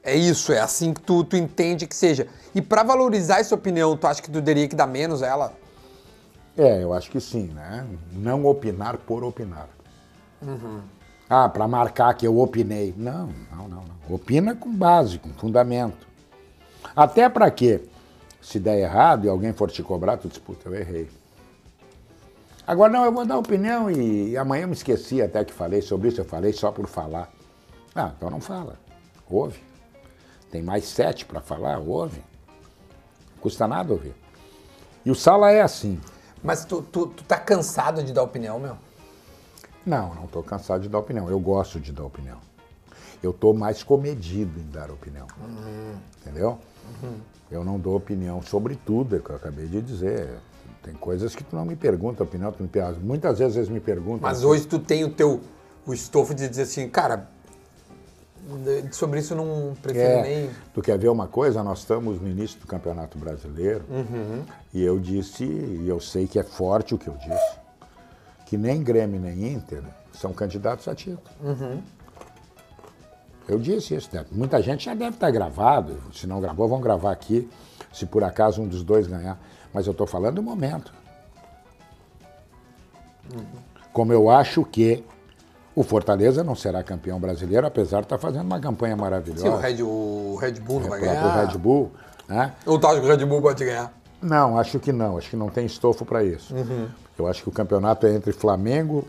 É 0.00 0.14
isso, 0.14 0.52
é 0.52 0.60
assim 0.60 0.94
que 0.94 1.00
tu, 1.00 1.24
tu 1.24 1.36
entende 1.36 1.88
que 1.88 1.96
seja. 1.96 2.28
E 2.54 2.62
pra 2.62 2.84
valorizar 2.84 3.40
essa 3.40 3.56
opinião, 3.56 3.96
tu 3.96 4.06
acha 4.06 4.22
que 4.22 4.30
tu 4.30 4.40
teria 4.40 4.68
que 4.68 4.76
dar 4.76 4.86
menos 4.86 5.24
a 5.24 5.26
ela? 5.26 5.52
É, 6.56 6.84
eu 6.84 6.94
acho 6.94 7.10
que 7.10 7.20
sim, 7.20 7.48
né? 7.48 7.84
Não 8.12 8.46
opinar 8.46 8.96
por 8.96 9.24
opinar. 9.24 9.68
Ah, 11.28 11.48
para 11.48 11.66
marcar 11.66 12.14
que 12.14 12.24
eu 12.24 12.38
opinei. 12.38 12.94
Não, 12.96 13.28
não, 13.50 13.68
não, 13.68 13.82
não. 13.82 14.14
Opina 14.14 14.54
com 14.54 14.72
base, 14.72 15.18
com 15.18 15.30
fundamento. 15.30 16.06
Até 16.96 17.28
para 17.28 17.50
que, 17.50 17.86
se 18.40 18.58
der 18.58 18.78
errado 18.78 19.26
e 19.26 19.28
alguém 19.28 19.52
for 19.52 19.70
te 19.70 19.82
cobrar, 19.82 20.16
tu 20.16 20.28
diz, 20.28 20.38
puta, 20.38 20.66
eu 20.66 20.74
errei. 20.74 21.10
Agora, 22.66 22.90
não, 22.90 23.04
eu 23.04 23.12
vou 23.12 23.26
dar 23.26 23.36
opinião 23.36 23.90
e, 23.90 24.34
amanhã 24.36 24.62
eu 24.62 24.68
me 24.68 24.74
esqueci 24.74 25.20
até 25.20 25.44
que 25.44 25.52
falei 25.52 25.82
sobre 25.82 26.08
isso, 26.08 26.22
eu 26.22 26.24
falei 26.24 26.54
só 26.54 26.72
por 26.72 26.86
falar. 26.86 27.30
Ah, 27.94 28.12
então 28.16 28.30
não 28.30 28.40
fala. 28.40 28.78
Ouve. 29.28 29.62
Tem 30.50 30.62
mais 30.62 30.86
sete 30.86 31.26
para 31.26 31.40
falar, 31.40 31.78
ouve. 31.78 32.22
Não 33.34 33.42
custa 33.42 33.68
nada 33.68 33.92
ouvir. 33.92 34.14
E 35.04 35.10
o 35.10 35.14
Sala 35.14 35.52
é 35.52 35.60
assim. 35.60 36.00
Mas 36.42 36.64
tu, 36.64 36.80
tu, 36.80 37.08
tu 37.08 37.24
tá 37.24 37.38
cansado 37.38 38.02
de 38.02 38.12
dar 38.12 38.22
opinião, 38.22 38.58
meu? 38.58 38.76
Não, 39.84 40.14
não 40.14 40.24
estou 40.24 40.42
cansado 40.42 40.80
de 40.82 40.88
dar 40.88 40.98
opinião. 40.98 41.28
Eu 41.28 41.38
gosto 41.38 41.78
de 41.78 41.92
dar 41.92 42.04
opinião. 42.04 42.38
Eu 43.22 43.30
estou 43.30 43.54
mais 43.54 43.82
comedido 43.82 44.58
em 44.58 44.70
dar 44.70 44.90
opinião. 44.90 45.26
Entendeu? 46.20 46.58
Eu 47.50 47.64
não 47.64 47.78
dou 47.78 47.96
opinião 47.96 48.42
sobre 48.42 48.76
tudo, 48.76 49.16
é 49.16 49.18
o 49.18 49.22
que 49.22 49.30
eu 49.30 49.36
acabei 49.36 49.66
de 49.66 49.80
dizer. 49.80 50.28
Tem 50.82 50.94
coisas 50.94 51.34
que 51.34 51.42
tu 51.42 51.56
não 51.56 51.64
me 51.64 51.76
pergunta 51.76 52.22
opinião, 52.22 52.52
tu 52.52 52.62
me 52.62 52.68
pergunta. 52.68 53.00
Muitas 53.00 53.38
vezes 53.38 53.56
eles 53.56 53.68
me 53.68 53.80
perguntam. 53.80 54.20
Mas 54.22 54.38
assim, 54.38 54.46
hoje 54.46 54.66
tu 54.66 54.78
tem 54.78 55.04
o 55.04 55.10
teu 55.10 55.40
o 55.86 55.94
estofo 55.94 56.34
de 56.34 56.48
dizer 56.48 56.62
assim, 56.62 56.88
cara, 56.88 57.28
sobre 58.92 59.20
isso 59.20 59.34
eu 59.34 59.36
não 59.36 59.74
prefiro 59.80 60.04
É, 60.04 60.22
nem. 60.22 60.50
tu 60.74 60.80
quer 60.82 60.98
ver 60.98 61.08
uma 61.08 61.26
coisa? 61.28 61.62
Nós 61.62 61.80
estamos 61.80 62.20
no 62.20 62.28
início 62.28 62.58
do 62.60 62.66
Campeonato 62.66 63.18
Brasileiro 63.18 63.84
e 64.74 64.82
eu 64.82 64.98
disse, 64.98 65.44
e 65.44 65.88
eu 65.88 66.00
sei 66.00 66.26
que 66.26 66.38
é 66.38 66.42
forte 66.42 66.94
o 66.94 66.98
que 66.98 67.08
eu 67.08 67.14
disse, 67.14 67.56
que 68.46 68.56
nem 68.56 68.82
Grêmio 68.82 69.20
nem 69.20 69.52
Inter 69.52 69.82
são 70.12 70.32
candidatos 70.32 70.86
a 70.88 70.94
título. 70.94 71.22
Eu 73.48 73.58
disse 73.58 73.94
isso, 73.94 74.08
né? 74.12 74.24
muita 74.32 74.60
gente 74.60 74.84
já 74.86 74.94
deve 74.94 75.16
estar 75.16 75.30
gravado, 75.30 75.98
se 76.12 76.26
não 76.26 76.40
gravou, 76.40 76.66
vão 76.68 76.80
gravar 76.80 77.12
aqui, 77.12 77.48
se 77.92 78.04
por 78.04 78.24
acaso 78.24 78.60
um 78.60 78.66
dos 78.66 78.82
dois 78.82 79.06
ganhar. 79.06 79.38
Mas 79.72 79.86
eu 79.86 79.92
estou 79.92 80.06
falando 80.06 80.36
do 80.36 80.42
momento. 80.42 80.92
Como 83.92 84.12
eu 84.12 84.30
acho 84.30 84.64
que 84.64 85.04
o 85.74 85.82
Fortaleza 85.82 86.42
não 86.42 86.54
será 86.54 86.82
campeão 86.82 87.20
brasileiro, 87.20 87.66
apesar 87.66 87.98
de 87.98 88.06
estar 88.06 88.18
fazendo 88.18 88.44
uma 88.46 88.58
campanha 88.58 88.96
maravilhosa. 88.96 89.42
Sim, 89.42 89.48
o 89.50 89.56
Red, 89.56 89.82
o 89.82 90.36
Red 90.40 90.52
Bull 90.60 90.80
não 90.80 90.86
É, 90.86 90.90
vai 90.90 90.98
o 90.98 91.02
ganhar. 91.02 91.46
Red 91.46 91.58
Bull, 91.58 91.92
né? 92.28 92.52
Ou 92.64 92.78
tu 92.78 92.86
acha 92.86 93.00
que 93.00 93.06
o 93.06 93.08
Red 93.08 93.24
Bull 93.26 93.42
pode 93.42 93.64
ganhar? 93.64 93.92
Não, 94.22 94.58
acho 94.58 94.78
que 94.78 94.92
não. 94.92 95.18
Acho 95.18 95.30
que 95.30 95.36
não 95.36 95.50
tem 95.50 95.66
estofo 95.66 96.04
para 96.04 96.24
isso. 96.24 96.54
Eu 97.18 97.26
acho 97.26 97.42
que 97.42 97.48
o 97.48 97.52
campeonato 97.52 98.06
é 98.06 98.14
entre 98.14 98.32
Flamengo. 98.32 99.06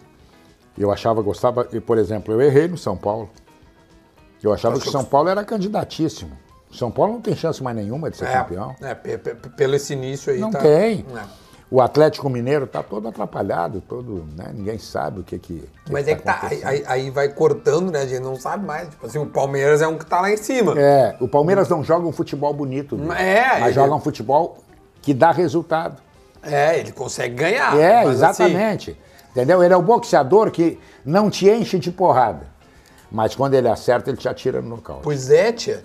Eu 0.77 0.91
achava, 0.91 1.21
gostava. 1.21 1.67
E, 1.71 1.79
por 1.79 1.97
exemplo, 1.97 2.33
eu 2.33 2.41
errei 2.41 2.67
no 2.67 2.77
São 2.77 2.97
Paulo. 2.97 3.29
Eu 4.47 4.53
achava 4.53 4.75
Acho 4.75 4.81
que 4.83 4.87
que- 4.87 4.91
São 4.91 5.03
Paulo 5.03 5.29
era 5.29 5.43
candidatíssimo. 5.43 6.31
São 6.71 6.91
Paulo 6.91 7.13
não 7.13 7.21
tem 7.21 7.35
chance 7.35 7.61
mais 7.63 7.75
nenhuma 7.75 8.09
de 8.11 8.17
ser 8.17 8.27
campeão. 8.31 8.75
É, 8.81 8.93
pe- 8.93 9.17
pe- 9.17 9.35
pelo 9.49 9.75
esse 9.75 9.93
início 9.93 10.31
aí 10.33 10.39
Não 10.39 10.51
tá. 10.51 10.59
tem. 10.59 11.05
É. 11.15 11.47
O 11.69 11.81
Atlético 11.81 12.29
Mineiro 12.29 12.63
está 12.63 12.81
todo 12.81 13.09
atrapalhado, 13.09 13.81
todo, 13.81 14.25
né? 14.37 14.51
ninguém 14.53 14.77
sabe 14.79 15.19
o 15.19 15.23
que 15.23 15.37
que. 15.37 15.69
que 15.85 15.91
Mas 15.91 16.07
é 16.07 16.15
que 16.15 16.21
tá, 16.21 16.31
aí, 16.33 16.37
acontecendo. 16.63 16.67
aí- 16.69 16.83
aí 16.87 17.09
vai 17.09 17.27
cortando, 17.29 17.91
né? 17.91 18.01
A 18.03 18.05
gente 18.05 18.21
não 18.21 18.37
sabe 18.37 18.65
mais. 18.65 18.87
Tipo 18.89 19.05
assim, 19.05 19.17
o 19.19 19.25
Palmeiras 19.25 19.81
é 19.81 19.87
um 19.87 19.97
que 19.97 20.05
tá 20.05 20.21
lá 20.21 20.31
em 20.31 20.37
cima. 20.37 20.79
É, 20.79 21.17
o 21.19 21.27
Palmeiras 21.27 21.67
não 21.67 21.83
joga 21.83 22.07
um 22.07 22.11
futebol 22.13 22.53
bonito, 22.53 22.95
viu? 22.95 23.11
É, 23.11 23.49
mas 23.59 23.63
ele- 23.65 23.73
joga 23.73 23.93
um 23.95 23.99
futebol 23.99 24.57
que 25.01 25.13
dá 25.13 25.31
resultado. 25.31 26.01
É, 26.41 26.79
ele 26.79 26.93
consegue 26.93 27.35
ganhar. 27.35 27.77
É, 27.77 27.99
assim, 28.01 28.09
exatamente. 28.11 28.97
Entendeu? 29.31 29.61
Ele 29.61 29.73
é 29.73 29.77
o 29.77 29.81
boxeador 29.81 30.49
que 30.51 30.79
não 31.05 31.29
te 31.29 31.49
enche 31.49 31.77
de 31.79 31.91
porrada. 31.91 32.47
Mas 33.11 33.35
quando 33.35 33.53
ele 33.53 33.67
acerta, 33.69 34.09
ele 34.09 34.17
te 34.17 34.27
atira 34.27 34.61
no 34.61 34.69
nocaute. 34.69 35.03
Pois 35.03 35.29
é, 35.29 35.51
tia. 35.51 35.83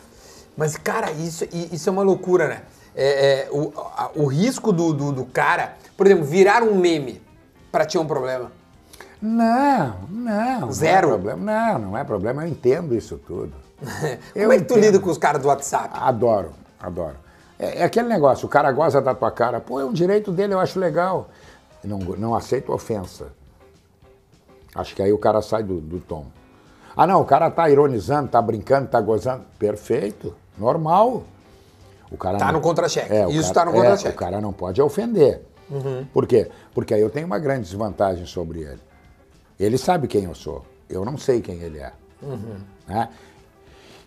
Mas, 0.57 0.77
cara, 0.77 1.11
isso, 1.13 1.45
isso 1.53 1.89
é 1.89 1.93
uma 1.93 2.03
loucura, 2.03 2.49
né? 2.49 2.63
É, 2.95 3.47
é, 3.47 3.49
o, 3.51 3.73
a- 3.77 4.11
o 4.15 4.27
risco 4.27 4.73
do, 4.73 4.93
do, 4.93 5.13
do 5.13 5.25
cara, 5.25 5.77
por 5.97 6.07
exemplo, 6.07 6.25
virar 6.25 6.63
um 6.63 6.75
meme, 6.75 7.23
pra 7.71 7.87
ti 7.87 7.97
é 7.97 8.01
um 8.01 8.07
problema. 8.07 8.51
Não, 9.21 10.01
não. 10.11 10.73
Zero? 10.73 11.09
Não 11.09 11.15
é 11.15 11.19
problema. 11.19 11.43
Não, 11.45 11.79
não 11.79 11.99
é 11.99 12.05
problema. 12.05 12.43
Eu 12.45 12.49
entendo 12.49 12.95
isso 12.95 13.17
tudo. 13.19 13.53
Eu 14.35 14.43
Como 14.43 14.53
é 14.53 14.59
que 14.59 14.65
tu 14.65 14.73
entendo. 14.75 14.85
lida 14.85 14.99
com 15.01 15.11
os 15.11 15.17
caras 15.19 15.41
do 15.41 15.49
WhatsApp? 15.49 15.91
Adoro, 15.93 16.51
adoro. 16.81 17.17
É, 17.59 17.79
é 17.79 17.85
aquele 17.85 18.09
negócio, 18.09 18.47
o 18.47 18.49
cara 18.49 18.71
gosta 18.73 19.01
da 19.01 19.15
tua 19.15 19.31
cara. 19.31 19.61
Pô, 19.61 19.81
é 19.81 19.85
um 19.85 19.93
direito 19.93 20.33
dele, 20.33 20.55
eu 20.55 20.61
acho 20.61 20.79
legal. 20.79 21.29
Não, 21.85 21.99
não 21.99 22.35
aceito 22.35 22.73
ofensa. 22.73 23.29
Acho 24.75 24.95
que 24.95 25.03
aí 25.03 25.13
o 25.13 25.19
cara 25.19 25.41
sai 25.41 25.63
do, 25.63 25.81
do 25.81 26.01
tom. 26.01 26.27
Ah, 26.97 27.07
não, 27.07 27.21
o 27.21 27.25
cara 27.25 27.51
tá 27.51 27.69
ironizando, 27.71 28.29
tá 28.29 28.41
brincando, 28.43 28.89
tá 28.89 29.01
gozando. 29.01 29.45
Perfeito, 29.59 30.35
normal. 30.59 31.23
O 32.11 32.17
cara 32.17 32.37
Tá 32.39 32.47
não- 32.47 32.55
no 32.55 32.61
contra-cheque. 32.61 33.13
É, 33.13 33.29
Isso 33.31 33.53
cara- 33.53 33.55
tá 33.55 33.65
no 33.65 33.73
contra-cheque. 33.73 34.09
É, 34.09 34.11
o 34.11 34.15
cara 34.19 34.41
não 34.41 34.53
pode 34.53 34.81
ofender. 34.83 35.41
Por 36.13 36.27
quê? 36.27 36.51
Porque 36.75 36.93
aí 36.93 37.01
eu 37.01 37.09
tenho 37.09 37.27
uma 37.27 37.39
grande 37.39 37.63
desvantagem 37.63 38.27
sobre 38.27 38.61
ele. 38.61 38.81
Ele 39.59 39.79
sabe 39.79 40.07
quem 40.07 40.25
eu 40.25 40.35
sou. 40.35 40.67
Eu 40.89 41.03
não 41.05 41.17
sei 41.17 41.41
quem 41.41 41.61
ele 41.63 41.79
é. 41.79 41.93
Né? 42.87 43.09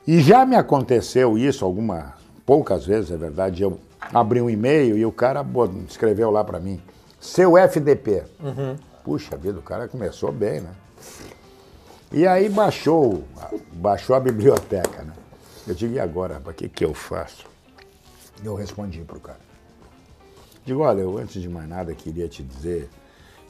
E 0.06 0.22
já 0.22 0.46
me 0.46 0.56
aconteceu 0.56 1.36
isso 1.38 1.66
algumas, 1.66 2.06
poucas 2.46 2.86
vezes, 2.86 3.10
é 3.10 3.18
verdade. 3.18 3.64
Eu 3.64 3.80
abri 4.14 4.40
um 4.40 4.50
e-mail 4.50 4.96
e 4.96 5.04
o 5.04 5.12
cara 5.12 5.44
escreveu 5.90 6.30
lá 6.30 6.44
para 6.44 6.60
mim, 6.60 6.80
seu 7.20 7.58
FDP. 7.58 8.24
Puxa 9.04 9.36
vida, 9.36 9.58
o 9.58 9.64
cara 9.64 9.88
começou 9.88 10.32
bem, 10.32 10.62
né? 10.62 10.70
E 12.16 12.26
aí 12.26 12.48
baixou, 12.48 13.26
baixou 13.74 14.16
a 14.16 14.22
biblioteca, 14.22 15.04
né? 15.04 15.12
Eu 15.68 15.76
digo, 15.76 15.96
e 15.96 16.00
agora, 16.00 16.42
o 16.46 16.54
que, 16.54 16.70
que 16.70 16.86
eu 16.86 16.94
faço? 16.94 17.46
Eu 18.42 18.56
respondi 18.56 19.02
pro 19.02 19.20
cara. 19.20 19.42
Digo, 20.64 20.80
olha, 20.80 21.02
eu 21.02 21.18
antes 21.18 21.42
de 21.42 21.50
mais 21.50 21.68
nada 21.68 21.94
queria 21.94 22.30
te 22.30 22.42
dizer 22.42 22.90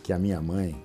que 0.01 0.11
a 0.11 0.17
minha 0.17 0.41
mãe 0.41 0.75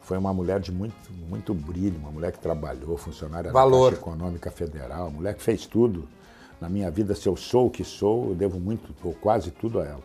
foi 0.00 0.16
uma 0.16 0.32
mulher 0.32 0.60
de 0.60 0.70
muito, 0.70 0.94
muito 1.28 1.52
brilho, 1.52 1.98
uma 1.98 2.12
mulher 2.12 2.30
que 2.30 2.38
trabalhou, 2.38 2.96
funcionária 2.96 3.50
Valor. 3.50 3.90
da 3.90 3.96
Caixa 3.96 4.10
Econômica 4.10 4.50
Federal, 4.52 5.10
mulher 5.10 5.34
que 5.34 5.42
fez 5.42 5.66
tudo 5.66 6.08
na 6.60 6.68
minha 6.68 6.88
vida. 6.88 7.16
Se 7.16 7.28
eu 7.28 7.34
sou 7.34 7.66
o 7.66 7.70
que 7.70 7.82
sou, 7.82 8.28
eu 8.28 8.34
devo 8.36 8.60
muito, 8.60 8.94
ou 9.02 9.12
quase 9.12 9.50
tudo 9.50 9.80
a 9.80 9.84
ela. 9.84 10.02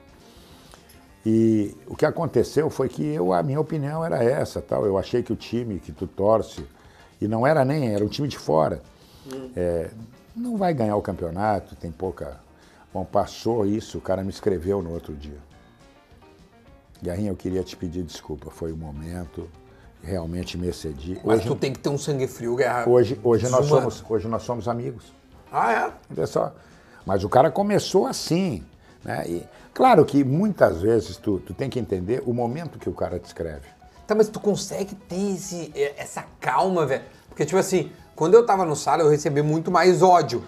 E 1.23 1.77
o 1.85 1.95
que 1.95 2.07
aconteceu 2.07 2.71
foi 2.71 2.89
que 2.89 3.03
eu, 3.03 3.31
a 3.31 3.43
minha 3.43 3.59
opinião 3.59 4.03
era 4.03 4.23
essa, 4.23 4.59
tal. 4.63 4.83
Eu 4.83 4.97
achei 4.97 5.21
que 5.21 5.31
o 5.31 5.35
time 5.35 5.79
que 5.79 5.91
tu 5.91 6.07
torce, 6.07 6.65
e 7.21 7.27
não 7.27 7.45
era 7.45 7.65
nem, 7.65 7.93
era 7.93 8.03
um 8.03 8.07
time 8.07 8.27
de 8.27 8.37
fora, 8.37 8.81
é, 9.55 9.89
não 10.35 10.57
vai 10.57 10.73
ganhar 10.73 10.95
o 10.95 11.01
campeonato, 11.01 11.75
tem 11.75 11.91
pouca. 11.91 12.39
Bom, 12.93 13.05
passou 13.05 13.65
isso, 13.65 13.97
o 13.97 14.01
cara 14.01 14.23
me 14.23 14.29
escreveu 14.29 14.81
no 14.81 14.91
outro 14.91 15.13
dia. 15.13 15.37
Guerrinha, 17.01 17.31
eu 17.31 17.35
queria 17.35 17.63
te 17.63 17.75
pedir 17.77 18.03
desculpa, 18.03 18.49
foi 18.49 18.71
o 18.71 18.77
momento, 18.77 19.49
realmente 20.01 20.57
me 20.57 20.67
excedi. 20.67 21.19
Mas 21.23 21.39
Hoje, 21.39 21.47
tu 21.47 21.55
tem 21.55 21.71
que 21.71 21.79
ter 21.79 21.89
um 21.89 21.97
sangue 21.97 22.27
frio, 22.27 22.55
guerra. 22.55 22.89
hoje, 22.89 23.19
hoje, 23.23 23.47
nós 23.49 23.65
somos, 23.65 24.03
hoje 24.09 24.27
nós 24.27 24.43
somos 24.43 24.67
amigos. 24.67 25.13
Ah, 25.51 25.71
é? 25.71 25.93
Olha 26.11 26.27
só. 26.27 26.53
Mas 27.05 27.23
o 27.23 27.29
cara 27.29 27.49
começou 27.49 28.05
assim. 28.05 28.63
Né? 29.03 29.23
E, 29.27 29.47
claro 29.73 30.05
que 30.05 30.23
muitas 30.23 30.81
vezes 30.81 31.17
tu, 31.17 31.39
tu 31.39 31.53
tem 31.53 31.69
que 31.69 31.79
entender 31.79 32.21
o 32.25 32.33
momento 32.33 32.77
que 32.77 32.89
o 32.89 32.93
cara 32.93 33.17
te 33.17 33.25
escreve. 33.25 33.67
Tá, 34.09 34.15
mas 34.15 34.27
tu 34.27 34.39
consegue 34.39 34.95
ter 34.95 35.35
esse, 35.35 35.71
é, 35.75 35.93
essa 35.95 36.25
calma, 36.41 36.83
velho? 36.83 37.03
Porque, 37.27 37.45
tipo 37.45 37.59
assim, 37.59 37.91
quando 38.15 38.33
eu 38.33 38.43
tava 38.43 38.65
no 38.65 38.75
sala, 38.75 39.03
eu 39.03 39.07
recebi 39.07 39.43
muito 39.43 39.69
mais 39.69 40.01
ódio. 40.01 40.43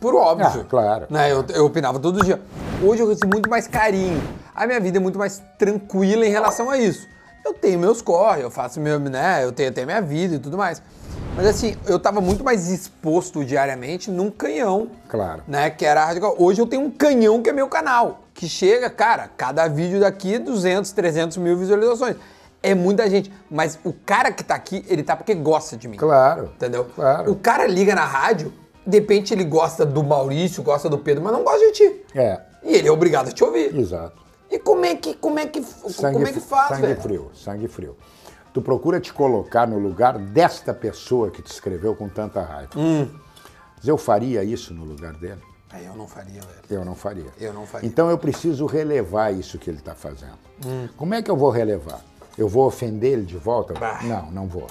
Por 0.00 0.16
óbvio. 0.16 0.62
Ah, 0.62 0.66
claro. 0.68 1.06
Né? 1.08 1.30
Eu, 1.30 1.44
eu 1.50 1.64
opinava 1.64 2.00
todo 2.00 2.24
dia. 2.24 2.42
Hoje 2.82 3.02
eu 3.02 3.08
recebo 3.08 3.32
muito 3.32 3.48
mais 3.48 3.68
carinho. 3.68 4.20
A 4.52 4.66
minha 4.66 4.80
vida 4.80 4.98
é 4.98 5.00
muito 5.00 5.16
mais 5.16 5.40
tranquila 5.56 6.26
em 6.26 6.28
relação 6.28 6.68
a 6.68 6.76
isso. 6.76 7.06
Eu 7.44 7.54
tenho 7.54 7.78
meus 7.78 8.02
corre, 8.02 8.42
eu 8.42 8.50
faço 8.50 8.80
meu, 8.80 8.98
né? 8.98 9.44
Eu 9.44 9.52
tenho 9.52 9.68
até 9.68 9.86
minha 9.86 10.02
vida 10.02 10.34
e 10.34 10.38
tudo 10.40 10.58
mais. 10.58 10.82
Mas 11.36 11.46
assim, 11.46 11.76
eu 11.86 12.00
tava 12.00 12.20
muito 12.20 12.42
mais 12.42 12.68
exposto 12.68 13.44
diariamente 13.44 14.10
num 14.10 14.28
canhão. 14.28 14.90
Claro. 15.08 15.44
Né, 15.46 15.70
que 15.70 15.86
era 15.86 16.04
radical. 16.04 16.34
Hoje 16.36 16.60
eu 16.60 16.66
tenho 16.66 16.82
um 16.82 16.90
canhão 16.90 17.40
que 17.40 17.48
é 17.48 17.52
meu 17.52 17.68
canal. 17.68 18.22
Que 18.34 18.48
chega, 18.48 18.90
cara, 18.90 19.30
cada 19.36 19.68
vídeo 19.68 20.00
daqui 20.00 20.36
200, 20.36 20.90
300 20.90 21.36
mil 21.36 21.56
visualizações. 21.56 22.16
É 22.64 22.74
muita 22.74 23.08
gente. 23.10 23.30
Mas 23.50 23.78
o 23.84 23.92
cara 23.92 24.32
que 24.32 24.42
tá 24.42 24.54
aqui, 24.54 24.84
ele 24.88 25.02
tá 25.02 25.14
porque 25.14 25.34
gosta 25.34 25.76
de 25.76 25.86
mim. 25.86 25.98
Claro. 25.98 26.50
Entendeu? 26.56 26.86
Claro. 26.94 27.30
O 27.30 27.36
cara 27.36 27.66
liga 27.66 27.94
na 27.94 28.04
rádio, 28.06 28.52
de 28.86 28.98
repente 28.98 29.34
ele 29.34 29.44
gosta 29.44 29.84
do 29.84 30.02
Maurício, 30.02 30.62
gosta 30.62 30.88
do 30.88 30.96
Pedro, 30.98 31.22
mas 31.22 31.32
não 31.32 31.44
gosta 31.44 31.58
de 31.66 31.72
ti. 31.72 32.04
É, 32.14 32.40
E 32.62 32.74
ele 32.74 32.88
é 32.88 32.90
obrigado 32.90 33.28
a 33.28 33.32
te 33.32 33.44
ouvir. 33.44 33.76
exato. 33.76 34.24
E 34.50 34.58
como 34.58 34.84
é 34.84 34.94
que, 34.94 35.14
como 35.14 35.38
é 35.38 35.46
que, 35.46 35.60
como 35.62 36.26
é 36.26 36.32
que 36.32 36.40
faz, 36.40 36.68
sangue 36.68 36.86
velho? 36.86 37.00
frio, 37.00 37.30
sangue 37.34 37.68
frio. 37.68 37.96
Tu 38.52 38.62
procura 38.62 39.00
te 39.00 39.12
colocar 39.12 39.66
no 39.66 39.78
lugar 39.78 40.16
desta 40.16 40.72
pessoa 40.72 41.30
que 41.30 41.42
te 41.42 41.50
escreveu 41.50 41.94
com 41.94 42.08
tanta 42.08 42.40
raiva. 42.40 42.70
Hum. 42.76 43.08
Mas 43.76 43.88
eu 43.88 43.98
faria 43.98 44.44
isso 44.44 44.72
no 44.72 44.84
lugar 44.84 45.12
dele? 45.14 45.40
Aí 45.70 45.84
eu 45.86 45.96
não 45.96 46.06
faria, 46.06 46.40
velho. 46.40 46.62
Eu 46.70 46.84
não 46.84 46.94
faria. 46.94 47.26
Eu 47.40 47.52
não 47.52 47.66
faria. 47.66 47.88
Então 47.88 48.08
eu 48.08 48.16
preciso 48.16 48.64
relevar 48.64 49.34
isso 49.34 49.58
que 49.58 49.68
ele 49.68 49.78
está 49.78 49.94
fazendo. 49.94 50.38
Hum. 50.64 50.88
Como 50.96 51.12
é 51.14 51.20
que 51.20 51.28
eu 51.30 51.36
vou 51.36 51.50
relevar? 51.50 52.00
Eu 52.36 52.48
vou 52.48 52.66
ofender 52.66 53.12
ele 53.12 53.22
de 53.22 53.36
volta? 53.36 53.74
Bah. 53.74 54.00
Não, 54.02 54.30
não 54.30 54.46
vou. 54.46 54.66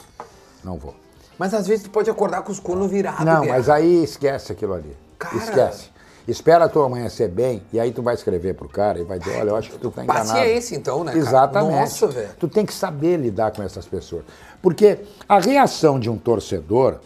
Não 0.63 0.77
vou. 0.77 0.95
Mas 1.37 1.53
às 1.53 1.67
vezes 1.67 1.83
tu 1.83 1.89
pode 1.89 2.09
acordar 2.09 2.41
com 2.41 2.51
os 2.51 2.59
cornos 2.59 2.89
virados. 2.89 3.25
Não, 3.25 3.41
Guerra. 3.41 3.55
mas 3.55 3.69
aí 3.69 4.03
esquece 4.03 4.51
aquilo 4.51 4.73
ali. 4.73 4.95
Cara. 5.17 5.37
Esquece. 5.37 5.93
Espera 6.27 6.65
a 6.65 6.69
tua 6.69 6.85
amanhecer 6.85 7.27
bem 7.27 7.61
e 7.73 7.79
aí 7.79 7.91
tu 7.91 8.01
vai 8.01 8.15
escrever 8.15 8.53
pro 8.53 8.69
cara 8.69 8.97
e 8.97 9.03
vai 9.03 9.19
dizer, 9.19 9.41
olha, 9.41 9.49
eu 9.49 9.55
acho 9.57 9.71
que 9.71 9.77
tu 9.77 9.91
tá 9.91 10.03
enganado. 10.03 10.29
Paciência, 10.29 10.75
então, 10.75 11.03
né, 11.03 11.11
cara? 11.11 11.17
Exatamente. 11.17 11.79
Nossa, 11.79 12.07
velho. 12.07 12.29
Tu 12.39 12.47
tem 12.47 12.65
que 12.65 12.73
saber 12.73 13.17
lidar 13.17 13.51
com 13.51 13.61
essas 13.61 13.85
pessoas. 13.85 14.23
Porque 14.61 14.99
a 15.27 15.39
reação 15.39 15.99
de 15.99 16.09
um 16.09 16.17
torcedor 16.17 16.99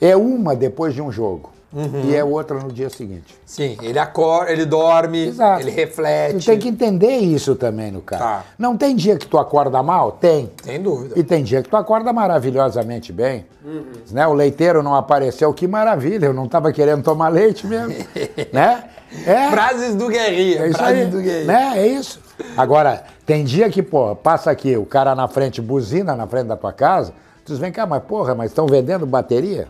é 0.00 0.16
uma 0.16 0.56
depois 0.56 0.92
de 0.92 1.00
um 1.00 1.12
jogo 1.12 1.52
Uhum. 1.72 2.02
e 2.04 2.14
é 2.14 2.22
outra 2.22 2.58
no 2.58 2.70
dia 2.70 2.90
seguinte. 2.90 3.34
Sim, 3.46 3.78
ele 3.80 3.98
acorda, 3.98 4.52
ele 4.52 4.66
dorme, 4.66 5.28
Exato. 5.28 5.62
ele 5.62 5.70
reflete. 5.70 6.38
Tu 6.38 6.44
tem 6.46 6.58
que 6.58 6.68
entender 6.68 7.16
isso 7.16 7.54
também 7.54 7.90
no 7.90 8.02
cara. 8.02 8.22
Tá. 8.22 8.44
Não 8.58 8.76
tem 8.76 8.94
dia 8.94 9.16
que 9.16 9.26
tu 9.26 9.38
acorda 9.38 9.82
mal? 9.82 10.12
Tem. 10.12 10.52
Sem 10.62 10.82
dúvida. 10.82 11.18
E 11.18 11.22
tem 11.22 11.42
dia 11.42 11.62
que 11.62 11.68
tu 11.70 11.76
acorda 11.76 12.12
maravilhosamente 12.12 13.12
bem. 13.12 13.46
Uhum. 13.64 13.84
Né? 14.10 14.26
O 14.26 14.34
leiteiro 14.34 14.82
não 14.82 14.94
apareceu, 14.94 15.52
que 15.54 15.66
maravilha, 15.66 16.26
eu 16.26 16.34
não 16.34 16.44
estava 16.44 16.70
querendo 16.72 17.02
tomar 17.02 17.28
leite 17.28 17.66
mesmo. 17.66 17.94
né? 18.52 18.84
É, 19.26 19.50
Frases 19.50 19.94
do 19.94 20.08
Guerrinha. 20.08 20.62
é 20.62 20.68
isso 20.68 20.78
frases 20.78 21.04
aí. 21.04 21.06
do 21.10 21.20
Guerrinha. 21.20 21.44
Né? 21.44 21.72
É 21.76 21.86
isso. 21.86 22.20
Agora, 22.56 23.04
tem 23.24 23.44
dia 23.44 23.68
que, 23.70 23.82
pô, 23.82 24.14
passa 24.16 24.50
aqui, 24.50 24.76
o 24.76 24.84
cara 24.84 25.14
na 25.14 25.28
frente 25.28 25.60
buzina 25.60 26.14
na 26.16 26.26
frente 26.26 26.46
da 26.46 26.56
tua 26.56 26.72
casa, 26.72 27.12
tu 27.44 27.52
diz, 27.52 27.58
vem 27.58 27.70
cá, 27.72 27.86
mas 27.86 28.02
porra, 28.02 28.34
mas 28.34 28.50
estão 28.50 28.66
vendendo 28.66 29.06
bateria? 29.06 29.68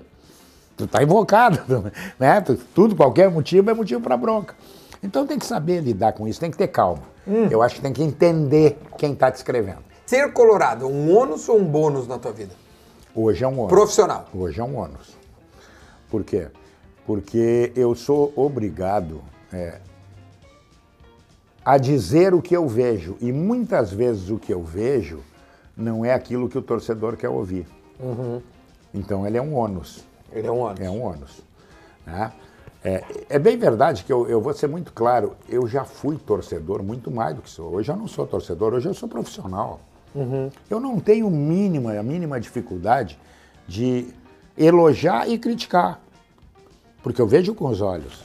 Tu 0.83 0.89
tá 0.89 1.01
invocado, 1.03 1.93
né? 2.19 2.41
Tu- 2.41 2.57
Tudo, 2.75 2.97
qualquer 2.97 3.31
motivo 3.31 3.71
é 3.71 3.75
motivo 3.75 4.01
para 4.01 4.17
bronca. 4.17 4.55
Então 5.01 5.25
tem 5.27 5.39
que 5.39 5.47
saber 5.47 5.81
lidar 5.81 6.13
com 6.13 6.27
isso, 6.27 6.41
tem 6.41 6.51
que 6.51 6.57
ter 6.57 6.67
calma. 6.69 7.03
Hum. 7.27 7.47
Eu 7.51 7.63
acho 7.63 7.77
que 7.77 7.81
tem 7.81 7.93
que 7.93 8.03
entender 8.03 8.77
quem 8.99 9.15
tá 9.15 9.31
te 9.31 9.37
escrevendo. 9.37 9.79
Ser 10.05 10.33
colorado, 10.33 10.87
um 10.89 11.17
ônus 11.17 11.49
ou 11.49 11.59
um 11.61 11.65
bônus 11.65 12.09
na 12.09 12.19
tua 12.19 12.33
vida? 12.33 12.53
Hoje 13.15 13.45
é 13.45 13.49
um 13.49 13.59
ônus. 13.61 13.69
Profissional. 13.71 14.27
Hoje 14.35 14.61
é 14.61 14.65
um 14.65 14.77
ônus. 14.77 15.17
Por 16.11 16.25
quê? 16.25 16.49
Porque 17.07 17.73
eu 17.77 17.95
sou 17.95 18.33
obrigado 18.35 19.23
é, 19.53 19.79
a 21.65 21.79
dizer 21.79 22.35
o 22.35 22.43
que 22.43 22.57
eu 22.57 22.67
vejo. 22.67 23.17
E 23.21 23.31
muitas 23.31 23.93
vezes 23.93 24.31
o 24.31 24.39
que 24.39 24.53
eu 24.53 24.63
vejo 24.65 25.21
não 25.77 26.05
é 26.05 26.13
aquilo 26.13 26.49
que 26.49 26.59
o 26.59 26.63
torcedor 26.63 27.17
quer 27.17 27.29
ouvir. 27.29 27.67
Então 28.93 29.25
ele 29.27 29.37
é 29.39 29.43
um 29.43 29.55
ônus. 29.55 30.05
Ele 30.33 30.47
é 30.47 30.53
um 30.53 30.59
ônus. 30.59 30.81
É 30.81 30.91
um 30.91 31.03
ônus. 31.03 31.43
né? 32.07 32.33
É, 32.85 33.05
é 33.29 33.39
bem 33.39 33.57
verdade 33.57 34.03
que 34.03 34.13
eu, 34.13 34.29
eu 34.29 34.41
vou 34.41 34.53
ser 34.53 34.67
muito 34.67 34.93
claro, 34.93 35.37
eu 35.49 35.69
já 35.69 35.85
fui 35.85 36.19
torcedor 36.19 36.83
muito 36.83 37.11
mais 37.11 37.35
do 37.37 37.43
que 37.43 37.49
sou. 37.49 37.75
Hoje 37.75 37.93
eu 37.93 37.97
não 37.97 38.09
sou 38.09 38.27
torcedor, 38.27 38.75
hoje 38.75 38.89
eu 38.89 38.95
sou 38.95 39.09
profissional. 39.09 39.81
Eu 40.69 40.79
não 40.79 41.01
tenho 41.01 41.31
mínima, 41.31 41.99
a 41.99 42.03
mínima 42.03 42.39
dificuldade 42.39 43.19
de 43.67 44.13
elogiar 44.59 45.29
e 45.29 45.39
criticar. 45.39 46.01
Porque 47.03 47.21
eu 47.21 47.27
vejo 47.27 47.55
com 47.55 47.67
os 47.67 47.81
olhos. 47.81 48.23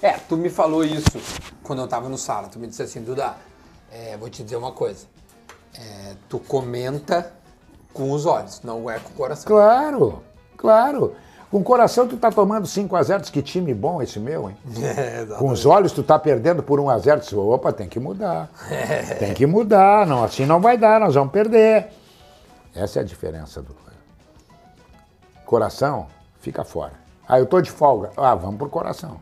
É, 0.00 0.12
tu 0.12 0.36
me 0.36 0.48
falou 0.48 0.84
isso 0.84 1.18
quando 1.62 1.80
eu 1.82 1.88
tava 1.88 2.08
no 2.08 2.16
sala. 2.16 2.48
Tu 2.48 2.58
me 2.58 2.66
disse 2.66 2.82
assim, 2.82 3.02
Duda, 3.02 3.34
é, 3.90 4.16
vou 4.16 4.30
te 4.30 4.42
dizer 4.42 4.56
uma 4.56 4.72
coisa. 4.72 5.06
É, 5.74 6.14
tu 6.28 6.38
comenta 6.38 7.32
com 7.92 8.12
os 8.12 8.24
olhos, 8.24 8.60
não 8.62 8.88
é 8.88 8.98
com 8.98 9.10
o 9.10 9.12
coração. 9.12 9.46
Claro, 9.46 10.22
claro. 10.60 11.14
Com 11.50 11.58
o 11.58 11.64
coração 11.64 12.06
tu 12.06 12.16
tá 12.16 12.30
tomando 12.30 12.64
5 12.66 12.94
a 12.94 13.02
0 13.02 13.22
diz 13.22 13.30
que 13.30 13.42
time 13.42 13.74
bom 13.74 14.00
esse 14.00 14.20
meu, 14.20 14.48
hein? 14.48 14.56
É. 14.84 15.26
Com 15.38 15.48
os 15.50 15.66
olhos 15.66 15.90
tu 15.90 16.02
tá 16.02 16.16
perdendo 16.18 16.62
por 16.62 16.78
1 16.78 16.88
a 16.90 16.98
0 16.98 17.20
diz, 17.20 17.32
opa, 17.32 17.72
tem 17.72 17.88
que 17.88 17.98
mudar. 17.98 18.48
Tem 19.18 19.34
que 19.34 19.46
mudar, 19.46 20.06
não, 20.06 20.22
assim 20.22 20.46
não 20.46 20.60
vai 20.60 20.76
dar, 20.78 21.00
nós 21.00 21.14
vamos 21.14 21.32
perder. 21.32 21.88
Essa 22.74 23.00
é 23.00 23.02
a 23.02 23.04
diferença 23.04 23.60
do 23.60 23.74
coração, 25.44 26.06
fica 26.40 26.62
fora. 26.64 26.92
Ah, 27.28 27.38
eu 27.40 27.46
tô 27.46 27.60
de 27.60 27.70
folga. 27.70 28.10
Ah, 28.16 28.34
vamos 28.34 28.56
pro 28.56 28.68
coração. 28.68 29.20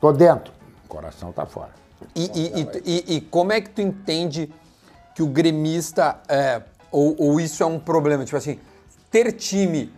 Tô 0.00 0.12
dentro. 0.12 0.52
O 0.84 0.88
coração 0.88 1.32
tá 1.32 1.46
fora. 1.46 1.70
E, 2.14 2.24
e- 2.34 2.60
e- 2.60 2.82
e- 2.84 3.16
e 3.16 3.20
como 3.20 3.52
é 3.52 3.60
que 3.60 3.70
tu 3.70 3.80
entende 3.80 4.52
que 5.14 5.22
o 5.22 5.26
gremista, 5.28 6.16
é, 6.28 6.60
ou, 6.90 7.14
ou 7.18 7.40
isso 7.40 7.62
é 7.62 7.66
um 7.66 7.78
problema? 7.78 8.24
Tipo 8.24 8.36
assim, 8.36 8.58
ter 9.10 9.30
time, 9.32 9.92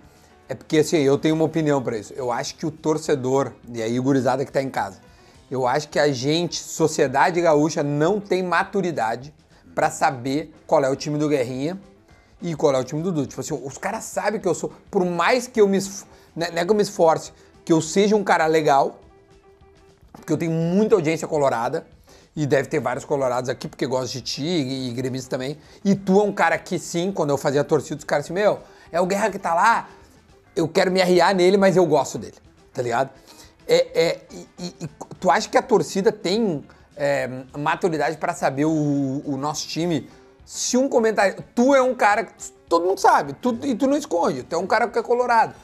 é 0.48 0.54
porque 0.54 0.78
assim, 0.78 0.98
eu 0.98 1.18
tenho 1.18 1.34
uma 1.34 1.44
opinião 1.44 1.82
pra 1.82 1.98
isso. 1.98 2.12
Eu 2.14 2.30
acho 2.30 2.54
que 2.56 2.66
o 2.66 2.70
torcedor, 2.70 3.52
e 3.72 3.82
aí 3.82 3.98
gurizada 3.98 4.44
que 4.44 4.52
tá 4.52 4.62
em 4.62 4.70
casa, 4.70 5.00
eu 5.50 5.66
acho 5.66 5.88
que 5.88 5.98
a 5.98 6.10
gente, 6.12 6.56
sociedade 6.56 7.40
gaúcha, 7.40 7.82
não 7.82 8.20
tem 8.20 8.42
maturidade 8.42 9.32
pra 9.74 9.90
saber 9.90 10.52
qual 10.66 10.82
é 10.84 10.88
o 10.88 10.96
time 10.96 11.18
do 11.18 11.28
Guerrinha 11.28 11.78
e 12.40 12.54
qual 12.54 12.74
é 12.74 12.78
o 12.78 12.84
time 12.84 13.02
do 13.02 13.12
Dudu. 13.12 13.26
Tipo 13.26 13.40
assim, 13.40 13.60
os 13.64 13.78
caras 13.78 14.04
sabem 14.04 14.40
que 14.40 14.48
eu 14.48 14.54
sou, 14.54 14.72
por 14.90 15.04
mais 15.04 15.46
que 15.46 15.60
eu 15.60 15.68
me, 15.68 15.78
né, 16.34 16.50
não 16.50 16.58
é 16.58 16.64
que 16.64 16.70
eu 16.70 16.74
me 16.74 16.82
esforce, 16.82 17.32
que 17.64 17.72
eu 17.72 17.80
seja 17.80 18.16
um 18.16 18.24
cara 18.24 18.46
legal, 18.46 19.00
porque 20.12 20.32
eu 20.32 20.36
tenho 20.36 20.52
muita 20.52 20.94
audiência 20.94 21.28
colorada 21.28 21.86
e 22.34 22.46
deve 22.46 22.68
ter 22.68 22.80
vários 22.80 23.04
colorados 23.04 23.48
aqui 23.48 23.68
porque 23.68 23.86
gosto 23.86 24.12
de 24.12 24.20
ti 24.20 24.44
e, 24.44 24.88
e 24.88 24.92
gremistas 24.92 25.28
também. 25.28 25.58
E 25.84 25.94
tu 25.94 26.20
é 26.20 26.22
um 26.24 26.32
cara 26.32 26.58
que 26.58 26.78
sim, 26.78 27.12
quando 27.12 27.30
eu 27.30 27.38
fazia 27.38 27.64
torcida, 27.64 27.98
os 27.98 28.04
caras 28.04 28.26
assim, 28.26 28.34
meu, 28.34 28.60
é 28.92 29.00
o 29.00 29.06
Guerra 29.06 29.30
que 29.30 29.38
tá 29.38 29.54
lá, 29.54 29.88
eu 30.56 30.66
quero 30.66 30.90
me 30.90 31.00
arriar 31.02 31.34
nele, 31.34 31.56
mas 31.56 31.76
eu 31.76 31.86
gosto 31.86 32.18
dele, 32.18 32.34
tá 32.72 32.82
ligado? 32.82 33.10
É, 33.68 34.00
é, 34.00 34.20
e, 34.58 34.74
e- 34.80 34.88
tu 35.20 35.30
acha 35.30 35.48
que 35.48 35.56
a 35.58 35.62
torcida 35.62 36.10
tem 36.10 36.64
é, 36.96 37.28
maturidade 37.56 38.16
pra 38.16 38.32
saber 38.34 38.64
o, 38.64 39.22
o 39.24 39.36
nosso 39.36 39.68
time? 39.68 40.08
Se 40.44 40.76
um 40.76 40.88
comentário. 40.88 41.42
Tu 41.54 41.74
é 41.74 41.82
um 41.82 41.94
cara 41.94 42.24
que 42.24 42.32
todo 42.68 42.86
mundo 42.86 42.98
sabe, 42.98 43.32
tu, 43.34 43.58
e 43.64 43.74
tu 43.74 43.86
não 43.86 43.96
esconde, 43.96 44.42
tu 44.44 44.54
é 44.54 44.58
um 44.58 44.66
cara 44.66 44.88
que 44.88 44.98
é 44.98 45.02
colorado. 45.02 45.54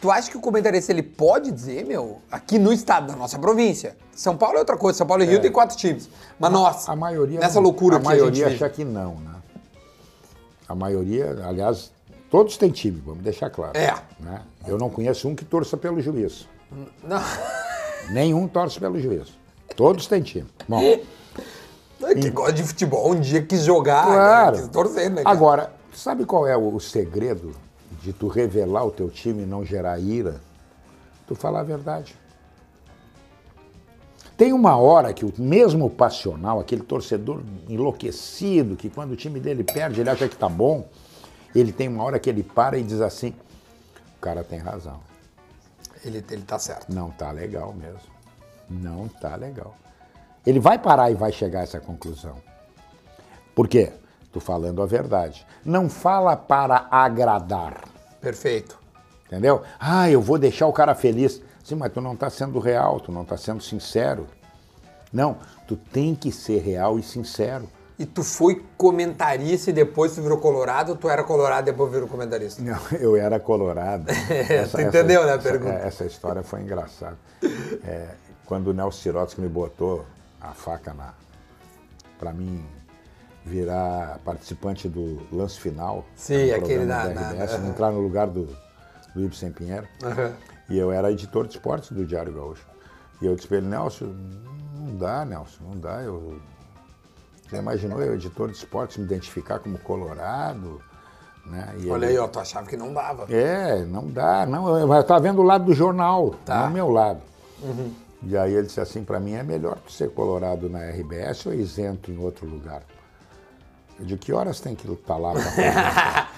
Tu 0.00 0.10
acha 0.10 0.30
que 0.30 0.36
o 0.36 0.40
comentarista 0.40 0.92
ele 0.92 1.02
pode 1.02 1.50
dizer, 1.50 1.84
meu, 1.84 2.20
aqui 2.30 2.56
no 2.58 2.72
estado 2.72 3.08
da 3.08 3.16
nossa 3.16 3.36
província? 3.38 3.96
São 4.14 4.36
Paulo 4.36 4.56
é 4.56 4.58
outra 4.60 4.76
coisa, 4.76 4.98
São 4.98 5.06
Paulo 5.06 5.24
e 5.24 5.26
Rio 5.26 5.40
tem 5.40 5.50
quatro 5.50 5.76
times. 5.76 6.08
Mas 6.38 6.52
nossa, 6.52 6.92
A 6.92 6.94
maioria 6.94 7.40
nessa 7.40 7.56
não- 7.56 7.62
loucura 7.62 7.96
a 7.96 8.00
que 8.00 8.06
a 8.06 8.10
maioria 8.10 8.44
gente 8.44 8.52
vive. 8.52 8.64
acha 8.64 8.72
que 8.72 8.84
não, 8.84 9.14
né? 9.16 9.34
A 10.68 10.74
maioria, 10.74 11.44
aliás, 11.46 11.90
todos 12.30 12.56
têm 12.56 12.70
time, 12.70 13.02
vamos 13.04 13.22
deixar 13.22 13.50
claro. 13.50 13.76
É. 13.76 13.94
né? 14.20 14.42
Eu 14.66 14.78
não 14.78 14.90
conheço 14.90 15.28
um 15.28 15.34
que 15.34 15.44
torça 15.44 15.76
pelo 15.76 16.00
juiz. 16.00 16.46
Não. 17.02 17.22
Nenhum 18.10 18.46
torce 18.48 18.78
pelo 18.78 18.98
juiz. 19.00 19.28
Todos 19.76 20.06
têm 20.06 20.22
time. 20.22 20.46
Bom, 20.68 20.80
Que 22.20 22.30
gosta 22.30 22.52
de 22.52 22.62
futebol, 22.62 23.12
um 23.12 23.20
dia 23.20 23.42
quis 23.42 23.62
jogar, 23.62 24.06
claro. 24.06 24.56
quis 24.56 24.68
torcer, 24.68 25.10
né? 25.10 25.22
cara? 25.22 25.36
Agora, 25.36 25.72
sabe 25.94 26.24
qual 26.24 26.46
é 26.46 26.56
o, 26.56 26.74
o 26.74 26.80
segredo 26.80 27.54
de 28.02 28.12
tu 28.12 28.28
revelar 28.28 28.84
o 28.84 28.90
teu 28.90 29.10
time 29.10 29.42
e 29.42 29.46
não 29.46 29.64
gerar 29.64 29.98
ira? 29.98 30.40
Tu 31.26 31.34
falar 31.34 31.60
a 31.60 31.64
verdade. 31.64 32.14
Tem 34.36 34.52
uma 34.52 34.76
hora 34.76 35.12
que 35.12 35.24
o 35.24 35.32
mesmo 35.36 35.90
passional, 35.90 36.60
aquele 36.60 36.82
torcedor 36.82 37.42
enlouquecido, 37.68 38.76
que 38.76 38.88
quando 38.88 39.10
o 39.10 39.16
time 39.16 39.40
dele 39.40 39.64
perde, 39.64 40.00
ele 40.00 40.08
acha 40.08 40.28
que 40.28 40.36
tá 40.36 40.48
bom, 40.48 40.86
ele 41.58 41.72
tem 41.72 41.88
uma 41.88 42.04
hora 42.04 42.18
que 42.18 42.28
ele 42.28 42.42
para 42.42 42.78
e 42.78 42.82
diz 42.82 43.00
assim: 43.00 43.34
o 44.16 44.20
cara 44.20 44.44
tem 44.44 44.58
razão. 44.58 45.00
Ele, 46.04 46.24
ele 46.30 46.42
tá 46.42 46.58
certo. 46.58 46.92
Não 46.92 47.10
tá 47.10 47.30
legal 47.30 47.72
mesmo. 47.72 48.18
Não 48.68 49.08
tá 49.08 49.34
legal. 49.36 49.74
Ele 50.46 50.60
vai 50.60 50.78
parar 50.78 51.10
e 51.10 51.14
vai 51.14 51.32
chegar 51.32 51.60
a 51.60 51.62
essa 51.62 51.80
conclusão. 51.80 52.36
Por 53.54 53.66
quê? 53.66 53.92
Tô 54.32 54.40
falando 54.40 54.82
a 54.82 54.86
verdade. 54.86 55.46
Não 55.64 55.88
fala 55.88 56.36
para 56.36 56.86
agradar. 56.90 57.82
Perfeito. 58.20 58.78
Entendeu? 59.26 59.62
Ah, 59.78 60.10
eu 60.10 60.20
vou 60.20 60.38
deixar 60.38 60.66
o 60.66 60.72
cara 60.72 60.94
feliz. 60.94 61.42
Sim, 61.62 61.74
mas 61.74 61.92
tu 61.92 62.00
não 62.00 62.14
está 62.14 62.30
sendo 62.30 62.58
real, 62.58 63.00
tu 63.00 63.12
não 63.12 63.22
está 63.22 63.36
sendo 63.36 63.62
sincero. 63.62 64.26
Não, 65.12 65.36
tu 65.66 65.76
tem 65.76 66.14
que 66.14 66.30
ser 66.30 66.60
real 66.60 66.98
e 66.98 67.02
sincero. 67.02 67.68
E 67.98 68.06
tu 68.06 68.22
foi 68.22 68.64
comentarista 68.76 69.70
e 69.70 69.72
depois 69.72 70.14
tu 70.14 70.22
virou 70.22 70.38
colorado 70.38 70.90
ou 70.92 70.96
tu 70.96 71.08
era 71.08 71.24
colorado 71.24 71.68
e 71.68 71.72
depois 71.72 71.90
virou 71.90 72.06
comentarista? 72.08 72.62
Não, 72.62 72.78
eu 73.00 73.16
era 73.16 73.40
colorado. 73.40 74.06
tu 74.70 74.80
entendeu, 74.80 75.26
né, 75.26 75.34
a 75.34 75.38
pergunta? 75.38 75.72
Essa, 75.74 75.86
essa 75.88 76.04
história 76.06 76.42
foi 76.42 76.60
engraçada. 76.62 77.18
É, 77.84 78.10
quando 78.46 78.68
o 78.68 78.72
Nelson 78.72 78.98
Sirotsky 79.02 79.40
me 79.40 79.48
botou 79.48 80.06
a 80.40 80.52
faca 80.52 80.94
na... 80.94 81.12
para 82.20 82.32
mim 82.32 82.64
virar 83.44 84.18
participante 84.24 84.88
do 84.88 85.20
lance 85.34 85.58
final. 85.58 86.04
Sim, 86.14 86.52
aquele 86.52 86.86
da- 86.86 87.08
da 87.08 87.14
na- 87.14 87.44
aham. 87.44 87.68
entrar 87.68 87.90
no 87.90 88.00
lugar 88.00 88.26
do, 88.28 88.44
do 89.14 89.22
Ibsen 89.24 89.50
Pinheiro. 89.50 89.88
E 90.68 90.78
eu 90.78 90.92
era 90.92 91.10
editor 91.10 91.46
de 91.48 91.54
esportes 91.54 91.90
do 91.92 92.04
Diário 92.04 92.32
Gaúcho. 92.32 92.64
E 93.20 93.26
eu 93.26 93.34
disse 93.34 93.48
para 93.48 93.56
ele, 93.56 93.66
Nelson, 93.66 94.14
não 94.76 94.96
dá, 94.96 95.24
Nelson, 95.24 95.64
não 95.64 95.80
dá. 95.80 96.02
Eu... 96.02 96.38
Você 97.48 97.56
imaginou 97.56 98.00
eu, 98.02 98.14
editor 98.14 98.48
de 98.50 98.56
esportes, 98.56 98.96
me 98.98 99.04
identificar 99.04 99.58
como 99.58 99.78
colorado? 99.78 100.82
Né? 101.46 101.74
E 101.80 101.88
Olha 101.88 102.04
ele- 102.06 102.12
aí, 102.14 102.18
ó, 102.18 102.28
tu 102.28 102.38
achava 102.38 102.66
que 102.66 102.76
não 102.76 102.92
dava. 102.92 103.24
É, 103.34 103.84
não 103.86 104.06
dá. 104.06 104.44
Não, 104.44 104.78
eu 104.78 105.00
estava 105.00 105.20
vendo 105.20 105.40
o 105.40 105.44
lado 105.44 105.64
do 105.64 105.74
jornal, 105.74 106.34
Tá. 106.44 106.62
não 106.62 106.68
o 106.68 106.72
meu 106.72 106.90
lado. 106.90 107.20
E 108.22 108.36
aí 108.36 108.52
ele 108.52 108.66
disse 108.66 108.80
assim, 108.80 109.02
para 109.02 109.18
mim 109.18 109.32
é 109.34 109.42
melhor 109.42 109.78
tu 109.78 109.90
ser 109.92 110.10
colorado 110.10 110.68
na 110.68 110.80
RBS 110.90 111.46
ou 111.46 111.54
isento 111.54 112.10
em 112.10 112.18
outro 112.18 112.46
lugar. 112.46 112.82
Eu 113.98 114.04
de 114.04 114.16
que 114.16 114.32
horas 114.32 114.60
tem 114.60 114.74
que 114.74 114.88
estar 114.90 115.16
lá 115.16 115.32
para? 115.32 116.28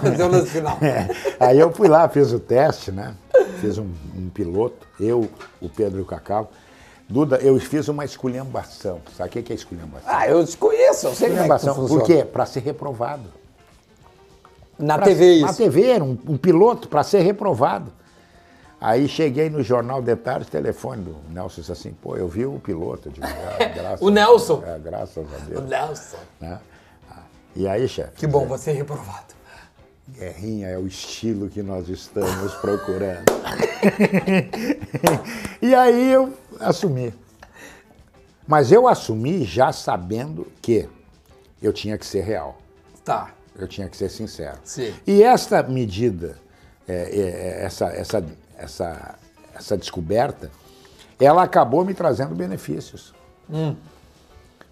Fazer 0.00 0.22
o 0.24 0.28
lance 0.28 0.50
final. 0.50 0.76
É. 0.82 1.08
Aí 1.40 1.58
eu 1.58 1.72
fui 1.72 1.88
lá, 1.88 2.08
fiz 2.08 2.32
o 2.32 2.40
teste, 2.40 2.90
né? 2.92 3.14
Fiz 3.60 3.78
um, 3.78 3.90
um 4.16 4.28
piloto, 4.28 4.86
eu, 5.00 5.30
o 5.60 5.68
Pedro 5.68 5.98
e 6.00 6.02
o 6.02 6.04
Cacau. 6.04 6.50
Duda, 7.08 7.36
eu 7.36 7.58
fiz 7.58 7.88
uma 7.88 8.04
esculhambação. 8.04 9.00
Sabe 9.16 9.30
o 9.30 9.32
que 9.32 9.42
que 9.42 9.52
é 9.52 9.56
esculhambação? 9.56 10.08
Ah, 10.12 10.28
eu 10.28 10.44
desconheço, 10.44 11.06
eu 11.06 11.14
sei 11.14 11.30
como 11.30 11.52
é. 11.52 11.88
Por 11.88 12.02
quê? 12.02 12.22
Para 12.24 12.44
ser 12.44 12.60
reprovado. 12.60 13.24
Na 14.78 14.96
Pra- 14.96 15.06
TV 15.06 15.40
Na 15.40 15.48
isso. 15.48 15.56
TV, 15.56 15.86
era 15.90 16.04
um, 16.04 16.18
um 16.28 16.36
piloto 16.36 16.86
para 16.86 17.02
ser 17.02 17.20
reprovado. 17.20 17.90
Aí 18.80 19.08
cheguei 19.08 19.50
no 19.50 19.62
Jornal 19.62 20.00
de 20.02 20.14
Tarde, 20.14 20.46
telefone 20.46 21.02
do 21.02 21.16
Nelson 21.30 21.62
disse 21.62 21.72
assim, 21.72 21.90
pô, 21.92 22.14
eu 22.16 22.28
vi 22.28 22.46
o 22.46 22.60
piloto. 22.60 23.08
Eu 23.08 23.12
digo, 23.12 23.26
"Ah, 23.26 23.64
graças 23.64 24.00
O 24.02 24.10
Nelson. 24.10 24.62
É, 24.64 24.78
graças 24.78 25.16
a 25.16 25.36
O 25.36 25.40
Deus. 25.48 25.64
Nelson. 25.68 26.16
né? 26.40 26.60
E 27.56 27.66
aí, 27.66 27.88
chefe? 27.88 28.12
Que 28.14 28.26
bom, 28.26 28.46
você 28.46 28.70
é 28.70 28.74
reprovado. 28.74 29.34
Guerrinha 30.10 30.68
é 30.68 30.78
o 30.78 30.86
estilo 30.86 31.48
que 31.48 31.60
nós 31.62 31.88
estamos 31.88 32.54
procurando. 32.54 33.24
e 35.60 35.74
aí 35.74 36.12
eu 36.12 36.32
assumi. 36.60 37.12
Mas 38.46 38.72
eu 38.72 38.88
assumi 38.88 39.44
já 39.44 39.72
sabendo 39.72 40.46
que 40.62 40.88
eu 41.62 41.72
tinha 41.72 41.98
que 41.98 42.06
ser 42.06 42.22
real. 42.22 42.58
Tá. 43.04 43.30
Eu 43.56 43.66
tinha 43.66 43.88
que 43.88 43.96
ser 43.96 44.08
sincero. 44.08 44.58
Sim. 44.64 44.94
E 45.06 45.22
esta 45.22 45.62
medida, 45.62 46.38
é, 46.86 46.94
é, 46.94 47.20
é, 47.20 47.64
essa, 47.64 47.86
essa, 47.86 48.24
essa, 48.56 49.18
essa 49.54 49.76
descoberta, 49.76 50.50
ela 51.20 51.42
acabou 51.42 51.84
me 51.84 51.92
trazendo 51.92 52.34
benefícios. 52.34 53.12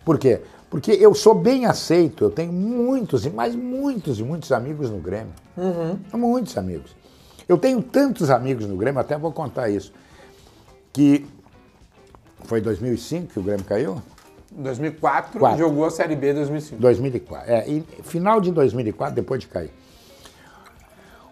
Por 0.04 0.18
quê? 0.18 0.40
Porque 0.70 0.92
eu 0.92 1.14
sou 1.14 1.34
bem 1.34 1.66
aceito, 1.66 2.24
eu 2.24 2.30
tenho 2.30 2.52
muitos, 2.52 3.26
e 3.26 3.30
mais 3.30 3.54
muitos 3.54 4.18
e 4.20 4.22
muitos 4.22 4.52
amigos 4.52 4.90
no 4.90 4.98
Grêmio. 4.98 5.32
Muitos 6.12 6.56
amigos. 6.56 6.94
Eu 7.48 7.58
tenho 7.58 7.82
tantos 7.82 8.30
amigos 8.30 8.66
no 8.66 8.76
Grêmio, 8.76 9.00
até 9.00 9.16
vou 9.18 9.32
contar 9.32 9.68
isso, 9.68 9.92
que 10.92 11.26
foi 12.46 12.60
em 12.60 12.62
2005 12.62 13.32
que 13.32 13.38
o 13.38 13.42
Grêmio 13.42 13.64
caiu? 13.64 14.02
Em 14.56 14.62
2004, 14.62 15.38
Quatro. 15.38 15.58
jogou 15.58 15.84
a 15.84 15.90
Série 15.90 16.16
B 16.16 16.30
em 16.30 16.34
2005. 16.34 16.80
2004. 16.80 17.50
É, 17.52 17.68
e 17.68 17.84
final 18.02 18.40
de 18.40 18.50
2004, 18.50 19.14
depois 19.14 19.40
de 19.40 19.48
cair. 19.48 19.70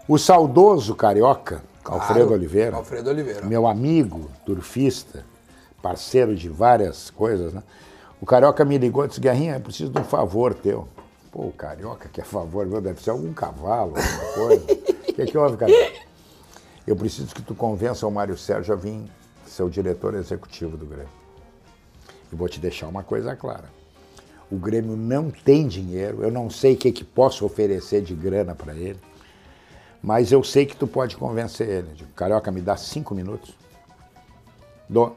O 0.06 0.18
saudoso 0.18 0.94
carioca, 0.94 1.62
Alfredo 1.84 2.20
Claro, 2.20 2.32
Oliveira, 2.34 2.76
Alfredo 2.76 3.08
Oliveira. 3.10 3.46
meu 3.46 3.66
amigo, 3.66 4.30
turfista, 4.44 5.24
parceiro 5.80 6.34
de 6.34 6.48
várias 6.48 7.08
coisas, 7.10 7.52
né? 7.54 7.62
O 8.20 8.26
carioca 8.26 8.64
me 8.64 8.76
ligou 8.76 9.04
e 9.04 9.08
disse: 9.08 9.20
Guerrinha, 9.20 9.54
eu 9.54 9.60
preciso 9.60 9.90
de 9.90 10.00
um 10.00 10.04
favor 10.04 10.52
teu. 10.54 10.86
Pô, 11.32 11.42
o 11.46 11.52
carioca 11.52 12.08
quer 12.12 12.24
favor, 12.24 12.66
meu, 12.66 12.80
deve 12.80 13.02
ser 13.02 13.10
algum 13.10 13.32
cavalo, 13.32 13.94
alguma 13.96 14.32
coisa. 14.34 14.64
O 14.64 15.12
que, 15.14 15.26
que 15.26 15.38
houve, 15.38 15.56
carioca? 15.56 15.92
Eu 16.86 16.96
preciso 16.96 17.34
que 17.34 17.40
tu 17.42 17.54
convença 17.54 18.06
o 18.06 18.10
Mário 18.10 18.36
Sérgio 18.36 18.74
a 18.74 18.76
vir 18.76 19.02
ser 19.50 19.62
o 19.62 19.70
diretor 19.70 20.14
executivo 20.14 20.76
do 20.76 20.86
Grêmio. 20.86 21.08
E 22.32 22.36
vou 22.36 22.48
te 22.48 22.58
deixar 22.60 22.88
uma 22.88 23.02
coisa 23.02 23.34
clara. 23.36 23.68
O 24.50 24.56
Grêmio 24.56 24.96
não 24.96 25.30
tem 25.30 25.66
dinheiro, 25.66 26.22
eu 26.22 26.30
não 26.30 26.50
sei 26.50 26.74
o 26.74 26.76
que, 26.76 26.92
que 26.92 27.04
posso 27.04 27.44
oferecer 27.44 28.02
de 28.02 28.14
grana 28.14 28.54
para 28.54 28.74
ele, 28.74 29.00
mas 30.02 30.30
eu 30.30 30.44
sei 30.44 30.66
que 30.66 30.76
tu 30.76 30.86
pode 30.86 31.16
convencer 31.16 31.68
ele. 31.68 31.90
Eu 31.90 31.94
digo, 31.94 32.12
Carioca, 32.12 32.50
me 32.52 32.60
dá 32.60 32.76
cinco 32.76 33.14
minutos. 33.14 33.54
Dou. 34.88 35.16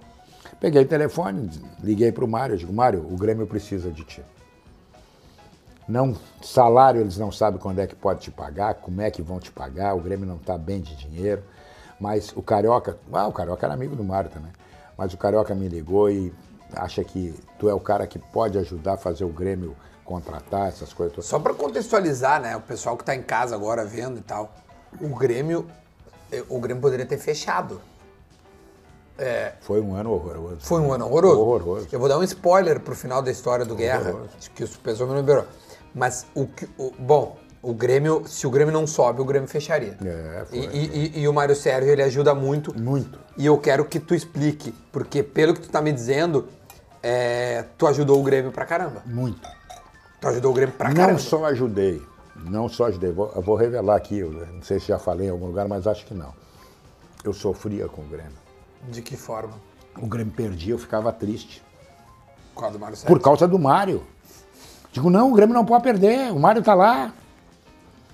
Peguei 0.60 0.82
o 0.82 0.88
telefone, 0.88 1.50
liguei 1.84 2.12
para 2.12 2.24
o 2.26 2.28
Mário, 2.28 2.58
digo, 2.58 2.74
Mário, 2.74 3.02
o 3.02 3.18
Grêmio 3.18 3.46
precisa 3.46 3.92
de 3.92 4.04
ti. 4.04 4.24
Não, 5.88 6.16
salário 6.42 7.00
eles 7.00 7.18
não 7.18 7.32
sabem 7.32 7.60
quando 7.60 7.80
é 7.80 7.88
que 7.88 7.96
pode 7.96 8.22
te 8.22 8.32
pagar, 8.32 8.76
como 8.76 9.02
é 9.02 9.12
que 9.12 9.22
vão 9.22 9.40
te 9.40 9.52
pagar, 9.52 9.94
o 9.94 10.02
Grêmio 10.02 10.26
não 10.26 10.36
está 10.36 10.58
bem 10.58 10.82
de 10.82 10.96
dinheiro. 10.96 11.44
Mas 12.00 12.32
o 12.36 12.42
Carioca, 12.44 12.98
ah, 13.12 13.28
o 13.28 13.34
Carioca 13.34 13.66
era 13.66 13.74
amigo 13.74 13.96
do 13.96 14.04
Mário 14.04 14.30
também. 14.30 14.52
Mas 14.98 15.14
o 15.14 15.18
Carioca 15.18 15.54
me 15.56 15.68
ligou 15.68 16.10
e 16.10 16.34
acha 16.74 17.04
que 17.04 17.34
tu 17.58 17.70
é 17.70 17.74
o 17.74 17.80
cara 17.80 18.06
que 18.06 18.20
pode 18.20 18.58
ajudar 18.58 18.94
a 18.94 18.98
fazer 18.98 19.24
o 19.26 19.30
Grêmio 19.30 19.76
contratar 20.06 20.68
essas 20.70 20.94
coisas 20.94 21.14
todas. 21.16 21.30
Só 21.30 21.40
pra 21.40 21.54
contextualizar, 21.54 22.42
né? 22.42 22.56
O 22.56 22.62
pessoal 22.62 22.96
que 22.98 23.04
tá 23.04 23.16
em 23.16 23.22
casa 23.24 23.56
agora 23.56 23.84
vendo 23.86 24.20
e 24.20 24.22
tal. 24.22 24.54
O 25.02 25.10
Grêmio, 25.10 25.68
eh, 26.32 26.44
o 26.50 26.60
Grêmio 26.60 26.82
poderia 26.82 27.06
ter 27.06 27.18
fechado. 27.18 27.82
Foi 29.62 29.82
um 29.82 29.96
ano 29.96 30.12
horroroso. 30.14 30.58
Foi 30.62 30.80
um 30.80 30.94
ano 30.94 31.06
horroroso. 31.06 31.40
Horroroso. 31.42 31.88
Eu 31.92 32.00
vou 32.00 32.08
dar 32.08 32.18
um 32.20 32.24
spoiler 32.24 32.80
pro 32.80 32.96
final 32.96 33.22
da 33.22 33.32
história 33.32 33.66
do 33.66 33.76
Guerra, 33.76 34.10
Horroroso. 34.12 34.52
que 34.54 34.64
o 34.64 34.68
pessoal 34.80 35.10
me 35.10 35.16
lembrou. 35.16 35.44
Mas 35.94 36.28
o 36.36 36.46
que. 36.46 36.70
o- 36.78 36.92
bom, 37.00 37.36
o 37.70 37.74
Grêmio, 37.74 38.24
se 38.28 38.48
o 38.48 38.50
Grêmio 38.50 38.74
não 38.74 38.88
sobe, 38.88 39.22
o 39.22 39.26
Grêmio 39.26 39.48
fecharia. 39.48 39.98
É, 40.04 40.46
foi, 40.50 40.60
e, 40.60 40.62
e- 40.66 41.12
e- 41.18 41.20
e 41.22 41.28
o 41.28 41.34
Mário 41.34 41.56
Sérgio, 41.56 41.92
ele 41.92 42.02
ajuda 42.02 42.34
muito. 42.34 42.78
Muito. 42.80 43.20
E 43.38 43.46
eu 43.46 43.58
quero 43.58 43.84
que 43.86 44.00
tu 44.00 44.16
explique, 44.16 44.74
porque 44.92 45.22
pelo 45.22 45.54
que 45.54 45.62
tu 45.62 45.70
tá 45.70 45.82
me 45.82 45.92
dizendo, 45.92 46.48
é, 47.04 47.66
tu 47.78 47.86
ajudou 47.88 48.20
o 48.20 48.24
Grêmio 48.24 48.52
pra 48.52 48.66
caramba. 48.66 49.02
Muito. 49.06 49.48
Tu 50.22 50.28
ajudou 50.28 50.52
o 50.52 50.54
Grêmio 50.54 50.74
pra 50.76 50.90
Não 50.90 50.96
caramba. 50.96 51.20
só 51.20 51.46
ajudei, 51.46 52.02
não 52.36 52.70
só 52.70 52.86
ajudei. 52.86 53.12
Vou- 53.12 53.32
Eu 53.36 53.42
vou 53.42 53.56
revelar 53.56 53.96
aqui, 53.96 54.18
eu 54.20 54.32
não 54.32 54.62
sei 54.64 54.80
se 54.80 54.88
já 54.88 54.98
falei 54.98 55.28
em 55.28 55.30
algum 55.32 55.48
lugar, 55.48 55.68
mas 55.68 55.86
acho 55.88 56.06
que 56.06 56.14
não. 56.14 56.34
Eu 57.24 57.34
sofria 57.34 57.88
com 57.88 58.02
o 58.02 58.06
Grêmio. 58.06 58.32
De 58.90 59.02
que 59.02 59.18
forma? 59.18 59.54
O 60.02 60.08
Grêmio 60.08 60.32
perdia, 60.34 60.74
eu 60.74 60.78
ficava 60.80 61.12
triste. 61.12 61.62
Por 62.54 62.62
causa 62.62 62.78
do 62.78 62.80
Mário 62.82 62.96
Sérgio. 62.98 63.16
Por 63.16 63.22
causa 63.24 63.48
do 63.48 63.60
Mário. 63.60 64.04
Digo, 64.92 65.10
não, 65.10 65.32
o 65.32 65.36
Grêmio 65.36 65.54
não 65.54 65.66
pode 65.66 65.84
perder, 65.84 66.32
o 66.32 66.40
Mário 66.40 66.64
tá 66.64 66.74
lá. 66.74 67.14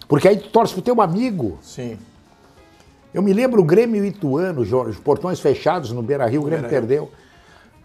Porque 0.07 0.27
aí 0.27 0.37
tu 0.37 0.49
torce 0.49 0.73
pro 0.73 0.81
teu 0.81 1.01
amigo. 1.01 1.57
Sim. 1.61 1.97
Eu 3.13 3.21
me 3.21 3.31
lembro 3.31 3.61
o 3.61 3.63
Grêmio 3.63 4.03
Ituano, 4.03 4.61
os 4.61 4.99
portões 4.99 5.39
fechados 5.39 5.91
no 5.91 6.01
Beira 6.01 6.25
Rio, 6.25 6.41
o 6.41 6.45
Grêmio 6.45 6.67
Beira-Rio. 6.67 6.87
perdeu. 6.87 7.11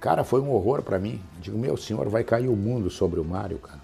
Cara, 0.01 0.25
foi 0.25 0.41
um 0.41 0.51
horror 0.51 0.83
pra 0.83 0.99
mim. 0.99 1.21
Digo, 1.41 1.59
meu 1.59 1.77
senhor, 1.77 2.09
vai 2.09 2.25
cair 2.25 2.49
o 2.49 2.57
mundo 2.57 2.89
sobre 2.89 3.21
o 3.21 3.25
Mário, 3.25 3.59
cara. 3.59 3.81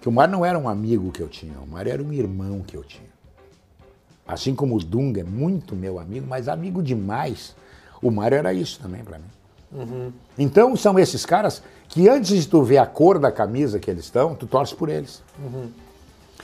Que 0.00 0.08
o 0.08 0.12
Mário 0.12 0.32
não 0.32 0.44
era 0.44 0.58
um 0.58 0.68
amigo 0.68 1.10
que 1.10 1.20
eu 1.20 1.28
tinha, 1.28 1.58
o 1.58 1.66
Mário 1.66 1.90
era 1.90 2.02
um 2.02 2.12
irmão 2.12 2.62
que 2.64 2.76
eu 2.76 2.84
tinha. 2.84 3.08
Assim 4.26 4.54
como 4.54 4.76
o 4.76 4.78
Dunga 4.78 5.22
é 5.22 5.24
muito 5.24 5.74
meu 5.74 5.98
amigo, 5.98 6.26
mas 6.28 6.48
amigo 6.48 6.82
demais. 6.82 7.56
O 8.00 8.10
Mário 8.10 8.36
era 8.36 8.52
isso 8.52 8.78
também 8.78 9.02
pra 9.02 9.18
mim. 9.18 10.12
Então 10.38 10.76
são 10.76 10.98
esses 10.98 11.26
caras 11.26 11.62
que 11.88 12.08
antes 12.08 12.42
de 12.42 12.46
tu 12.46 12.62
ver 12.62 12.78
a 12.78 12.86
cor 12.86 13.18
da 13.18 13.32
camisa 13.32 13.78
que 13.78 13.90
eles 13.90 14.04
estão, 14.04 14.34
tu 14.34 14.46
torce 14.46 14.74
por 14.74 14.88
eles. 14.88 15.22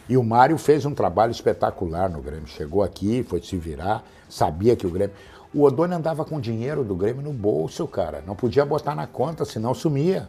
E 0.08 0.16
o 0.16 0.22
Mário 0.22 0.58
fez 0.58 0.84
um 0.84 0.94
trabalho 0.94 1.30
espetacular 1.30 2.10
no 2.10 2.20
Grêmio. 2.20 2.46
Chegou 2.46 2.82
aqui, 2.82 3.22
foi 3.22 3.40
se 3.40 3.56
virar, 3.56 4.04
sabia 4.28 4.76
que 4.76 4.86
o 4.86 4.90
Grêmio. 4.90 5.14
O 5.54 5.62
Odoni 5.62 5.94
andava 5.94 6.24
com 6.24 6.40
dinheiro 6.40 6.82
do 6.82 6.94
Grêmio 6.94 7.22
no 7.22 7.32
bolso, 7.32 7.86
cara. 7.86 8.22
Não 8.26 8.34
podia 8.34 8.64
botar 8.64 8.94
na 8.94 9.06
conta, 9.06 9.44
senão 9.44 9.72
sumia. 9.72 10.28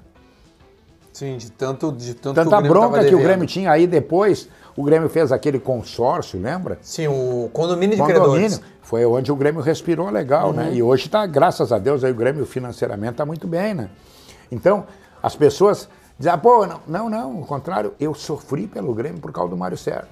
Sim, 1.11 1.37
de 1.37 1.49
tanto, 1.49 1.91
de 1.93 2.13
tanto 2.13 2.35
Tanta 2.35 2.61
bronca 2.61 3.03
que 3.05 3.15
o. 3.15 3.19
Grêmio 3.19 3.47
tinha. 3.47 3.71
Aí 3.71 3.87
depois, 3.87 4.49
o 4.75 4.83
Grêmio 4.83 5.09
fez 5.09 5.31
aquele 5.31 5.59
consórcio, 5.59 6.39
lembra? 6.39 6.77
Sim, 6.81 7.07
o 7.07 7.49
condomínio 7.53 7.95
de 7.95 8.01
Condomínio. 8.01 8.31
credores. 8.31 8.61
Foi 8.81 9.05
onde 9.05 9.31
o 9.31 9.35
Grêmio 9.35 9.61
respirou 9.61 10.09
legal, 10.09 10.53
né? 10.53 10.71
E 10.73 10.83
hoje 10.83 11.05
está, 11.05 11.25
graças 11.25 11.71
a 11.71 11.79
Deus, 11.79 12.03
aí 12.03 12.11
o 12.11 12.15
Grêmio 12.15 12.45
financeiramente 12.45 13.13
está 13.13 13.25
muito 13.25 13.47
bem, 13.47 13.73
né? 13.73 13.89
Então, 14.51 14.85
as 15.23 15.35
pessoas 15.35 15.89
dizem, 16.17 16.31
ah, 16.33 16.37
pô, 16.37 16.65
não, 16.65 16.79
não, 16.87 17.09
não, 17.09 17.37
ao 17.37 17.45
contrário, 17.45 17.93
eu 17.99 18.13
sofri 18.13 18.67
pelo 18.67 18.93
Grêmio 18.93 19.19
por 19.19 19.31
causa 19.31 19.49
do 19.49 19.57
Mário 19.57 19.77
Sérgio. 19.77 20.07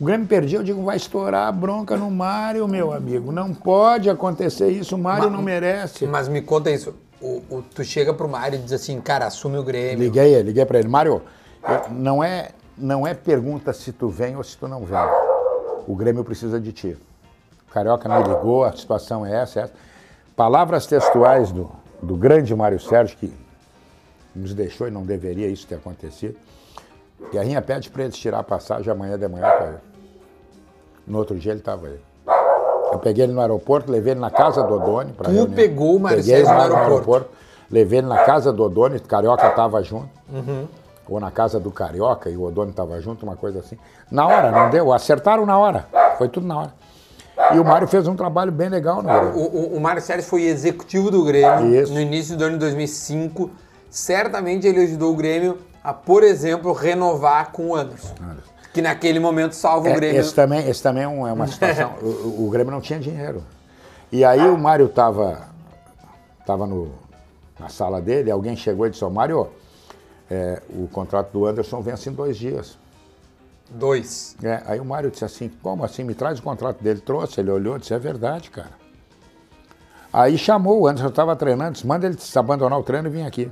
O 0.00 0.04
Grêmio 0.04 0.26
perdia, 0.26 0.58
eu 0.58 0.62
digo, 0.62 0.82
vai 0.82 0.96
estourar 0.96 1.46
a 1.48 1.52
bronca 1.52 1.94
no 1.96 2.10
Mário, 2.10 2.66
meu 2.66 2.90
amigo. 2.92 3.30
Não 3.30 3.52
pode 3.52 4.08
acontecer 4.08 4.70
isso, 4.70 4.96
o 4.96 4.98
Mário 4.98 5.30
Ma- 5.30 5.36
não 5.36 5.42
merece. 5.42 6.06
Mas 6.06 6.26
me 6.26 6.40
conta 6.40 6.70
isso. 6.70 6.94
o, 7.20 7.42
o- 7.50 7.62
tu 7.74 7.84
chega 7.84 8.14
pro 8.14 8.26
Mário 8.26 8.58
e 8.58 8.62
diz 8.62 8.72
assim, 8.72 8.98
cara, 9.00 9.26
assume 9.26 9.58
o 9.58 9.62
Grêmio. 9.62 9.98
Liguei, 10.04 10.40
liguei 10.40 10.64
para 10.64 10.78
ele, 10.78 10.88
Mário, 10.88 11.20
não 11.90 12.24
é, 12.24 12.48
não 12.78 13.06
é 13.06 13.12
pergunta 13.12 13.74
se 13.74 13.92
tu 13.92 14.08
vem 14.08 14.36
ou 14.36 14.42
se 14.42 14.56
tu 14.56 14.66
não 14.66 14.86
vem. 14.86 14.96
O 15.86 15.94
Grêmio 15.94 16.24
precisa 16.24 16.58
de 16.58 16.72
ti. 16.72 16.96
O 17.68 17.72
Carioca 17.72 18.08
me 18.08 18.22
ligou, 18.26 18.64
a 18.64 18.72
situação 18.72 19.26
é 19.26 19.42
essa, 19.42 19.60
é 19.60 19.62
essa. 19.64 19.72
Palavras 20.34 20.86
textuais 20.86 21.52
do, 21.52 21.70
do 22.02 22.16
grande 22.16 22.54
Mário 22.56 22.80
Sérgio, 22.80 23.18
que 23.18 23.30
nos 24.34 24.54
deixou 24.54 24.88
e 24.88 24.90
não 24.90 25.02
deveria 25.02 25.48
isso 25.48 25.66
ter 25.66 25.76
acontecido. 25.76 26.36
Guerrinha 27.32 27.60
pede 27.60 27.90
para 27.90 28.04
eles 28.04 28.16
tirar 28.16 28.38
a 28.38 28.42
passagem 28.42 28.90
amanhã 28.90 29.18
de 29.18 29.28
manhã 29.28 29.50
para 29.50 29.66
ele. 29.68 29.78
No 31.06 31.18
outro 31.18 31.36
dia 31.36 31.52
ele 31.52 31.60
estava 31.60 31.86
aí. 31.86 32.00
Eu 32.92 32.98
peguei 32.98 33.24
ele 33.24 33.32
no 33.32 33.40
aeroporto, 33.40 33.90
levei 33.90 34.12
ele 34.12 34.20
na 34.20 34.30
casa 34.30 34.62
do 34.62 34.74
Odone. 34.74 35.12
Tu 35.12 35.22
reunião. 35.24 35.50
pegou 35.50 35.96
o 35.96 36.00
Mário 36.00 36.18
Peguei 36.18 36.44
Sérgio 36.44 36.60
ele 36.60 36.68
no 36.68 36.76
aeroporto. 36.76 37.30
Levei 37.70 37.98
ele 38.00 38.08
na 38.08 38.24
casa 38.24 38.52
do 38.52 38.64
Odone, 38.64 38.96
o 38.96 39.02
Carioca 39.02 39.46
estava 39.46 39.82
junto. 39.82 40.08
Uhum. 40.32 40.66
Ou 41.08 41.20
na 41.20 41.30
casa 41.30 41.60
do 41.60 41.70
Carioca 41.70 42.30
e 42.30 42.36
o 42.36 42.42
Odone 42.42 42.70
estava 42.70 43.00
junto, 43.00 43.24
uma 43.24 43.36
coisa 43.36 43.60
assim. 43.60 43.76
Na 44.10 44.26
hora, 44.26 44.50
não 44.50 44.70
deu. 44.70 44.92
Acertaram 44.92 45.46
na 45.46 45.56
hora. 45.58 45.86
Foi 46.18 46.28
tudo 46.28 46.46
na 46.46 46.58
hora. 46.58 46.74
E 47.54 47.58
o 47.58 47.64
Mário 47.64 47.88
fez 47.88 48.06
um 48.06 48.14
trabalho 48.14 48.52
bem 48.52 48.68
legal 48.68 49.02
no 49.02 49.08
Grêmio. 49.08 49.34
O, 49.34 49.74
o, 49.74 49.76
o 49.76 49.80
Mário 49.80 50.02
Sérgio 50.02 50.28
foi 50.28 50.42
executivo 50.44 51.10
do 51.10 51.24
Grêmio 51.24 51.74
Isso. 51.74 51.92
no 51.92 52.00
início 52.00 52.36
do 52.36 52.44
ano 52.44 52.54
de 52.54 52.60
2005. 52.60 53.50
Certamente 53.90 54.66
ele 54.66 54.80
ajudou 54.82 55.12
o 55.12 55.16
Grêmio 55.16 55.58
a, 55.82 55.92
por 55.92 56.22
exemplo, 56.22 56.72
renovar 56.72 57.50
com 57.52 57.68
o 57.70 57.74
Anderson. 57.74 58.14
Que 58.72 58.80
naquele 58.80 59.18
momento 59.18 59.52
salva 59.54 59.88
o 59.88 59.90
É, 59.90 59.94
Grêmio. 59.94 60.20
esse 60.20 60.32
também, 60.34 60.68
esse 60.68 60.82
também 60.82 61.02
é, 61.02 61.06
é 61.06 61.08
uma 61.32 61.46
situação. 61.48 61.94
o, 62.02 62.06
o- 62.06 62.46
o 62.46 62.50
Grêmio 62.50 62.70
não 62.72 62.80
tinha 62.80 63.00
dinheiro. 63.00 63.42
E 64.12 64.24
aí 64.24 64.40
o 64.48 64.56
Mário 64.56 64.86
estava 64.86 65.48
tava 66.46 66.66
no, 66.66 66.92
na 67.58 67.68
sala 67.68 68.00
dele, 68.00 68.30
alguém 68.30 68.56
chegou 68.56 68.86
e 68.86 68.90
disse, 68.90 69.04
ô 69.04 69.10
Mário, 69.10 69.48
é, 70.30 70.62
o 70.70 70.86
contrato 70.88 71.30
do 71.32 71.46
Anderson 71.46 71.80
vence 71.80 72.08
em 72.08 72.12
dois 72.12 72.36
dias. 72.36 72.78
Dois. 73.68 74.36
É, 74.42 74.62
aí 74.66 74.80
o 74.80 74.84
Mário 74.84 75.10
disse 75.10 75.24
assim, 75.24 75.48
como 75.62 75.84
assim? 75.84 76.02
Me 76.02 76.14
traz 76.14 76.38
o 76.38 76.42
contrato 76.42 76.82
dele. 76.82 77.00
Trouxe, 77.00 77.40
ele 77.40 77.50
olhou 77.50 77.76
e 77.76 77.80
disse, 77.80 77.94
é 77.94 77.98
verdade, 77.98 78.50
cara. 78.50 78.70
Aí 80.12 80.36
chamou, 80.36 80.80
o 80.80 80.86
Anderson 80.88 81.08
estava 81.08 81.36
treinando, 81.36 81.72
disse, 81.72 81.86
manda 81.86 82.06
ele 82.06 82.18
se 82.18 82.36
abandonar 82.36 82.78
o 82.78 82.82
treino 82.82 83.06
e 83.08 83.10
vir 83.10 83.22
aqui. 83.22 83.50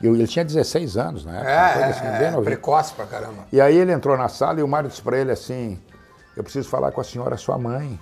E 0.00 0.06
ele 0.06 0.26
tinha 0.26 0.44
16 0.44 0.96
anos, 0.96 1.24
né? 1.24 1.42
É, 1.44 1.84
assim, 1.84 2.04
é, 2.04 2.24
é, 2.24 2.30
novinho. 2.30 2.44
precoce 2.44 2.92
pra 2.92 3.06
caramba. 3.06 3.46
E 3.50 3.60
aí 3.60 3.76
ele 3.76 3.92
entrou 3.92 4.16
na 4.16 4.28
sala 4.28 4.60
e 4.60 4.62
o 4.62 4.68
Mário 4.68 4.90
disse 4.90 5.00
para 5.00 5.18
ele 5.18 5.32
assim, 5.32 5.80
eu 6.36 6.42
preciso 6.42 6.68
falar 6.68 6.92
com 6.92 7.00
a 7.00 7.04
senhora, 7.04 7.36
sua 7.36 7.58
mãe. 7.58 7.98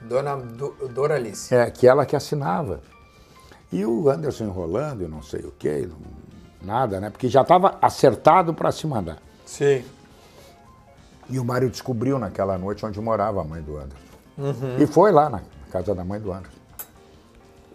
Dona 0.00 0.36
Do, 0.36 0.76
Doralice. 0.88 1.54
É, 1.54 1.70
que 1.70 1.86
ela 1.86 2.04
que 2.04 2.14
assinava. 2.14 2.80
E 3.72 3.84
o 3.84 4.08
Anderson 4.10 4.44
enrolando 4.44 5.02
e 5.02 5.08
não 5.08 5.22
sei 5.22 5.40
o 5.40 5.52
quê, 5.58 5.88
nada, 6.62 7.00
né? 7.00 7.10
Porque 7.10 7.28
já 7.28 7.42
estava 7.42 7.78
acertado 7.80 8.52
para 8.52 8.70
se 8.70 8.86
mandar. 8.86 9.18
Sim. 9.44 9.84
E 11.28 11.38
o 11.40 11.44
Mário 11.44 11.68
descobriu 11.70 12.18
naquela 12.18 12.56
noite 12.58 12.84
onde 12.84 13.00
morava 13.00 13.40
a 13.40 13.44
mãe 13.44 13.62
do 13.62 13.76
Anderson. 13.76 14.06
E 14.78 14.86
foi 14.86 15.10
lá 15.10 15.30
na 15.30 15.40
casa 15.72 15.94
da 15.94 16.04
mãe 16.04 16.20
do 16.20 16.32
Anderson. 16.32 16.56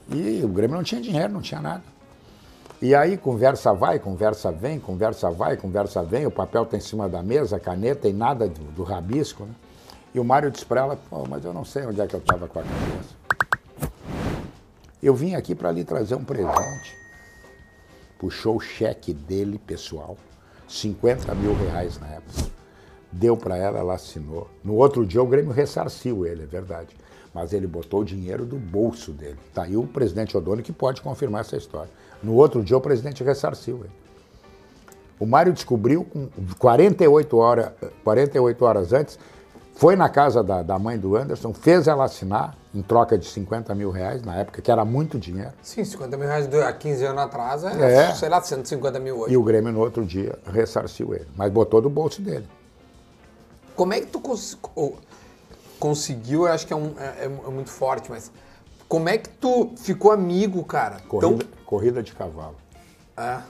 E 0.09 0.43
o 0.43 0.47
Grêmio 0.47 0.77
não 0.77 0.83
tinha 0.83 1.01
dinheiro, 1.01 1.33
não 1.33 1.41
tinha 1.41 1.59
nada. 1.59 1.83
E 2.81 2.95
aí 2.95 3.15
conversa 3.15 3.73
vai, 3.73 3.99
conversa 3.99 4.51
vem, 4.51 4.79
conversa 4.79 5.29
vai, 5.29 5.55
conversa 5.55 6.01
vem, 6.01 6.25
o 6.25 6.31
papel 6.31 6.63
está 6.63 6.77
em 6.77 6.81
cima 6.81 7.07
da 7.07 7.21
mesa, 7.21 7.57
a 7.57 7.59
caneta 7.59 8.09
e 8.09 8.13
nada 8.13 8.47
do, 8.47 8.63
do 8.71 8.81
rabisco, 8.81 9.43
né? 9.45 9.53
E 10.15 10.19
o 10.19 10.23
Mário 10.23 10.49
disse 10.49 10.65
para 10.65 10.81
ela, 10.81 10.99
mas 11.29 11.45
eu 11.45 11.53
não 11.53 11.63
sei 11.63 11.85
onde 11.85 12.01
é 12.01 12.07
que 12.07 12.15
eu 12.15 12.19
estava 12.19 12.47
com 12.47 12.59
a 12.59 12.63
cabeça. 12.63 13.15
Eu 15.01 15.13
vim 15.13 15.35
aqui 15.35 15.53
para 15.53 15.71
lhe 15.71 15.83
trazer 15.83 16.15
um 16.15 16.23
presente. 16.23 16.97
Puxou 18.19 18.57
o 18.57 18.59
cheque 18.59 19.13
dele, 19.13 19.59
pessoal, 19.59 20.17
50 20.67 21.33
mil 21.35 21.53
reais 21.53 21.99
na 21.99 22.07
época. 22.07 22.49
Deu 23.11 23.37
para 23.37 23.57
ela, 23.57 23.77
ela 23.77 23.93
assinou. 23.93 24.49
No 24.63 24.75
outro 24.75 25.05
dia 25.05 25.21
o 25.21 25.27
Grêmio 25.27 25.51
ressarciu 25.51 26.25
ele, 26.25 26.43
é 26.43 26.47
verdade. 26.47 26.95
Mas 27.33 27.53
ele 27.53 27.67
botou 27.67 28.01
o 28.01 28.05
dinheiro 28.05 28.45
do 28.45 28.57
bolso 28.57 29.11
dele. 29.11 29.37
Tá 29.53 29.63
aí 29.63 29.77
o 29.77 29.87
presidente 29.87 30.35
Odoni 30.35 30.63
que 30.63 30.73
pode 30.73 31.01
confirmar 31.01 31.41
essa 31.41 31.55
história. 31.55 31.91
No 32.23 32.35
outro 32.35 32.63
dia 32.63 32.77
o 32.77 32.81
presidente 32.81 33.23
ressarciu 33.23 33.77
ele. 33.79 33.91
O 35.19 35.25
Mário 35.25 35.53
descobriu 35.53 36.03
com 36.03 36.27
48 36.57 37.37
horas, 37.37 37.71
48 38.03 38.65
horas 38.65 38.91
antes, 38.93 39.19
foi 39.75 39.95
na 39.95 40.09
casa 40.09 40.43
da, 40.43 40.61
da 40.63 40.77
mãe 40.79 40.97
do 40.97 41.15
Anderson, 41.15 41.53
fez 41.53 41.87
ela 41.87 42.03
assinar 42.05 42.55
em 42.73 42.81
troca 42.81 43.17
de 43.17 43.27
50 43.27 43.73
mil 43.75 43.89
reais, 43.91 44.21
na 44.23 44.35
época, 44.35 44.61
que 44.61 44.71
era 44.71 44.83
muito 44.85 45.19
dinheiro. 45.19 45.51
Sim, 45.61 45.83
50 45.83 46.17
mil 46.17 46.27
reais 46.27 46.47
há 46.53 46.73
15 46.73 47.05
anos 47.05 47.21
atrás 47.23 47.63
é, 47.63 48.09
É. 48.09 48.13
sei 48.15 48.29
lá, 48.29 48.41
150 48.41 48.99
mil 48.99 49.19
hoje. 49.19 49.33
E 49.33 49.37
o 49.37 49.43
Grêmio 49.43 49.71
no 49.71 49.79
outro 49.79 50.05
dia 50.05 50.37
ressarciu 50.45 51.13
ele, 51.13 51.27
mas 51.35 51.51
botou 51.51 51.81
do 51.81 51.89
bolso 51.89 52.21
dele. 52.21 52.47
Como 53.75 53.93
é 53.93 53.99
que 54.01 54.07
tu 54.07 54.19
cons- 54.19 54.57
conseguiu, 55.79 56.45
eu 56.47 56.51
acho 56.53 56.65
que 56.67 56.73
é, 56.73 56.75
um- 56.75 56.93
é- 56.99 57.25
é 57.25 57.49
muito 57.49 57.69
forte, 57.69 58.09
mas 58.11 58.31
como 58.87 59.09
é 59.09 59.17
que 59.17 59.29
tu 59.29 59.71
ficou 59.77 60.11
amigo, 60.11 60.63
cara? 60.63 60.97
Corrida, 61.07 61.45
corrida 61.71 62.03
de 62.03 62.11
cavalo. 62.13 62.57
Ah, 63.15 63.43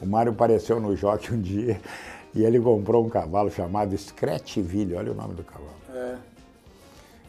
O 0.00 0.06
Mário 0.06 0.30
apareceu 0.30 0.78
no 0.78 0.94
Jockey 0.94 1.34
um 1.34 1.40
dia 1.40 1.80
e 2.32 2.44
ele 2.44 2.60
comprou 2.60 3.04
um 3.04 3.08
cavalo 3.08 3.50
chamado 3.50 3.98
Scratchville, 3.98 4.94
olha 4.94 5.10
o 5.10 5.14
nome 5.14 5.34
do 5.34 5.42
cavalo. 5.42 5.72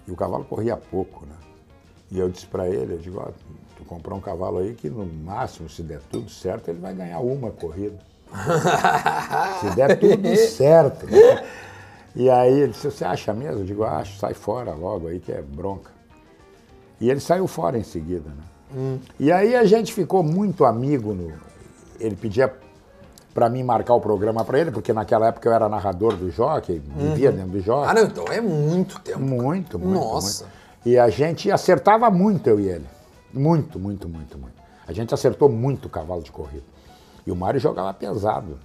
E 0.08 0.12
o 0.12 0.16
cavalo 0.16 0.46
corria 0.46 0.78
pouco, 0.78 1.26
né? 1.26 1.36
E 2.12 2.20
eu 2.20 2.30
disse 2.30 2.46
para 2.46 2.68
ele, 2.70 2.94
eu 2.94 2.98
digo, 3.00 3.20
ó, 3.20 3.32
tu 3.76 3.84
comprou 3.86 4.20
um 4.20 4.22
cavalo 4.22 4.60
aí 4.60 4.76
que 4.76 4.88
no 4.88 5.04
máximo, 5.04 5.68
se 5.68 5.82
der 5.82 6.00
tudo 6.12 6.30
certo, 6.30 6.70
ele 6.70 6.80
vai 6.80 6.94
ganhar 6.94 7.20
uma 7.22 7.50
corrida. 7.50 7.98
se 9.62 9.76
der 9.76 10.00
tudo 10.00 10.36
certo. 10.38 11.08
né? 11.08 11.44
E 12.16 12.30
aí 12.30 12.54
ele 12.54 12.72
disse, 12.72 12.92
você 12.92 13.04
acha 13.04 13.34
mesmo? 13.34 13.62
Eu 13.62 13.66
digo, 13.66 13.84
acho, 13.84 14.20
sai 14.20 14.36
fora 14.36 14.74
logo 14.76 15.08
aí 15.08 15.20
que 15.20 15.32
é 15.32 15.42
bronca. 15.42 15.92
E 17.02 17.10
ele 17.10 17.20
saiu 17.20 17.48
fora 17.48 17.80
em 17.80 17.84
seguida, 17.84 18.30
né? 18.30 18.44
E 19.20 19.32
aí 19.32 19.56
a 19.56 19.66
gente 19.66 19.94
ficou 19.94 20.24
muito 20.24 20.66
amigo. 20.66 21.14
No... 21.14 21.34
Ele 22.00 22.16
pedia 22.16 22.54
para 23.34 23.50
mim 23.50 23.64
marcar 23.64 23.94
o 23.94 24.02
programa 24.02 24.44
para 24.44 24.60
ele, 24.60 24.72
porque 24.72 24.92
naquela 24.94 25.28
época 25.28 25.48
eu 25.48 25.54
era 25.54 25.70
narrador 25.70 26.16
do 26.16 26.30
Jockey, 26.32 26.82
vivia 26.96 27.32
dentro 27.32 27.52
do 27.52 27.62
Jockey. 27.62 27.90
ah, 27.90 27.94
não, 27.94 28.04
então 28.04 28.26
é 28.28 28.42
muito 28.42 29.00
tempo. 29.00 29.20
Muito, 29.20 29.80
muito. 29.80 30.00
Nossa. 30.00 30.44
muito. 30.44 30.60
E 30.86 30.98
a 30.98 31.10
gente 31.10 31.52
acertava 31.52 32.10
muito, 32.10 32.48
eu 32.48 32.60
e 32.60 32.68
ele. 32.68 32.86
Muito, 33.34 33.78
muito, 33.80 34.08
muito, 34.10 34.38
muito. 34.38 34.56
A 34.88 34.92
gente 34.94 35.14
acertou 35.14 35.48
muito 35.50 35.86
o 35.86 35.90
cavalo 35.90 36.22
de 36.24 36.32
corrida. 36.32 36.64
E 37.26 37.32
o 37.32 37.36
Mário 37.36 37.60
jogava 37.60 37.94
pesado. 37.94 38.58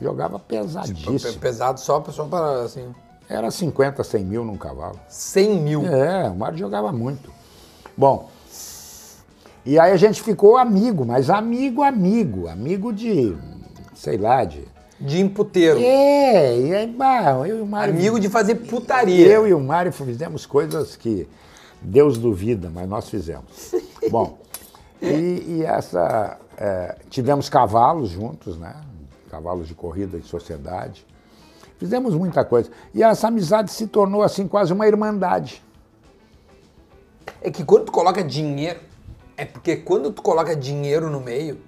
Jogava 0.00 0.38
Pe- 0.38 0.56
pesadíssimo. 0.56 1.38
Pesado 1.40 1.78
só, 1.78 2.02
só 2.08 2.24
para, 2.24 2.62
assim, 2.62 2.94
Era 3.28 3.50
50, 3.50 4.02
100 4.02 4.24
mil 4.24 4.44
num 4.44 4.56
cavalo. 4.56 4.98
100 5.08 5.60
mil. 5.60 5.86
É, 5.86 6.28
o 6.28 6.34
Mário 6.34 6.56
jogava 6.56 6.90
muito. 6.90 7.30
Bom, 7.96 8.30
e 9.64 9.78
aí 9.78 9.92
a 9.92 9.96
gente 9.96 10.22
ficou 10.22 10.56
amigo, 10.56 11.04
mas 11.04 11.28
amigo, 11.30 11.82
amigo. 11.82 12.48
Amigo 12.48 12.92
de, 12.92 13.36
sei 13.94 14.16
lá, 14.16 14.44
de... 14.44 14.68
De 14.98 15.18
imputeiro. 15.18 15.78
É, 15.80 16.58
e 16.58 16.74
aí, 16.74 16.86
bah, 16.86 17.46
eu 17.46 17.58
e 17.58 17.62
o 17.62 17.66
Mário... 17.66 17.94
Amigo 17.94 18.20
de 18.20 18.28
fazer 18.28 18.54
putaria. 18.56 19.26
Eu 19.26 19.48
e 19.48 19.54
o 19.54 19.60
Mário 19.60 19.92
fizemos 19.92 20.44
coisas 20.44 20.94
que 20.94 21.26
Deus 21.80 22.18
duvida, 22.18 22.70
mas 22.70 22.88
nós 22.88 23.08
fizemos. 23.08 23.74
Bom, 24.10 24.38
e, 25.00 25.56
e 25.58 25.64
essa. 25.64 26.38
é, 26.56 26.96
tivemos 27.08 27.48
cavalos 27.48 28.10
juntos, 28.10 28.58
né? 28.58 28.74
Cavalos 29.30 29.68
de 29.68 29.74
corrida 29.74 30.18
em 30.18 30.22
sociedade. 30.22 31.06
Fizemos 31.78 32.14
muita 32.14 32.44
coisa. 32.44 32.70
E 32.92 33.02
essa 33.02 33.28
amizade 33.28 33.70
se 33.70 33.86
tornou 33.86 34.22
assim 34.22 34.46
quase 34.46 34.72
uma 34.72 34.86
irmandade. 34.86 35.62
É 37.40 37.50
que 37.50 37.64
quando 37.64 37.86
tu 37.86 37.92
coloca 37.92 38.22
dinheiro, 38.22 38.80
é 39.40 39.46
porque 39.46 39.74
quando 39.74 40.12
tu 40.12 40.20
coloca 40.20 40.54
dinheiro 40.54 41.08
no 41.08 41.18
meio, 41.18 41.62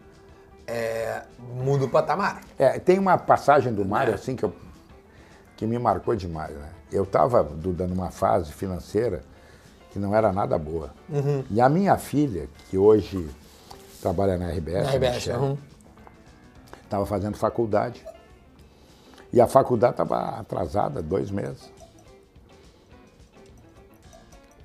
é, 0.66 1.22
muda 1.54 1.86
o 1.86 1.88
patamar. 1.88 2.42
É, 2.58 2.78
tem 2.78 2.98
uma 2.98 3.16
passagem 3.16 3.72
do 3.72 3.82
Mário 3.82 4.12
assim 4.12 4.36
que, 4.36 4.44
eu, 4.44 4.52
que 5.56 5.64
me 5.64 5.78
marcou 5.78 6.14
demais. 6.14 6.54
Né? 6.54 6.68
Eu 6.92 7.04
estava, 7.04 7.42
Duda, 7.42 7.86
numa 7.86 8.10
fase 8.10 8.52
financeira 8.52 9.24
que 9.90 9.98
não 9.98 10.14
era 10.14 10.30
nada 10.34 10.58
boa. 10.58 10.92
E 11.50 11.62
a 11.62 11.68
minha 11.70 11.96
filha, 11.96 12.46
que 12.68 12.76
hoje 12.76 13.26
trabalha 14.02 14.36
na 14.36 14.50
RBS, 14.50 14.84
Na 14.84 14.92
RBS, 14.92 15.14
Michelle, 15.14 15.42
uhum. 15.42 15.58
estava 16.84 17.06
fazendo 17.06 17.38
faculdade. 17.38 18.04
E 19.32 19.40
a 19.40 19.46
faculdade 19.46 19.94
estava 19.94 20.38
atrasada 20.38 21.00
dois 21.00 21.30
meses. 21.30 21.70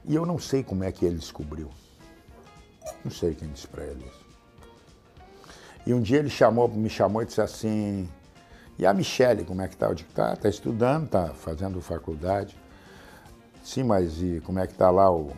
E 0.04 0.14
eu 0.14 0.26
não 0.26 0.38
sei 0.38 0.62
como 0.62 0.84
é 0.84 0.92
que 0.92 1.06
ele 1.06 1.16
descobriu. 1.16 1.70
Não 3.04 3.12
sei 3.12 3.36
quem 3.36 3.50
disse 3.50 3.68
para 3.68 3.84
ele 3.84 4.06
isso. 4.06 4.26
E 5.86 5.94
um 5.94 6.02
dia 6.02 6.20
ele 6.20 6.30
chamou, 6.30 6.68
me 6.68 6.90
chamou 6.90 7.22
e 7.22 7.26
disse 7.26 7.42
assim, 7.42 8.10
e 8.78 8.86
a 8.86 8.94
Michele, 8.94 9.46
como 9.46 9.62
é 9.62 9.68
que 9.68 9.78
tá? 9.78 9.88
Eu 9.88 9.96
digo, 9.96 10.12
tá, 10.12 10.36
tá 10.36 10.50
estudando, 10.50 11.10
tá 11.10 11.30
fazendo 11.30 11.82
faculdade. 11.82 12.58
Sim, 13.64 13.84
mas 13.84 14.22
e 14.22 14.42
como 14.46 14.60
é 14.60 14.68
que 14.68 14.74
tá 14.74 14.90
lá 14.90 15.12
o, 15.12 15.32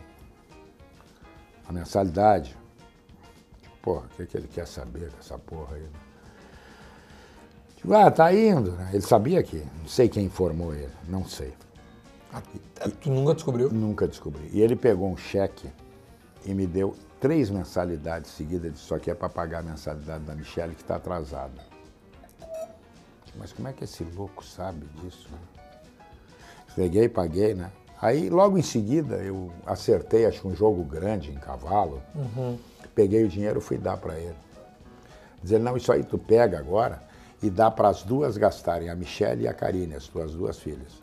a 1.68 1.72
mensalidade? 1.72 2.56
porra, 3.82 4.06
o 4.06 4.16
que, 4.16 4.26
que 4.26 4.36
ele 4.36 4.48
quer 4.48 4.66
saber 4.66 5.10
dessa 5.10 5.38
porra 5.38 5.76
aí? 5.76 5.86
Digo, 7.76 7.94
ah, 7.94 8.10
tá 8.10 8.32
indo. 8.32 8.72
né? 8.72 8.90
Ele 8.92 9.02
sabia 9.02 9.42
que, 9.42 9.56
não 9.78 9.88
sei 9.88 10.08
quem 10.08 10.26
informou 10.26 10.74
ele, 10.74 10.92
não 11.08 11.24
sei. 11.24 11.52
Ah, 12.32 12.42
tu 13.00 13.10
nunca 13.10 13.34
descobriu? 13.34 13.70
Nunca 13.70 14.06
descobri. 14.06 14.48
E 14.52 14.60
ele 14.60 14.76
pegou 14.76 15.10
um 15.10 15.16
cheque 15.16 15.68
e 16.44 16.54
me 16.54 16.66
deu 16.66 16.94
três 17.20 17.50
mensalidades 17.50 18.30
seguidas. 18.30 18.74
Isso 18.74 18.94
aqui 18.94 19.10
é 19.10 19.14
para 19.14 19.28
pagar 19.28 19.60
a 19.60 19.62
mensalidade 19.62 20.24
da 20.24 20.34
Michelle 20.34 20.74
que 20.74 20.82
está 20.82 20.96
atrasada. 20.96 21.70
Mas 23.36 23.52
como 23.52 23.68
é 23.68 23.72
que 23.72 23.84
esse 23.84 24.02
louco 24.02 24.44
sabe 24.44 24.86
disso? 25.00 25.28
né? 25.30 25.38
Peguei, 26.74 27.08
paguei, 27.08 27.54
né? 27.54 27.70
Aí, 28.00 28.30
logo 28.30 28.56
em 28.56 28.62
seguida, 28.62 29.16
eu 29.16 29.52
acertei, 29.66 30.24
acho 30.24 30.40
que 30.40 30.48
um 30.48 30.56
jogo 30.56 30.82
grande 30.82 31.30
em 31.30 31.34
cavalo. 31.34 32.02
Peguei 32.94 33.24
o 33.24 33.28
dinheiro 33.28 33.58
e 33.58 33.62
fui 33.62 33.76
dar 33.76 33.98
para 33.98 34.18
ele. 34.18 34.36
Dizendo, 35.42 35.64
não, 35.64 35.76
isso 35.76 35.92
aí 35.92 36.02
tu 36.02 36.18
pega 36.18 36.58
agora 36.58 37.02
e 37.42 37.50
dá 37.50 37.70
para 37.70 37.88
as 37.88 38.02
duas 38.02 38.36
gastarem, 38.36 38.88
a 38.88 38.94
Michelle 38.94 39.44
e 39.44 39.48
a 39.48 39.54
Karine, 39.54 39.94
as 39.94 40.06
tuas 40.06 40.32
duas 40.32 40.58
filhas. 40.58 41.00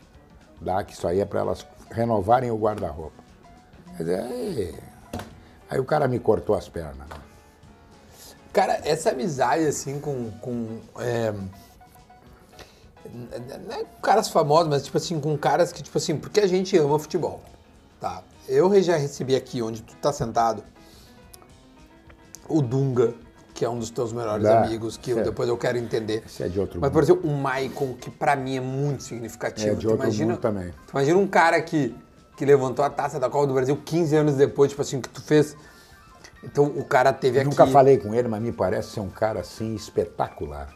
Dá 0.60 0.82
que 0.82 0.92
isso 0.92 1.06
aí 1.06 1.20
é 1.20 1.24
para 1.24 1.40
elas 1.40 1.66
renovarem 1.90 2.50
o 2.50 2.56
guarda-roupa. 2.56 3.22
Quer 3.96 4.02
dizer, 4.02 4.74
aí, 5.70 5.78
o 5.78 5.84
cara 5.84 6.06
me 6.08 6.18
cortou 6.18 6.54
as 6.56 6.68
pernas. 6.68 6.96
né? 6.96 7.16
Cara, 8.52 8.80
essa 8.84 9.10
amizade, 9.10 9.66
assim, 9.66 10.00
com. 10.00 10.30
com 10.40 10.80
é, 10.98 11.32
não 13.66 13.76
é 13.76 13.84
com 13.84 14.00
caras 14.02 14.28
famosos, 14.28 14.68
mas, 14.68 14.84
tipo 14.84 14.96
assim, 14.96 15.20
com 15.20 15.36
caras 15.38 15.72
que, 15.72 15.82
tipo 15.82 15.96
assim, 15.96 16.16
porque 16.16 16.40
a 16.40 16.46
gente 16.46 16.76
ama 16.76 16.98
futebol, 16.98 17.42
tá? 18.00 18.22
Eu 18.48 18.80
já 18.82 18.96
recebi 18.96 19.36
aqui, 19.36 19.62
onde 19.62 19.82
tu 19.82 19.94
tá 19.96 20.12
sentado, 20.12 20.62
o 22.48 22.60
Dunga, 22.62 23.14
que 23.54 23.64
é 23.64 23.68
um 23.68 23.78
dos 23.78 23.90
teus 23.90 24.12
melhores 24.12 24.46
Ah, 24.46 24.62
amigos, 24.62 24.96
que 24.96 25.10
eu- 25.10 25.16
certo. 25.16 25.26
depois 25.28 25.48
eu 25.48 25.56
quero 25.56 25.76
entender. 25.78 26.22
Esse 26.26 26.42
é 26.44 26.48
de 26.48 26.58
outro 26.58 26.80
Mas, 26.80 26.90
por 26.90 27.02
exemplo, 27.02 27.30
o 27.30 27.36
Maicon, 27.36 27.94
que 27.94 28.10
pra 28.10 28.34
mim 28.36 28.56
é 28.56 28.60
muito 28.60 29.02
significativo. 29.02 29.68
É 29.72 29.74
de 29.74 29.86
outro 29.86 30.02
imagina, 30.04 30.36
também. 30.36 30.72
Imagina 30.90 31.18
um 31.18 31.26
cara 31.26 31.60
que, 31.60 31.94
que 32.38 32.44
levantou 32.44 32.84
a 32.84 32.88
taça 32.88 33.18
da 33.18 33.28
Copa 33.28 33.48
do 33.48 33.52
Brasil 33.54 33.76
15 33.76 34.14
anos 34.16 34.34
depois, 34.36 34.70
tipo 34.70 34.80
assim, 34.80 35.00
que 35.00 35.08
tu 35.08 35.20
fez. 35.20 35.56
Então 36.44 36.64
o 36.66 36.84
cara 36.84 37.12
teve 37.12 37.40
aqui. 37.40 37.48
Nunca 37.50 37.66
falei 37.66 37.98
com 37.98 38.14
ele, 38.14 38.28
mas 38.28 38.40
me 38.40 38.52
parece 38.52 38.90
ser 38.92 39.00
um 39.00 39.10
cara 39.10 39.40
assim 39.40 39.74
espetacular. 39.74 40.72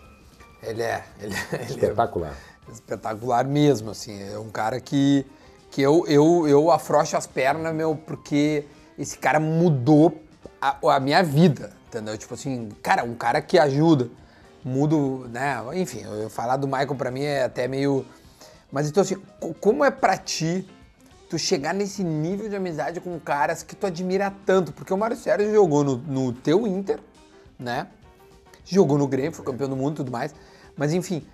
Ele 0.61 0.83
é. 0.83 1.05
Ele, 1.21 1.35
ele 1.53 1.63
é 1.63 1.65
Espetacular. 1.67 2.35
espetacular 2.73 3.45
mesmo, 3.45 3.93
assim. 3.93 4.21
É 4.33 4.37
um 4.39 4.51
cara 4.51 4.81
que, 4.81 5.25
que 5.71 5.81
eu, 5.81 6.05
eu, 6.09 6.49
eu 6.49 6.71
afrouxo 6.71 7.17
as 7.17 7.29
pernas, 7.29 7.73
meu, 7.73 7.95
porque 7.95 8.65
esse 8.99 9.17
cara 9.17 9.39
mudou 9.39 10.21
a, 10.61 10.77
a 10.97 10.99
minha 11.01 11.23
vida, 11.23 11.71
entendeu? 11.87 12.19
Tipo 12.19 12.35
assim, 12.35 12.71
cara, 12.83 13.05
um 13.05 13.15
cara 13.15 13.41
que 13.41 13.57
ajuda, 13.57 14.11
mudo, 14.65 15.29
né? 15.31 15.59
Enfim, 15.75 16.03
eu 16.03 16.29
falar 16.29 16.57
do 16.57 16.67
Michael 16.67 16.97
pra 16.97 17.11
mim 17.13 17.23
é 17.23 17.45
até 17.45 17.69
meio... 17.69 18.05
Mas 18.71 18.89
então 18.89 19.01
assim, 19.03 19.17
co- 19.39 19.55
como 19.61 19.85
é 19.85 19.91
pra 19.93 20.17
ti 20.17 20.69
tu 21.33 21.39
chegar 21.39 21.73
nesse 21.73 22.05
nível 22.05 22.47
de 22.47 22.55
amizade 22.55 23.01
com 23.01 23.19
caras 23.19 23.63
que 23.63 23.75
tu 23.75 23.87
admira 23.87 24.31
tanto? 24.45 24.71
Porque 24.71 24.93
o 24.93 24.99
Mário 24.99 25.17
Sérgio 25.17 25.51
jogou 25.51 25.83
no, 25.83 25.97
no 25.97 26.31
teu 26.31 26.67
Inter, 26.67 26.99
né? 27.59 27.87
Jogou 28.67 28.99
no 28.99 29.09
Grêmio, 29.09 29.33
foi 29.33 29.43
campeão 29.43 29.67
do 29.67 29.75
mundo 29.75 29.95
e 29.95 29.97
tudo 29.97 30.13
mais. 30.13 30.35
Mas 30.77 30.93
enfim. 30.93 31.27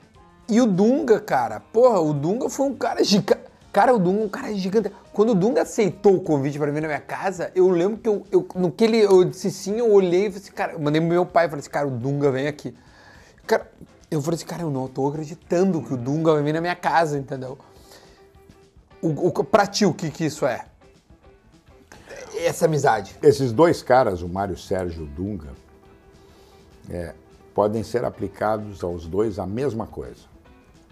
E 0.49 0.61
o 0.61 0.67
Dunga, 0.67 1.19
cara, 1.19 1.59
porra, 1.59 1.99
o 1.99 2.15
Dunga 2.15 2.49
foi 2.49 2.67
um 2.67 2.77
cara 2.77 3.03
gigante. 3.03 3.43
Cara, 3.73 3.93
o 3.93 3.99
Dunga 3.99 4.23
é 4.23 4.25
um 4.27 4.29
cara 4.29 4.55
gigante. 4.55 4.93
Quando 5.13 5.31
o 5.31 5.35
Dunga 5.35 5.63
aceitou 5.63 6.15
o 6.15 6.21
convite 6.21 6.57
pra 6.59 6.71
vir 6.71 6.81
na 6.81 6.87
minha 6.87 7.01
casa, 7.01 7.51
eu 7.57 7.69
lembro 7.69 7.99
que 7.99 8.09
eu, 8.09 8.25
eu 8.31 8.47
no 8.55 8.71
que 8.71 8.85
ele 8.85 8.99
eu 8.99 9.25
disse 9.25 9.51
sim, 9.51 9.81
eu 9.81 9.91
olhei 9.91 10.27
e 10.27 10.31
falei 10.31 10.43
assim, 10.45 10.53
cara, 10.53 10.73
eu 10.75 10.79
mandei 10.79 11.01
pro 11.01 11.11
meu 11.11 11.27
pai 11.27 11.47
e 11.47 11.49
falei 11.49 11.61
assim, 11.61 11.71
cara, 11.71 11.89
o 11.89 11.91
Dunga 11.91 12.31
vem 12.31 12.47
aqui. 12.47 12.73
Cara, 13.49 13.69
eu 14.09 14.23
falei 14.23 14.37
assim, 14.37 14.47
cara, 14.47 14.63
eu 14.63 14.71
não 14.71 14.87
tô 14.87 15.09
acreditando 15.09 15.83
que 15.83 15.93
o 15.93 15.97
Dunga 15.97 16.35
vai 16.35 16.43
vir 16.45 16.53
na 16.53 16.61
minha 16.61 16.77
casa, 16.77 17.19
entendeu? 17.19 17.59
O, 19.01 19.29
o, 19.29 19.45
pra 19.45 19.67
ti, 19.67 19.85
o 19.85 19.95
que 19.95 20.11
que 20.11 20.25
isso 20.25 20.47
é? 20.47 20.67
Essa 22.37 22.67
amizade. 22.67 23.17
Esses 23.23 23.53
dois 23.53 23.83
caras, 23.83 24.23
o 24.23 24.29
Mário 24.29 24.57
Sérgio 24.57 25.03
e 25.03 25.05
o 25.05 25.07
Dunga, 25.07 25.53
é, 26.91 27.15
podem 27.55 27.83
ser 27.83 28.05
aplicados 28.05 28.83
aos 28.83 29.07
dois 29.07 29.39
a 29.39 29.47
mesma 29.47 29.87
coisa. 29.87 30.23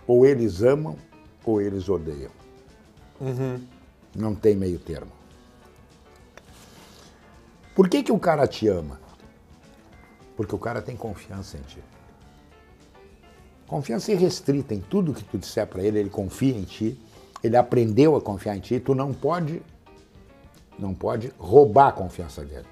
Ou 0.06 0.24
eles 0.26 0.62
amam 0.62 0.96
ou 1.44 1.60
eles 1.60 1.88
odeiam. 1.88 2.30
Não 4.14 4.34
tem 4.34 4.56
meio 4.56 4.78
termo. 4.78 5.12
Por 7.74 7.88
que, 7.88 8.02
que 8.02 8.12
o 8.12 8.18
cara 8.18 8.46
te 8.46 8.66
ama? 8.68 9.00
Porque 10.36 10.54
o 10.54 10.58
cara 10.58 10.82
tem 10.82 10.96
confiança 10.96 11.56
em 11.56 11.62
ti. 11.62 11.82
Confiança 13.66 14.12
irrestrita 14.12 14.74
em 14.74 14.80
tudo 14.80 15.12
que 15.12 15.24
tu 15.24 15.38
disser 15.38 15.66
para 15.66 15.82
ele, 15.82 15.98
ele 15.98 16.10
confia 16.10 16.56
em 16.56 16.62
ti, 16.62 17.00
ele 17.42 17.56
aprendeu 17.56 18.16
a 18.16 18.20
confiar 18.20 18.56
em 18.56 18.60
ti, 18.60 18.80
tu 18.80 18.94
não 18.94 19.12
pode 19.12 19.62
não 20.78 20.92
pode 20.92 21.32
roubar 21.38 21.88
a 21.88 21.92
confiança 21.92 22.44
dele. 22.44 22.66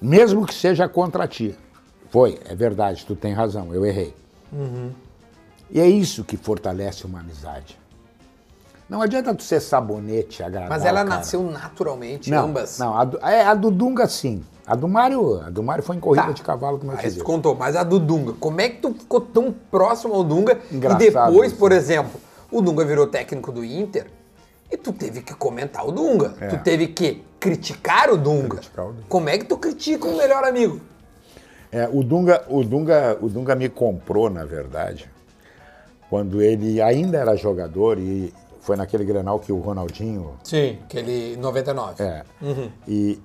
Mesmo 0.00 0.46
que 0.46 0.54
seja 0.54 0.88
contra 0.88 1.26
ti. 1.28 1.54
Foi, 2.10 2.38
é 2.46 2.54
verdade, 2.54 3.04
tu 3.04 3.14
tem 3.14 3.34
razão, 3.34 3.74
eu 3.74 3.84
errei. 3.84 4.14
E 5.70 5.80
é 5.80 5.86
isso 5.86 6.24
que 6.24 6.36
fortalece 6.36 7.04
uma 7.04 7.20
amizade. 7.20 7.78
Não 8.88 9.02
adianta 9.02 9.34
tu 9.34 9.42
ser 9.42 9.60
sabonete, 9.60 10.42
agradar 10.42 10.70
Mas 10.70 10.84
ela 10.86 11.04
nasceu 11.04 11.42
naturalmente, 11.42 12.30
não, 12.30 12.46
ambas. 12.46 12.78
Não, 12.78 12.94
a 13.20 13.30
é, 13.30 13.44
a 13.44 13.54
do 13.54 13.70
Dunga 13.70 14.08
sim. 14.08 14.42
A 14.68 14.74
do 14.74 14.86
Mário, 14.86 15.40
a 15.40 15.48
do 15.50 15.62
Mário 15.62 15.82
foi 15.82 15.96
em 15.96 16.00
corrida 16.00 16.26
Tá. 16.26 16.32
de 16.32 16.42
cavalo, 16.42 16.78
como 16.78 16.92
eu 16.92 16.96
te 16.98 17.04
Aí 17.06 17.10
tu 17.10 17.14
disse. 17.14 17.24
contou, 17.24 17.54
mas 17.54 17.74
a 17.74 17.82
do 17.82 17.98
Dunga, 17.98 18.34
como 18.38 18.60
é 18.60 18.68
que 18.68 18.82
tu 18.82 18.92
ficou 18.92 19.20
tão 19.20 19.50
próximo 19.70 20.12
ao 20.14 20.22
Dunga 20.22 20.58
Engraçado 20.70 21.02
e 21.02 21.10
depois, 21.10 21.50
isso, 21.52 21.58
por 21.58 21.70
né? 21.70 21.76
exemplo, 21.76 22.20
o 22.52 22.60
Dunga 22.60 22.84
virou 22.84 23.06
técnico 23.06 23.50
do 23.50 23.64
Inter 23.64 24.06
e 24.70 24.76
tu 24.76 24.92
teve 24.92 25.22
que 25.22 25.34
comentar 25.34 25.86
o 25.86 25.90
Dunga. 25.90 26.34
É. 26.40 26.48
Tu 26.48 26.58
teve 26.58 26.88
que 26.88 27.22
criticar 27.40 28.10
o 28.10 28.18
Dunga. 28.18 28.56
Criticar 28.56 28.84
o 28.86 28.92
Dunga. 28.92 29.04
Como 29.08 29.28
é 29.30 29.38
que 29.38 29.46
tu 29.46 29.56
critica 29.56 30.06
um 30.06 30.16
melhor 30.18 30.44
amigo? 30.44 30.80
É, 31.72 31.88
o 31.90 32.02
Dunga, 32.02 32.44
o 32.48 32.62
Dunga, 32.62 33.16
o 33.22 33.28
Dunga 33.28 33.54
me 33.54 33.68
comprou, 33.70 34.28
na 34.28 34.44
verdade, 34.44 35.10
quando 36.10 36.40
ele 36.42 36.80
ainda 36.82 37.16
era 37.18 37.34
jogador 37.36 37.98
e 37.98 38.32
foi 38.60 38.76
naquele 38.76 39.04
Grenal 39.04 39.38
que 39.38 39.50
o 39.52 39.58
Ronaldinho 39.60 40.32
Sim, 40.44 40.78
aquele 40.84 41.36
99. 41.38 42.02
É. 42.02 42.22
E, 42.86 43.18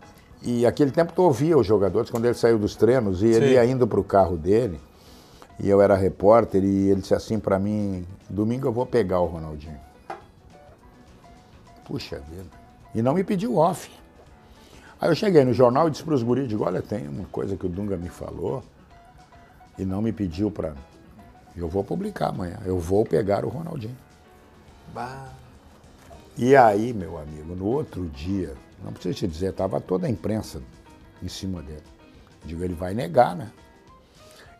e 0.43 0.65
aquele 0.65 0.91
tempo 0.91 1.13
tu 1.13 1.21
ouvia 1.21 1.57
os 1.57 1.65
jogadores, 1.65 2.09
quando 2.09 2.25
ele 2.25 2.33
saiu 2.33 2.59
dos 2.59 2.75
treinos, 2.75 3.23
e 3.23 3.27
ele 3.27 3.47
Sim. 3.47 3.53
ia 3.53 3.65
indo 3.65 3.87
para 3.87 3.99
o 3.99 4.03
carro 4.03 4.37
dele, 4.37 4.79
e 5.59 5.69
eu 5.69 5.81
era 5.81 5.95
repórter, 5.95 6.63
e 6.63 6.89
ele 6.89 7.01
disse 7.01 7.13
assim 7.13 7.39
para 7.39 7.57
mim, 7.57 8.05
domingo 8.29 8.67
eu 8.67 8.71
vou 8.71 8.85
pegar 8.85 9.19
o 9.21 9.25
Ronaldinho. 9.25 9.79
Puxa 11.85 12.19
vida. 12.19 12.45
E 12.93 13.01
não 13.01 13.13
me 13.13 13.23
pediu 13.23 13.57
off. 13.57 13.89
Aí 14.99 15.09
eu 15.09 15.15
cheguei 15.15 15.43
no 15.43 15.53
jornal 15.53 15.87
e 15.87 15.91
disse 15.91 16.03
para 16.03 16.13
os 16.13 16.23
guris, 16.23 16.47
digo, 16.47 16.63
olha, 16.63 16.81
tem 16.81 17.07
uma 17.07 17.25
coisa 17.25 17.55
que 17.55 17.65
o 17.65 17.69
Dunga 17.69 17.95
me 17.95 18.09
falou, 18.09 18.63
e 19.77 19.85
não 19.85 20.01
me 20.01 20.11
pediu 20.11 20.51
para... 20.51 20.73
Eu 21.55 21.67
vou 21.67 21.83
publicar 21.83 22.29
amanhã, 22.29 22.57
eu 22.65 22.79
vou 22.79 23.05
pegar 23.05 23.45
o 23.45 23.49
Ronaldinho. 23.49 23.95
Bah. 24.93 25.29
E 26.35 26.55
aí, 26.55 26.93
meu 26.93 27.17
amigo, 27.17 27.55
no 27.55 27.65
outro 27.65 28.07
dia, 28.09 28.53
não 28.83 28.91
preciso 28.91 29.15
te 29.15 29.27
dizer, 29.27 29.51
estava 29.51 29.79
toda 29.79 30.07
a 30.07 30.09
imprensa 30.09 30.61
em 31.21 31.27
cima 31.27 31.61
dele. 31.61 31.83
Digo, 32.45 32.63
ele 32.63 32.73
vai 32.73 32.93
negar, 32.93 33.35
né? 33.35 33.51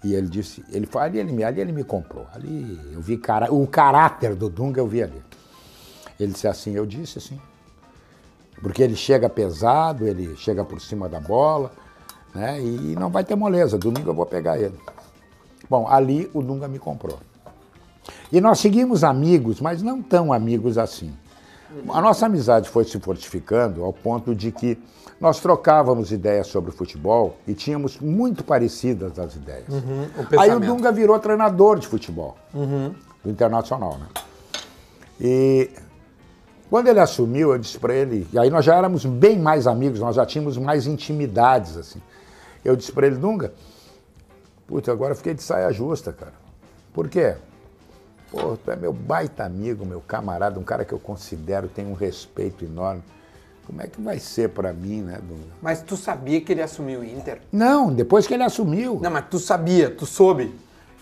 E 0.03 0.13
ele 0.13 0.27
disse, 0.27 0.63
ele 0.69 0.87
ali 0.95 1.19
ele, 1.19 1.43
ali 1.43 1.61
ele 1.61 1.71
me 1.71 1.83
comprou. 1.83 2.25
Ali 2.33 2.79
eu 2.91 3.01
vi 3.01 3.17
cara, 3.17 3.53
o 3.53 3.65
caráter 3.65 4.35
do 4.35 4.49
Dunga, 4.49 4.79
eu 4.79 4.87
vi 4.87 5.03
ali. 5.03 5.21
Ele 6.19 6.31
disse 6.31 6.47
assim, 6.47 6.73
eu 6.73 6.85
disse 6.85 7.17
assim. 7.17 7.39
Porque 8.61 8.81
ele 8.81 8.95
chega 8.95 9.29
pesado, 9.29 10.05
ele 10.05 10.35
chega 10.37 10.63
por 10.63 10.79
cima 10.79 11.09
da 11.09 11.19
bola, 11.19 11.71
né? 12.33 12.61
E 12.61 12.95
não 12.95 13.09
vai 13.09 13.23
ter 13.23 13.35
moleza. 13.35 13.77
Domingo 13.77 14.09
eu 14.09 14.13
vou 14.13 14.25
pegar 14.25 14.57
ele. 14.57 14.77
Bom, 15.69 15.87
ali 15.87 16.29
o 16.33 16.41
Dunga 16.41 16.67
me 16.67 16.79
comprou. 16.79 17.19
E 18.31 18.41
nós 18.41 18.59
seguimos 18.59 19.03
amigos, 19.03 19.61
mas 19.61 19.81
não 19.81 20.01
tão 20.01 20.33
amigos 20.33 20.77
assim. 20.77 21.13
A 21.89 22.01
nossa 22.01 22.25
amizade 22.25 22.69
foi 22.69 22.83
se 22.83 22.99
fortificando 22.99 23.83
ao 23.83 23.91
ponto 23.91 24.35
de 24.35 24.51
que 24.51 24.77
nós 25.19 25.39
trocávamos 25.39 26.11
ideias 26.11 26.47
sobre 26.47 26.71
futebol 26.71 27.37
e 27.47 27.53
tínhamos 27.53 27.99
muito 27.99 28.43
parecidas 28.43 29.17
as 29.17 29.35
ideias. 29.35 29.67
o 29.69 30.39
Aí 30.39 30.53
o. 30.53 30.59
Dunga 30.59 30.91
virou 30.91 31.17
treinador 31.19 31.79
de 31.79 31.87
futebol, 31.87 32.37
do 33.23 33.29
Internacional, 33.29 33.97
né? 33.97 34.07
E 35.19 35.69
quando 36.69 36.87
ele 36.87 36.99
assumiu, 36.99 37.51
eu 37.51 37.57
disse 37.57 37.79
para 37.79 37.93
ele, 37.93 38.27
e 38.33 38.39
aí 38.39 38.49
nós 38.49 38.65
já 38.65 38.75
éramos 38.75 39.05
bem 39.05 39.39
mais 39.39 39.67
amigos, 39.67 39.99
nós 39.99 40.15
já 40.15 40.25
tínhamos 40.25 40.57
mais 40.57 40.87
intimidades, 40.87 41.77
assim. 41.77 42.01
Eu 42.65 42.75
disse 42.75 42.91
para 42.91 43.07
ele, 43.07 43.15
Dunga, 43.15 43.53
puta, 44.67 44.91
agora 44.91 45.13
eu 45.13 45.15
fiquei 45.15 45.33
de 45.33 45.43
saia 45.43 45.71
justa, 45.71 46.11
cara. 46.11 46.33
Por 46.93 47.07
quê? 47.09 47.35
Pô, 48.33 48.57
tu 48.57 48.71
é 48.71 48.75
meu 48.75 48.91
baita 48.91 49.43
amigo, 49.43 49.85
meu 49.85 50.01
camarada, 50.01 50.59
um 50.59 50.63
cara 50.63 50.83
que 50.83 50.91
eu 50.91 50.97
considero, 50.97 51.67
tem 51.67 51.85
um 51.85 51.93
respeito 51.93 52.65
enorme. 52.65 53.03
como 53.67 53.79
é 53.79 53.85
que 53.85 54.01
vai 54.01 54.17
ser 54.17 54.49
pra 54.49 54.73
mim, 54.73 55.03
né? 55.03 55.19
Mas 55.61 55.83
tu 55.83 55.95
sabia 55.95 56.41
que 56.41 56.51
ele 56.51 56.63
assumiu 56.63 57.01
o 57.01 57.05
Inter? 57.05 57.41
Não, 57.51 57.93
depois 57.93 58.25
que 58.25 58.33
ele 58.33 58.41
assumiu. 58.41 58.99
Não, 58.99 59.11
mas 59.11 59.25
tu 59.29 59.37
sabia, 59.37 59.87
tu 59.87 60.07
soube. 60.07 60.51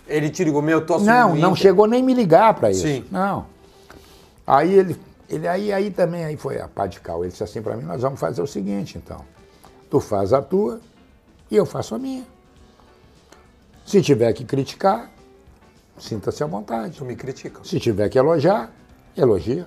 Ele 0.06 0.30
te 0.30 0.44
ligou, 0.44 0.62
meu, 0.62 0.86
tô 0.86 0.96
assumindo 0.96 1.14
Não, 1.14 1.36
não 1.36 1.56
chegou 1.56 1.88
nem 1.88 2.04
me 2.04 2.14
ligar 2.14 2.54
pra 2.54 2.70
isso. 2.70 2.82
Sim. 2.82 3.06
Não. 3.10 3.46
Aí 4.46 4.74
ele, 4.74 5.00
ele 5.30 5.48
aí, 5.48 5.72
aí 5.72 5.90
também 5.90 6.26
aí 6.26 6.36
foi 6.36 6.60
a 6.60 6.68
pá 6.68 6.86
de 6.86 7.00
cal. 7.00 7.24
Ele 7.24 7.32
disse 7.32 7.46
assim 7.46 7.62
pra 7.62 7.78
mim, 7.78 7.86
nós 7.86 8.02
vamos 8.02 8.20
fazer 8.20 8.42
o 8.42 8.48
seguinte, 8.48 8.98
então. 8.98 9.22
Tu 9.90 10.02
faz 10.02 10.34
a 10.34 10.42
tua 10.42 10.82
e 11.50 11.56
eu 11.56 11.66
faço 11.66 11.96
a 11.96 11.98
minha. 11.98 12.26
Se 13.86 14.02
tiver 14.02 14.34
que 14.34 14.44
criticar, 14.44 15.10
sinta-se 16.02 16.44
à 16.44 16.48
vontade. 16.48 16.98
Tu 16.98 17.06
me 17.06 17.16
critica. 17.16 17.62
Se 17.64 17.80
tiver 17.80 18.10
que 18.10 18.18
elogiar, 18.18 18.72
elogia. 19.16 19.66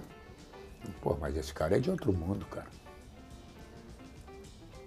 Pô, 1.00 1.16
mas 1.20 1.36
esse 1.36 1.54
cara 1.54 1.76
é 1.76 1.80
de 1.80 1.90
outro 1.90 2.12
mundo, 2.12 2.44
cara. 2.50 2.66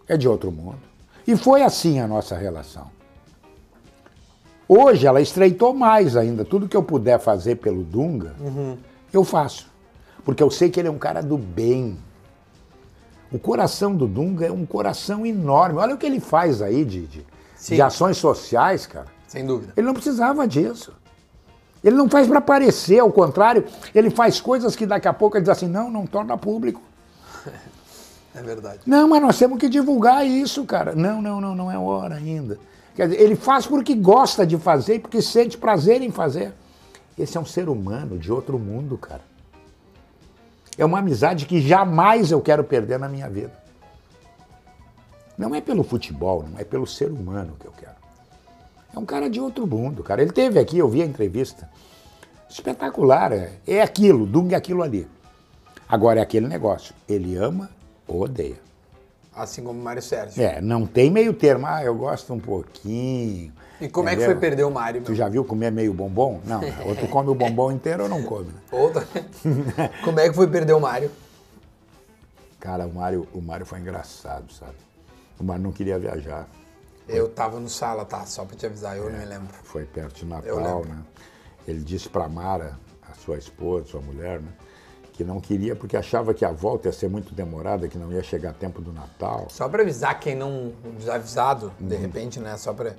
É 0.07 0.15
de 0.15 0.27
outro 0.27 0.51
mundo. 0.51 0.79
E 1.25 1.35
foi 1.35 1.63
assim 1.63 1.99
a 1.99 2.07
nossa 2.07 2.35
relação. 2.37 2.89
Hoje 4.67 5.07
ela 5.07 5.21
estreitou 5.21 5.73
mais 5.73 6.15
ainda. 6.15 6.43
Tudo 6.43 6.67
que 6.67 6.75
eu 6.75 6.83
puder 6.83 7.19
fazer 7.19 7.55
pelo 7.55 7.83
Dunga, 7.83 8.35
eu 9.11 9.23
faço. 9.23 9.71
Porque 10.23 10.43
eu 10.43 10.51
sei 10.51 10.69
que 10.69 10.79
ele 10.79 10.89
é 10.89 10.91
um 10.91 10.97
cara 10.97 11.21
do 11.21 11.37
bem. 11.37 11.97
O 13.31 13.39
coração 13.39 13.95
do 13.95 14.07
Dunga 14.07 14.45
é 14.45 14.51
um 14.51 14.65
coração 14.65 15.25
enorme. 15.25 15.79
Olha 15.79 15.95
o 15.95 15.97
que 15.97 16.05
ele 16.05 16.19
faz 16.19 16.61
aí 16.61 16.83
de, 16.85 17.07
de 17.07 17.81
ações 17.81 18.17
sociais, 18.17 18.85
cara. 18.85 19.07
Sem 19.27 19.45
dúvida. 19.45 19.73
Ele 19.75 19.87
não 19.87 19.93
precisava 19.93 20.47
disso. 20.47 20.93
Ele 21.83 21.95
não 21.95 22.09
faz 22.09 22.27
para 22.27 22.39
aparecer, 22.39 22.99
ao 22.99 23.11
contrário, 23.11 23.65
ele 23.93 24.09
faz 24.09 24.41
coisas 24.41 24.75
que 24.75 24.85
daqui 24.85 25.07
a 25.07 25.13
pouco 25.13 25.37
ele 25.37 25.43
diz 25.43 25.49
assim: 25.49 25.67
não, 25.67 25.89
não 25.89 26.05
torna 26.05 26.37
público. 26.37 26.81
É 28.35 28.43
verdade. 28.43 28.81
Não, 28.85 29.07
mas 29.07 29.19
nós 29.19 29.39
temos 29.39 29.57
que 29.57 29.67
divulgar 29.67 30.23
isso, 30.23 30.63
cara. 30.63 30.93
Não, 30.93 31.19
não, 31.23 31.41
não, 31.41 31.55
não 31.55 31.71
é 31.71 31.77
hora 31.79 32.13
ainda. 32.17 32.59
Quer 32.95 33.07
dizer, 33.07 33.19
ele 33.19 33.35
faz 33.35 33.65
porque 33.65 33.95
gosta 33.95 34.45
de 34.45 34.57
fazer 34.57 34.95
e 34.95 34.99
porque 34.99 35.23
sente 35.23 35.57
prazer 35.57 36.03
em 36.03 36.11
fazer. 36.11 36.53
Esse 37.17 37.35
é 37.35 37.39
um 37.39 37.45
ser 37.45 37.67
humano 37.67 38.19
de 38.19 38.31
outro 38.31 38.59
mundo, 38.59 38.95
cara. 38.95 39.21
É 40.77 40.85
uma 40.85 40.99
amizade 40.99 41.47
que 41.47 41.59
jamais 41.59 42.31
eu 42.31 42.39
quero 42.39 42.63
perder 42.63 42.99
na 42.99 43.09
minha 43.09 43.27
vida. 43.27 43.51
Não 45.35 45.53
é 45.55 45.61
pelo 45.61 45.83
futebol, 45.83 46.45
não 46.47 46.59
é 46.59 46.63
pelo 46.63 46.85
ser 46.85 47.11
humano 47.11 47.55
que 47.59 47.65
eu 47.65 47.71
quero. 47.71 47.96
É 48.97 48.99
um 48.99 49.05
cara 49.05 49.29
de 49.29 49.39
outro 49.39 49.67
mundo, 49.67 50.01
cara. 50.01 50.23
Ele 50.23 50.31
teve 50.31 50.57
aqui, 50.57 50.79
eu 50.79 50.89
vi 50.89 51.03
a 51.03 51.05
entrevista. 51.05 51.69
Espetacular, 52.49 53.31
é, 53.31 53.51
é 53.67 53.79
aquilo, 53.79 54.25
Dung 54.25 54.53
é 54.53 54.55
aquilo 54.55 54.81
ali. 54.81 55.07
Agora 55.87 56.19
é 56.19 56.23
aquele 56.23 56.47
negócio. 56.47 56.95
Ele 57.07 57.35
ama 57.35 57.69
ou 58.07 58.23
odeia. 58.23 58.55
Assim 59.35 59.63
como 59.63 59.79
o 59.79 59.83
Mário 59.83 60.01
Sérgio. 60.01 60.41
É, 60.41 60.59
não 60.59 60.87
tem 60.87 61.11
meio 61.11 61.31
termo. 61.31 61.67
Ah, 61.67 61.83
eu 61.83 61.93
gosto 61.93 62.33
um 62.33 62.39
pouquinho. 62.39 63.53
E 63.79 63.87
como 63.87 64.09
é 64.09 64.13
que 64.13 64.23
entendeu? 64.23 64.35
foi 64.35 64.49
perder 64.49 64.63
o 64.63 64.71
Mário? 64.71 65.03
Tu 65.03 65.13
já 65.13 65.29
viu 65.29 65.45
comer 65.45 65.71
meio 65.71 65.93
bombom? 65.93 66.41
Não, 66.43 66.61
ou 66.83 66.95
tu 66.95 67.07
come 67.07 67.29
o 67.29 67.35
bombom 67.35 67.71
inteiro 67.71 68.01
ou 68.01 68.09
não 68.09 68.23
come. 68.23 68.47
né? 68.47 68.59
Outra. 68.71 69.07
como 70.03 70.19
é 70.19 70.27
que 70.27 70.33
foi 70.33 70.47
perder 70.47 70.73
o 70.73 70.79
Mário? 70.79 71.11
Cara, 72.59 72.87
o 72.87 72.95
Mário, 72.95 73.27
o 73.31 73.41
Mário 73.41 73.63
foi 73.63 73.77
engraçado, 73.77 74.51
sabe? 74.51 74.73
O 75.39 75.43
Mário 75.43 75.61
não 75.61 75.71
queria 75.71 75.99
viajar. 75.99 76.47
Eu 77.07 77.29
tava 77.29 77.59
no 77.59 77.69
sala, 77.69 78.03
tá? 78.05 78.25
Só 78.25 78.43
pra 78.45 78.55
te 78.55 78.65
avisar, 78.65 78.97
eu 78.97 79.09
não 79.09 79.17
me 79.19 79.25
lembro. 79.25 79.47
Foi 79.63 79.85
perto 79.85 80.15
de 80.19 80.25
Natal, 80.25 80.83
né? 80.85 80.97
Ele 81.67 81.79
disse 81.81 82.07
pra 82.09 82.27
Mara, 82.27 82.77
a 83.09 83.13
sua 83.15 83.37
esposa, 83.37 83.85
sua 83.87 84.01
mulher, 84.01 84.39
né? 84.39 84.49
Que 85.13 85.23
não 85.23 85.41
queria 85.41 85.75
porque 85.75 85.97
achava 85.97 86.33
que 86.33 86.45
a 86.45 86.51
volta 86.51 86.87
ia 86.87 86.91
ser 86.93 87.09
muito 87.09 87.33
demorada, 87.33 87.87
que 87.87 87.97
não 87.97 88.11
ia 88.11 88.21
chegar 88.21 88.51
a 88.51 88.53
tempo 88.53 88.81
do 88.81 88.93
Natal. 88.93 89.47
Só 89.49 89.67
pra 89.67 89.81
avisar 89.81 90.19
quem 90.19 90.35
não 90.35 90.73
desavisado, 90.97 91.71
de 91.79 91.95
Uhum. 91.95 92.01
repente, 92.01 92.39
né? 92.39 92.55
Só 92.57 92.73
pra. 92.73 92.93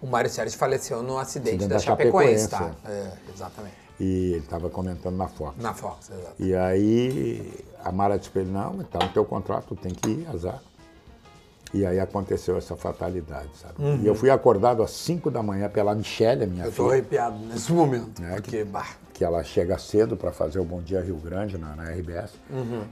O 0.00 0.06
Mário 0.06 0.28
Sérgio 0.30 0.56
faleceu 0.58 1.02
no 1.02 1.18
acidente 1.18 1.56
Acidente 1.56 1.68
da 1.68 1.76
da 1.76 1.80
Chapecoense, 1.80 2.48
tá? 2.48 2.58
Chapecoense, 2.58 2.86
É, 2.86 3.12
exatamente. 3.34 3.74
E 3.98 4.32
ele 4.32 4.38
estava 4.38 4.68
comentando 4.68 5.16
na 5.16 5.28
Fox. 5.28 5.56
Na 5.62 5.72
Fox, 5.72 6.10
exato. 6.10 6.34
E 6.38 6.54
aí 6.54 7.64
a 7.82 7.90
Mara 7.90 8.18
disse 8.18 8.30
pra 8.30 8.42
ele, 8.42 8.50
não, 8.50 8.82
tá 8.84 8.98
no 9.04 9.08
teu 9.12 9.24
contrato, 9.24 9.74
tem 9.76 9.92
que 9.94 10.10
ir, 10.10 10.28
azar. 10.28 10.60
E 11.74 11.84
aí 11.84 11.98
aconteceu 11.98 12.56
essa 12.56 12.76
fatalidade, 12.76 13.48
sabe? 13.60 13.74
E 14.00 14.06
eu 14.06 14.14
fui 14.14 14.30
acordado 14.30 14.80
às 14.80 14.92
5 14.92 15.28
da 15.28 15.42
manhã 15.42 15.68
pela 15.68 15.92
Michelle, 15.92 16.44
a 16.44 16.46
minha 16.46 16.64
Eu 16.66 16.70
tô 16.70 16.84
filha, 16.84 16.92
arrepiado 16.92 17.36
nesse 17.46 17.72
momento. 17.72 18.22
É, 18.22 18.34
porque, 18.36 18.62
bah, 18.62 18.86
que 19.12 19.24
ela 19.24 19.42
chega 19.42 19.76
cedo 19.76 20.16
para 20.16 20.30
fazer 20.30 20.60
o 20.60 20.64
Bom 20.64 20.80
Dia 20.80 21.00
Rio 21.00 21.16
Grande 21.16 21.58
na, 21.58 21.74
na 21.74 21.90
RBS. 21.90 22.30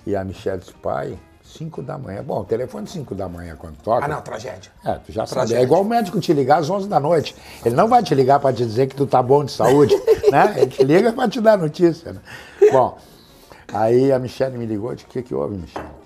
E 0.04 0.16
a 0.16 0.24
Michelle 0.24 0.58
disse, 0.58 0.72
pai, 0.74 1.16
5 1.44 1.80
da 1.80 1.96
manhã. 1.96 2.24
Bom, 2.24 2.40
o 2.40 2.44
telefone 2.44 2.88
5 2.88 3.14
da 3.14 3.28
manhã 3.28 3.54
quando 3.56 3.76
toca. 3.76 4.04
Ah, 4.04 4.08
não, 4.08 4.20
tragédia. 4.20 4.72
É, 4.84 4.94
tu 4.94 5.12
já 5.12 5.26
sabe. 5.26 5.40
Tragédia. 5.40 5.60
É 5.60 5.64
igual 5.64 5.82
o 5.82 5.84
médico 5.84 6.18
te 6.18 6.32
ligar 6.32 6.58
às 6.58 6.68
11 6.68 6.88
da 6.88 6.98
noite. 6.98 7.36
Ele 7.64 7.76
não 7.76 7.86
vai 7.86 8.02
te 8.02 8.14
ligar 8.16 8.40
para 8.40 8.52
te 8.52 8.64
dizer 8.64 8.88
que 8.88 8.96
tu 8.96 9.06
tá 9.06 9.22
bom 9.22 9.44
de 9.44 9.52
saúde, 9.52 9.94
né? 10.30 10.54
Ele 10.56 10.66
te 10.66 10.82
liga 10.82 11.12
para 11.12 11.28
te 11.28 11.40
dar 11.40 11.56
notícia, 11.56 12.12
né? 12.12 12.20
Bom, 12.72 12.98
aí 13.72 14.10
a 14.10 14.18
Michelle 14.18 14.58
me 14.58 14.66
ligou, 14.66 14.92
o 14.92 14.96
que 14.96 15.22
que 15.22 15.34
houve, 15.34 15.56
Michelle? 15.56 16.01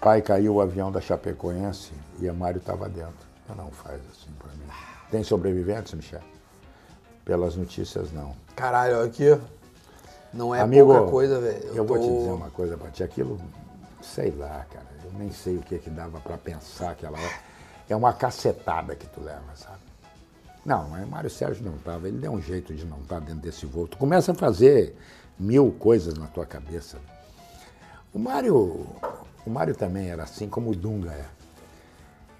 Pai, 0.00 0.22
caiu 0.22 0.54
o 0.54 0.60
avião 0.60 0.92
da 0.92 1.00
Chapecoense 1.00 1.92
e 2.20 2.28
a 2.28 2.32
Mário 2.32 2.58
estava 2.58 2.88
dentro. 2.88 3.26
Eu 3.48 3.54
não 3.56 3.70
faz 3.70 4.00
assim 4.12 4.30
para 4.38 4.52
mim. 4.52 4.70
Tem 5.10 5.24
sobreviventes, 5.24 5.94
Michelle? 5.94 6.24
Pelas 7.24 7.56
notícias, 7.56 8.12
não. 8.12 8.34
Caralho, 8.54 9.02
aqui. 9.02 9.38
Não 10.32 10.54
é 10.54 10.60
Amigo, 10.60 10.92
pouca 10.94 11.10
coisa, 11.10 11.40
velho. 11.40 11.64
Eu, 11.74 11.84
vou 11.84 11.98
tô- 11.98 12.04
te 12.04 12.10
dizer 12.18 12.30
uma 12.30 12.50
coisa 12.50 12.76
pra 12.76 12.90
ti. 12.90 13.02
Aquilo, 13.02 13.40
sei 14.02 14.30
lá, 14.30 14.64
cara. 14.70 14.86
Eu 15.04 15.12
nem 15.18 15.32
sei 15.32 15.56
o 15.56 15.62
que 15.62 15.78
que 15.78 15.90
dava 15.90 16.20
pra 16.20 16.36
pensar 16.36 16.90
aquela 16.90 17.18
hora. 17.18 17.48
É 17.88 17.96
uma 17.96 18.12
cacetada 18.12 18.94
que 18.94 19.06
tu 19.06 19.20
leva, 19.22 19.56
sabe? 19.56 19.78
Não, 20.64 20.86
o 20.88 21.06
Mário 21.06 21.30
Sérgio 21.30 21.64
não 21.64 21.78
tava. 21.78 22.06
Ele 22.08 22.18
deu 22.18 22.30
um 22.32 22.40
jeito 22.42 22.74
de 22.74 22.84
não 22.84 22.98
estar 22.98 23.20
dentro 23.20 23.40
desse 23.40 23.64
voo. 23.64 23.88
Tu 23.88 23.96
começa 23.96 24.32
a 24.32 24.34
fazer 24.34 24.94
mil 25.38 25.72
coisas 25.78 26.14
na 26.14 26.26
tua 26.26 26.44
cabeça. 26.44 26.98
O 28.12 28.18
Mário, 28.18 28.86
o 29.46 29.50
Mário 29.50 29.74
também 29.74 30.08
era 30.10 30.22
assim 30.24 30.48
como 30.48 30.70
o 30.70 30.74
Dunga 30.76 31.12
é. 31.12 31.24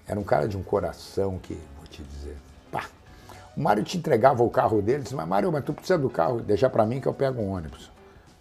Era 0.07 0.19
um 0.19 0.23
cara 0.23 0.47
de 0.47 0.57
um 0.57 0.63
coração 0.63 1.37
que, 1.41 1.53
vou 1.77 1.87
te 1.87 2.01
dizer, 2.03 2.35
pá. 2.71 2.85
O 3.55 3.61
Mário 3.61 3.83
te 3.83 3.97
entregava 3.97 4.41
o 4.43 4.49
carro 4.49 4.81
dele, 4.81 5.03
disse, 5.03 5.15
mas 5.15 5.27
Mário, 5.27 5.51
mas 5.51 5.63
tu 5.63 5.73
precisa 5.73 5.97
do 5.97 6.09
carro, 6.09 6.39
deixa 6.41 6.69
pra 6.69 6.85
mim 6.85 6.99
que 6.99 7.07
eu 7.07 7.13
pego 7.13 7.41
um 7.41 7.51
ônibus. 7.51 7.91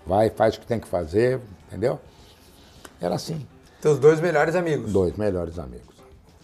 Vai, 0.07 0.31
faz 0.31 0.57
o 0.57 0.61
que 0.61 0.67
tem 0.67 0.81
que 0.81 0.89
fazer, 0.89 1.41
entendeu? 1.67 1.99
Era 3.01 3.15
assim, 3.17 3.47
Teus 3.81 3.99
dois 3.99 4.21
melhores 4.21 4.55
amigos. 4.55 4.93
dois 4.93 5.17
melhores 5.17 5.59
amigos. 5.59 5.95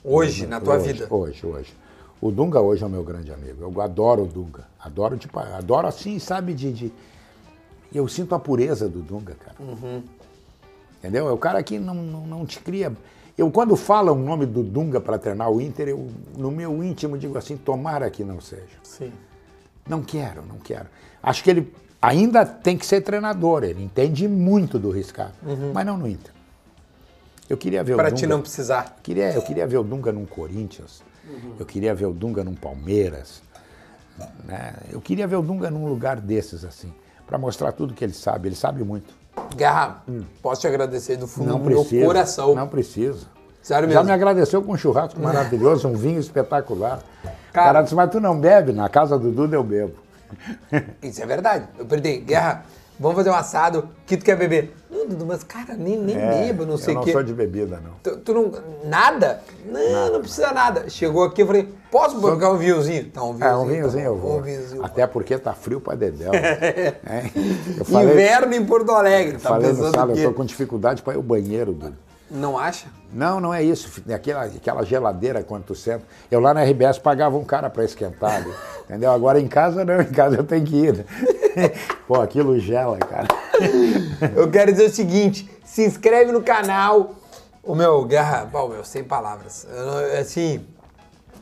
Hoje, 0.04 0.46
na 0.46 0.60
tua 0.60 0.76
Hoje, 0.76 0.92
vida. 0.92 1.06
Hoje, 1.08 1.46
hoje. 1.46 1.74
O 2.20 2.30
Dunga 2.30 2.60
hoje 2.60 2.82
é 2.82 2.86
o 2.86 2.90
meu 2.90 3.02
grande 3.02 3.32
amigo. 3.32 3.62
Eu 3.62 3.80
adoro 3.80 4.22
o 4.22 4.26
Dunga. 4.26 4.66
Adoro, 4.78 5.16
tipo, 5.16 5.38
adoro 5.38 5.86
assim, 5.86 6.18
sabe, 6.18 6.52
de, 6.54 6.72
de- 6.72 6.92
Eu 7.92 8.06
sinto 8.08 8.34
a 8.34 8.38
pureza 8.38 8.88
do 8.88 9.00
Dunga, 9.00 9.34
cara. 9.34 9.56
Uhum. 9.60 10.02
Entendeu? 11.05 11.28
É 11.28 11.32
o 11.32 11.36
cara 11.36 11.62
que 11.62 11.78
não, 11.78 11.94
não, 11.94 12.26
não 12.26 12.46
te 12.46 12.59
cria. 12.61 12.90
Eu, 13.36 13.50
quando 13.50 13.76
fala 13.76 14.11
o 14.11 14.14
nome 14.14 14.46
do 14.46 14.62
Dunga 14.62 15.02
para 15.02 15.18
treinar 15.18 15.50
o 15.50 15.61
Inter, 15.61 15.88
eu, 15.88 16.09
no 16.34 16.50
meu 16.50 16.82
íntimo, 16.82 17.18
digo 17.18 17.36
assim: 17.36 17.59
tomara 17.59 18.09
que 18.09 18.24
não 18.24 18.40
seja. 18.40 18.78
Sim. 18.82 19.12
Não 19.86 20.02
quero, 20.02 20.42
não 20.46 20.57
quero. 20.57 20.86
Acho 21.22 21.44
que 21.44 21.50
ele 21.50 21.74
ainda 22.00 22.46
tem 22.46 22.78
que 22.78 22.86
ser 22.86 23.02
treinador, 23.02 23.64
ele 23.64 23.84
entende 23.84 24.26
muito 24.26 24.78
do 24.78 24.90
riscado, 24.90 25.34
mas 25.74 25.84
não 25.84 25.98
no 25.98 26.09
Inter. 26.09 26.32
Eu 27.50 27.59
queria 27.59 27.84
ver 27.84 27.96
Dunga. 28.11 28.16
ti 28.22 28.26
não 28.26 28.40
precisar. 28.40 28.96
Queria, 29.02 29.30
eu 29.34 29.42
queria 29.42 29.66
ver 29.66 29.76
o 29.76 29.84
Dunga 29.84 30.11
num 30.11 30.24
Corinthians, 30.24 31.02
eu 31.61 31.66
queria 31.66 31.94
ver 31.94 32.07
o 32.07 32.14
Dunga 32.14 32.42
num 32.42 32.55
Palmeiras, 32.55 33.42
né? 34.42 34.74
eu 34.90 35.02
queria 35.02 35.26
ver 35.26 35.36
o 35.36 35.42
Dunga 35.42 35.70
num 35.70 35.86
lugar 35.86 36.18
desses, 36.18 36.64
assim, 36.64 36.94
para 37.26 37.36
mostrar 37.36 37.72
tudo 37.72 37.92
que 37.92 38.02
ele 38.02 38.14
sabe. 38.14 38.48
Ele 38.48 38.57
sabe 38.57 38.82
muito. 38.82 39.23
Guerra, 39.57 40.03
posso 40.43 40.61
te 40.62 40.66
agradecer 40.66 41.16
do 41.16 41.26
fundo 41.26 41.49
Não 41.51 41.59
do 41.59 41.64
meu 41.66 41.80
precisa. 41.80 42.05
coração. 42.07 42.55
Não 42.55 42.68
precisa. 42.68 43.26
Sério 43.62 43.89
Já 43.89 43.95
mesmo. 44.01 44.05
me 44.07 44.12
agradeceu 44.12 44.62
com 44.62 44.72
um 44.72 44.76
churrasco 44.76 45.18
maravilhoso, 45.20 45.89
um 45.89 45.95
vinho 45.95 46.20
espetacular. 46.20 46.99
O 47.24 47.53
Cara- 47.53 47.66
cara 47.66 47.82
disse, 47.82 47.95
mas 47.95 48.11
tu 48.11 48.20
não 48.20 48.39
bebe? 48.39 48.72
Na 48.72 48.89
casa 48.89 49.18
do 49.18 49.30
Duda 49.30 49.57
eu 49.57 49.62
bebo. 49.64 49.95
Isso 51.03 51.22
é 51.22 51.26
verdade. 51.26 51.66
Eu 51.78 51.87
perdi. 51.87 52.18
Guerra, 52.18 52.64
vamos 52.99 53.16
fazer 53.16 53.30
um 53.30 53.34
assado. 53.34 53.88
que 54.07 54.16
tu 54.16 54.24
quer 54.24 54.36
beber? 54.36 54.74
Não, 54.90 55.07
Dudu, 55.09 55.26
mas 55.26 55.42
cara, 55.42 55.74
nem, 55.74 55.99
nem 55.99 56.16
É, 56.16 56.47
bebo, 56.47 56.64
não 56.64 56.76
sei 56.76 56.92
eu 56.95 56.97
o 56.97 56.99
não 57.01 57.05
quê. 57.05 57.12
sou 57.12 57.22
de 57.22 57.34
bebida, 57.34 57.80
não. 57.82 57.90
Tu, 58.03 58.16
tu 58.18 58.32
não. 58.32 58.53
Nada? 58.84 59.42
Não, 59.66 60.12
não 60.12 60.20
precisa 60.20 60.53
nada. 60.53 60.88
Chegou 60.88 61.24
aqui, 61.24 61.42
eu 61.42 61.47
falei, 61.47 61.68
posso 61.90 62.20
pegar 62.20 62.51
um 62.53 62.57
vinhozinho? 62.57 63.11
Tá, 63.11 63.22
um 63.22 63.34
vinhozinho. 63.34 63.51
É, 63.53 63.57
um 63.59 63.66
vinhozinho 63.66 64.05
tá 64.05 64.09
eu 64.11 64.16
vou. 64.16 64.38
Um 64.38 64.42
vinhozinho. 64.42 64.84
Até 64.84 65.07
porque 65.07 65.36
tá 65.38 65.53
frio 65.53 65.80
pra 65.80 65.95
dedéu. 65.95 66.32
É. 66.34 67.30
Eu 67.78 67.84
falei, 67.84 68.12
Inverno 68.12 68.55
em 68.55 68.64
Porto 68.64 68.90
Alegre. 68.92 69.38
Tá 69.38 69.51
falei 69.51 69.72
no 69.72 69.90
sala, 69.90 70.12
quê? 70.14 70.20
eu 70.20 70.28
tô 70.30 70.34
com 70.34 70.45
dificuldade 70.45 71.03
para 71.03 71.14
ir 71.14 71.16
ao 71.16 71.22
banheiro, 71.22 71.72
Duda. 71.72 71.92
Não 72.35 72.59
acha? 72.59 72.89
Não, 73.12 73.39
não 73.39 73.55
é 73.55 73.62
isso. 73.62 73.89
Aquela, 74.12 74.43
aquela 74.45 74.82
geladeira 74.85 75.45
quando 75.45 75.62
tu 75.64 75.74
senta. 75.74 76.03
Eu 76.28 76.41
lá 76.41 76.53
na 76.53 76.64
RBS 76.64 76.99
pagava 76.99 77.37
um 77.37 77.45
cara 77.45 77.70
para 77.70 77.85
esquentar 77.85 78.35
ali. 78.37 78.53
Entendeu? 78.85 79.12
Agora 79.12 79.41
em 79.41 79.47
casa 79.47 79.85
não, 79.85 80.01
em 80.01 80.11
casa 80.12 80.37
eu 80.37 80.45
tenho 80.45 80.64
que 80.66 80.74
ir. 80.76 80.97
né? 80.97 81.05
Pô, 82.09 82.20
aquilo 82.20 82.59
gela, 82.59 82.99
cara. 82.99 83.28
Eu 84.35 84.51
quero 84.51 84.72
dizer 84.72 84.87
o 84.87 84.93
seguinte: 84.93 85.49
se 85.64 85.87
inscreve 85.87 86.32
no 86.32 86.43
canal, 86.43 87.14
O 87.62 87.74
meu, 87.74 88.05
Guerra, 88.05 88.45
bom, 88.45 88.68
meu, 88.68 88.85
sem 88.85 89.05
palavras. 89.05 89.64
Eu 89.70 89.87
não- 89.87 90.20
assim, 90.20 90.66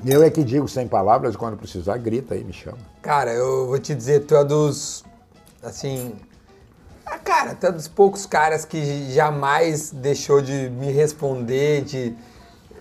Eu 0.04 0.22
é 0.22 0.28
que 0.30 0.44
digo 0.44 0.68
sem 0.68 0.86
palavras, 0.86 1.34
quando 1.36 1.56
precisar, 1.56 1.96
grita 1.96 2.34
aí, 2.34 2.44
me 2.44 2.52
chama. 2.52 2.76
cara, 3.00 3.32
eu 3.32 3.66
vou 3.66 3.78
te 3.78 3.94
dizer, 3.94 4.26
tu 4.26 4.36
é 4.36 4.44
dos, 4.44 5.04
assim... 5.62 6.14
Cara, 7.32 7.56
é 7.62 7.72
dos 7.72 7.88
poucos 7.88 8.26
caras 8.26 8.64
que 8.64 9.10
jamais 9.12 9.90
deixou 9.90 10.42
de 10.42 10.70
me 10.70 10.92
responder, 10.92 11.82
de, 11.82 12.14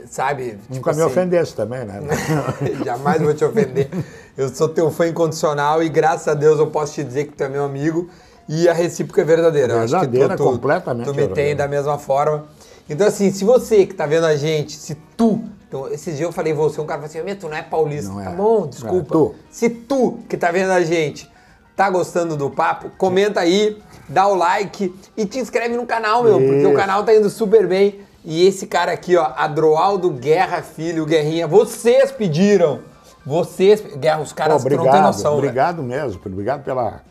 sabe? 0.10 0.60
Nunca 0.70 0.74
tipo 0.74 0.86
me 0.88 0.92
assim, 0.92 1.02
ofendesse 1.04 1.56
também, 1.56 1.86
né? 1.86 2.02
Jamais 2.84 3.22
vou 3.22 3.34
te 3.34 3.46
ofender. 3.46 3.90
Eu 4.38 4.50
sou 4.50 4.68
teu 4.68 4.92
fã 4.92 5.08
incondicional 5.08 5.82
e 5.82 5.88
graças 5.90 6.28
a 6.28 6.34
Deus 6.34 6.60
eu 6.60 6.68
posso 6.68 6.94
te 6.94 7.04
dizer 7.04 7.26
que 7.26 7.34
tu 7.34 7.44
é 7.44 7.50
meu 7.50 7.64
amigo 7.64 8.10
e 8.48 8.68
a 8.68 8.74
recíproca 8.74 9.22
é 9.22 9.26
verdadeira. 9.26 9.74
Eu 9.74 9.80
acho 9.80 9.94
que 9.94 10.00
Verdadeira, 10.02 10.36
tu, 10.36 10.44
completamente 10.44 11.06
Tu 11.06 11.12
me 11.12 11.16
tem 11.16 11.26
verdadeira. 11.28 11.56
da 11.58 11.68
mesma 11.68 11.98
forma. 11.98 12.46
Então, 12.90 13.08
assim, 13.08 13.32
se 13.32 13.46
você 13.46 13.86
que 13.86 13.94
tá 13.94 14.06
vendo 14.06 14.26
a 14.26 14.36
gente, 14.36 14.74
se 14.74 14.96
tu. 15.16 15.42
Então, 15.68 15.88
esses 15.88 16.18
dias 16.18 16.28
eu 16.28 16.34
falei, 16.34 16.52
você, 16.54 16.82
um 16.82 16.86
cara 16.86 17.00
falou 17.00 17.10
assim, 17.10 17.24
"Meu, 17.24 17.38
tu 17.40 17.48
não 17.48 17.56
é 17.56 17.62
paulista. 17.62 18.12
Não 18.12 18.20
é. 18.20 18.26
Tá 18.26 18.32
bom, 18.32 18.66
É, 18.66 18.68
desculpa. 18.68 19.14
tu. 19.14 19.36
Se 19.50 19.70
tu 19.70 20.20
que 20.28 20.36
tá 20.36 20.52
vendo 20.52 20.72
a 20.72 20.84
gente 20.84 21.32
tá 21.76 21.90
gostando 21.90 22.36
do 22.36 22.50
papo, 22.50 22.92
comenta 22.98 23.40
aí, 23.40 23.82
dá 24.08 24.28
o 24.28 24.36
like 24.36 24.94
e 25.16 25.26
te 25.26 25.40
inscreve 25.40 25.76
no 25.76 25.86
canal, 25.86 26.24
meu, 26.24 26.40
porque 26.40 26.66
o 26.66 26.70
Isso. 26.70 26.74
canal 26.74 27.04
tá 27.04 27.14
indo 27.14 27.30
super 27.30 27.68
bem. 27.68 28.00
E 28.24 28.46
esse 28.46 28.68
cara 28.68 28.92
aqui, 28.92 29.18
ó, 29.18 29.32
Adroaldo 29.36 30.12
Guerra 30.12 30.62
Filho, 30.62 31.06
Guerrinha, 31.06 31.48
vocês 31.48 32.12
pediram. 32.12 32.80
Vocês, 33.26 33.82
Guerra, 33.98 34.22
os 34.22 34.30
Pô, 34.30 34.36
caras 34.36 34.64
tu 34.64 34.66
não 34.66 34.70
tem 34.70 34.80
obrigado, 34.80 35.04
noção, 35.04 35.32
velho. 35.32 35.44
obrigado 35.44 35.84
mesmo. 35.84 36.22
Obrigado 36.26 36.64
pela, 36.64 37.02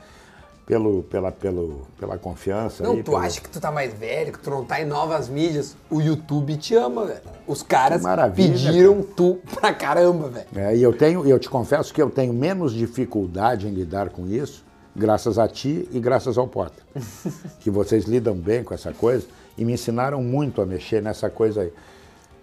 pelo, 0.71 1.03
pela, 1.03 1.33
pelo, 1.33 1.81
pela 1.99 2.17
confiança. 2.17 2.85
Não, 2.85 2.93
aí, 2.93 3.03
tu 3.03 3.11
pelo- 3.11 3.17
acha 3.17 3.41
que 3.41 3.51
tu 3.51 3.59
tá 3.59 3.73
mais 3.73 3.93
velho, 3.93 4.33
que 4.33 4.39
tu 4.39 4.51
não 4.51 4.65
tá 4.65 4.81
em 4.81 4.85
novas 4.85 5.29
mídias. 5.29 5.77
O 5.91 6.01
YouTube 6.01 6.57
te 6.57 6.77
ama, 6.77 7.07
velho. 7.07 7.23
Os 7.45 7.61
caras 7.61 8.01
pediram 8.37 9.03
tu 9.03 9.41
pra 9.53 9.75
caramba, 9.75 10.29
velho. 10.29 10.47
É, 10.55 10.77
e 10.77 10.81
eu 10.81 10.93
tenho, 10.93 11.27
eu 11.27 11.41
te 11.41 11.51
confesso 11.51 11.93
que 11.93 12.01
eu 12.01 12.09
tenho 12.09 12.33
menos 12.33 12.73
dificuldade 12.73 13.67
em 13.67 13.73
lidar 13.73 14.11
com 14.11 14.29
isso, 14.29 14.65
graças 14.95 15.41
a 15.41 15.49
ti 15.49 15.89
e 15.91 15.99
graças 15.99 16.39
ao 16.39 16.47
Potter. 16.47 16.85
que 17.59 17.69
vocês 17.69 18.05
lidam 18.05 18.37
bem 18.37 18.63
com 18.63 18.73
essa 18.73 18.93
coisa 18.93 19.27
e 19.59 19.65
me 19.65 19.73
ensinaram 19.73 20.23
muito 20.23 20.63
a 20.63 20.67
mexer 20.67 21.03
nessa 21.03 21.29
coisa 21.29 21.63
aí. 21.63 21.73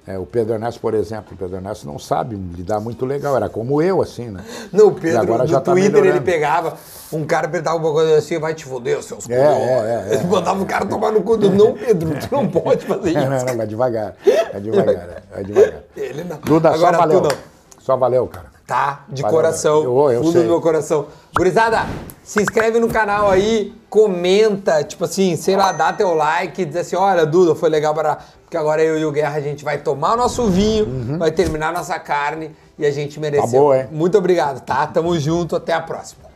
É, 0.07 0.17
o 0.17 0.25
Pedro 0.25 0.53
Ernesto, 0.53 0.79
por 0.79 0.93
exemplo, 0.93 1.33
o 1.33 1.37
Pedro 1.37 1.57
Ernesto 1.57 1.85
não 1.85 1.99
sabe 1.99 2.35
lidar 2.55 2.79
muito 2.79 3.05
legal, 3.05 3.35
era 3.35 3.49
como 3.49 3.81
eu, 3.81 4.01
assim, 4.01 4.29
né? 4.29 4.41
Não, 4.71 4.87
o 4.87 4.91
E 4.97 5.01
Pedro, 5.01 5.19
agora 5.21 5.43
no 5.43 5.49
já 5.49 5.59
tá 5.59 5.73
Twitter, 5.73 6.05
ele 6.05 6.21
pegava, 6.21 6.75
um 7.11 7.25
cara 7.25 7.47
perguntava 7.49 7.77
uma 7.77 7.91
coisa 7.91 8.17
assim, 8.17 8.39
vai 8.39 8.53
te 8.53 8.63
foder, 8.63 9.03
seus 9.03 9.29
É, 9.29 9.35
cuzão. 9.35 9.57
é, 9.61 10.07
é, 10.09 10.13
Ele 10.15 10.23
mandava 10.27 10.63
o 10.63 10.65
cara 10.65 10.85
tomar 10.85 11.11
no 11.11 11.21
cu 11.21 11.35
do 11.35 11.49
não, 11.51 11.73
Pedro, 11.73 12.17
tu 12.19 12.27
não 12.31 12.47
pode 12.47 12.85
fazer 12.85 13.11
Não, 13.11 13.35
isso. 13.35 13.45
não, 13.45 13.57
vai 13.57 13.67
devagar, 13.67 14.15
vai 14.53 14.61
devagar, 14.61 14.93
é, 14.95 15.23
vai 15.33 15.43
devagar. 15.43 15.83
Ele 15.97 16.23
não. 16.23 16.37
Duda, 16.37 16.69
Agora 16.69 16.93
só 16.93 16.99
valeu. 17.01 17.21
não. 17.21 17.29
Só 17.79 17.97
valeu, 17.97 18.27
cara. 18.27 18.56
Tá, 18.67 19.05
de 19.07 19.21
Valeu, 19.21 19.35
coração, 19.37 19.83
eu- 19.83 20.11
eu 20.11 20.19
fundo 20.21 20.33
sei. 20.33 20.41
do 20.43 20.49
meu 20.49 20.59
coração. 20.59 21.05
Gurizada, 21.33 21.85
se 22.21 22.41
inscreve 22.41 22.79
no 22.79 22.89
canal 22.89 23.31
aí, 23.31 23.73
comenta, 23.89 24.83
tipo 24.83 25.05
assim, 25.05 25.37
sei 25.37 25.55
lá, 25.55 25.71
dá 25.71 25.93
teu 25.93 26.13
like, 26.13 26.65
diz 26.65 26.75
assim, 26.75 26.97
olha, 26.97 27.25
Duda, 27.25 27.55
foi 27.55 27.69
legal 27.69 27.93
para... 27.93 28.17
Porque 28.43 28.57
agora 28.57 28.81
eu 28.83 28.97
e 28.99 29.05
o 29.05 29.11
Guerra, 29.11 29.37
a 29.37 29.41
gente 29.41 29.63
vai 29.63 29.77
tomar 29.77 30.13
o 30.15 30.17
nosso 30.17 30.47
vinho, 30.47 31.17
vai 31.17 31.31
terminar 31.31 31.71
nossa 31.71 31.97
carne 31.97 32.53
e 32.77 32.85
a 32.85 32.91
gente 32.91 33.19
mereceu. 33.21 33.45
Uhum. 33.45 33.51
Tá 33.51 33.57
boa, 33.59 33.77
hein? 33.79 33.87
Muito 33.91 34.17
obrigado, 34.17 34.59
tá? 34.61 34.85
Tamo 34.87 35.17
junto, 35.17 35.55
até 35.55 35.71
a 35.73 35.81
próxima. 35.81 36.26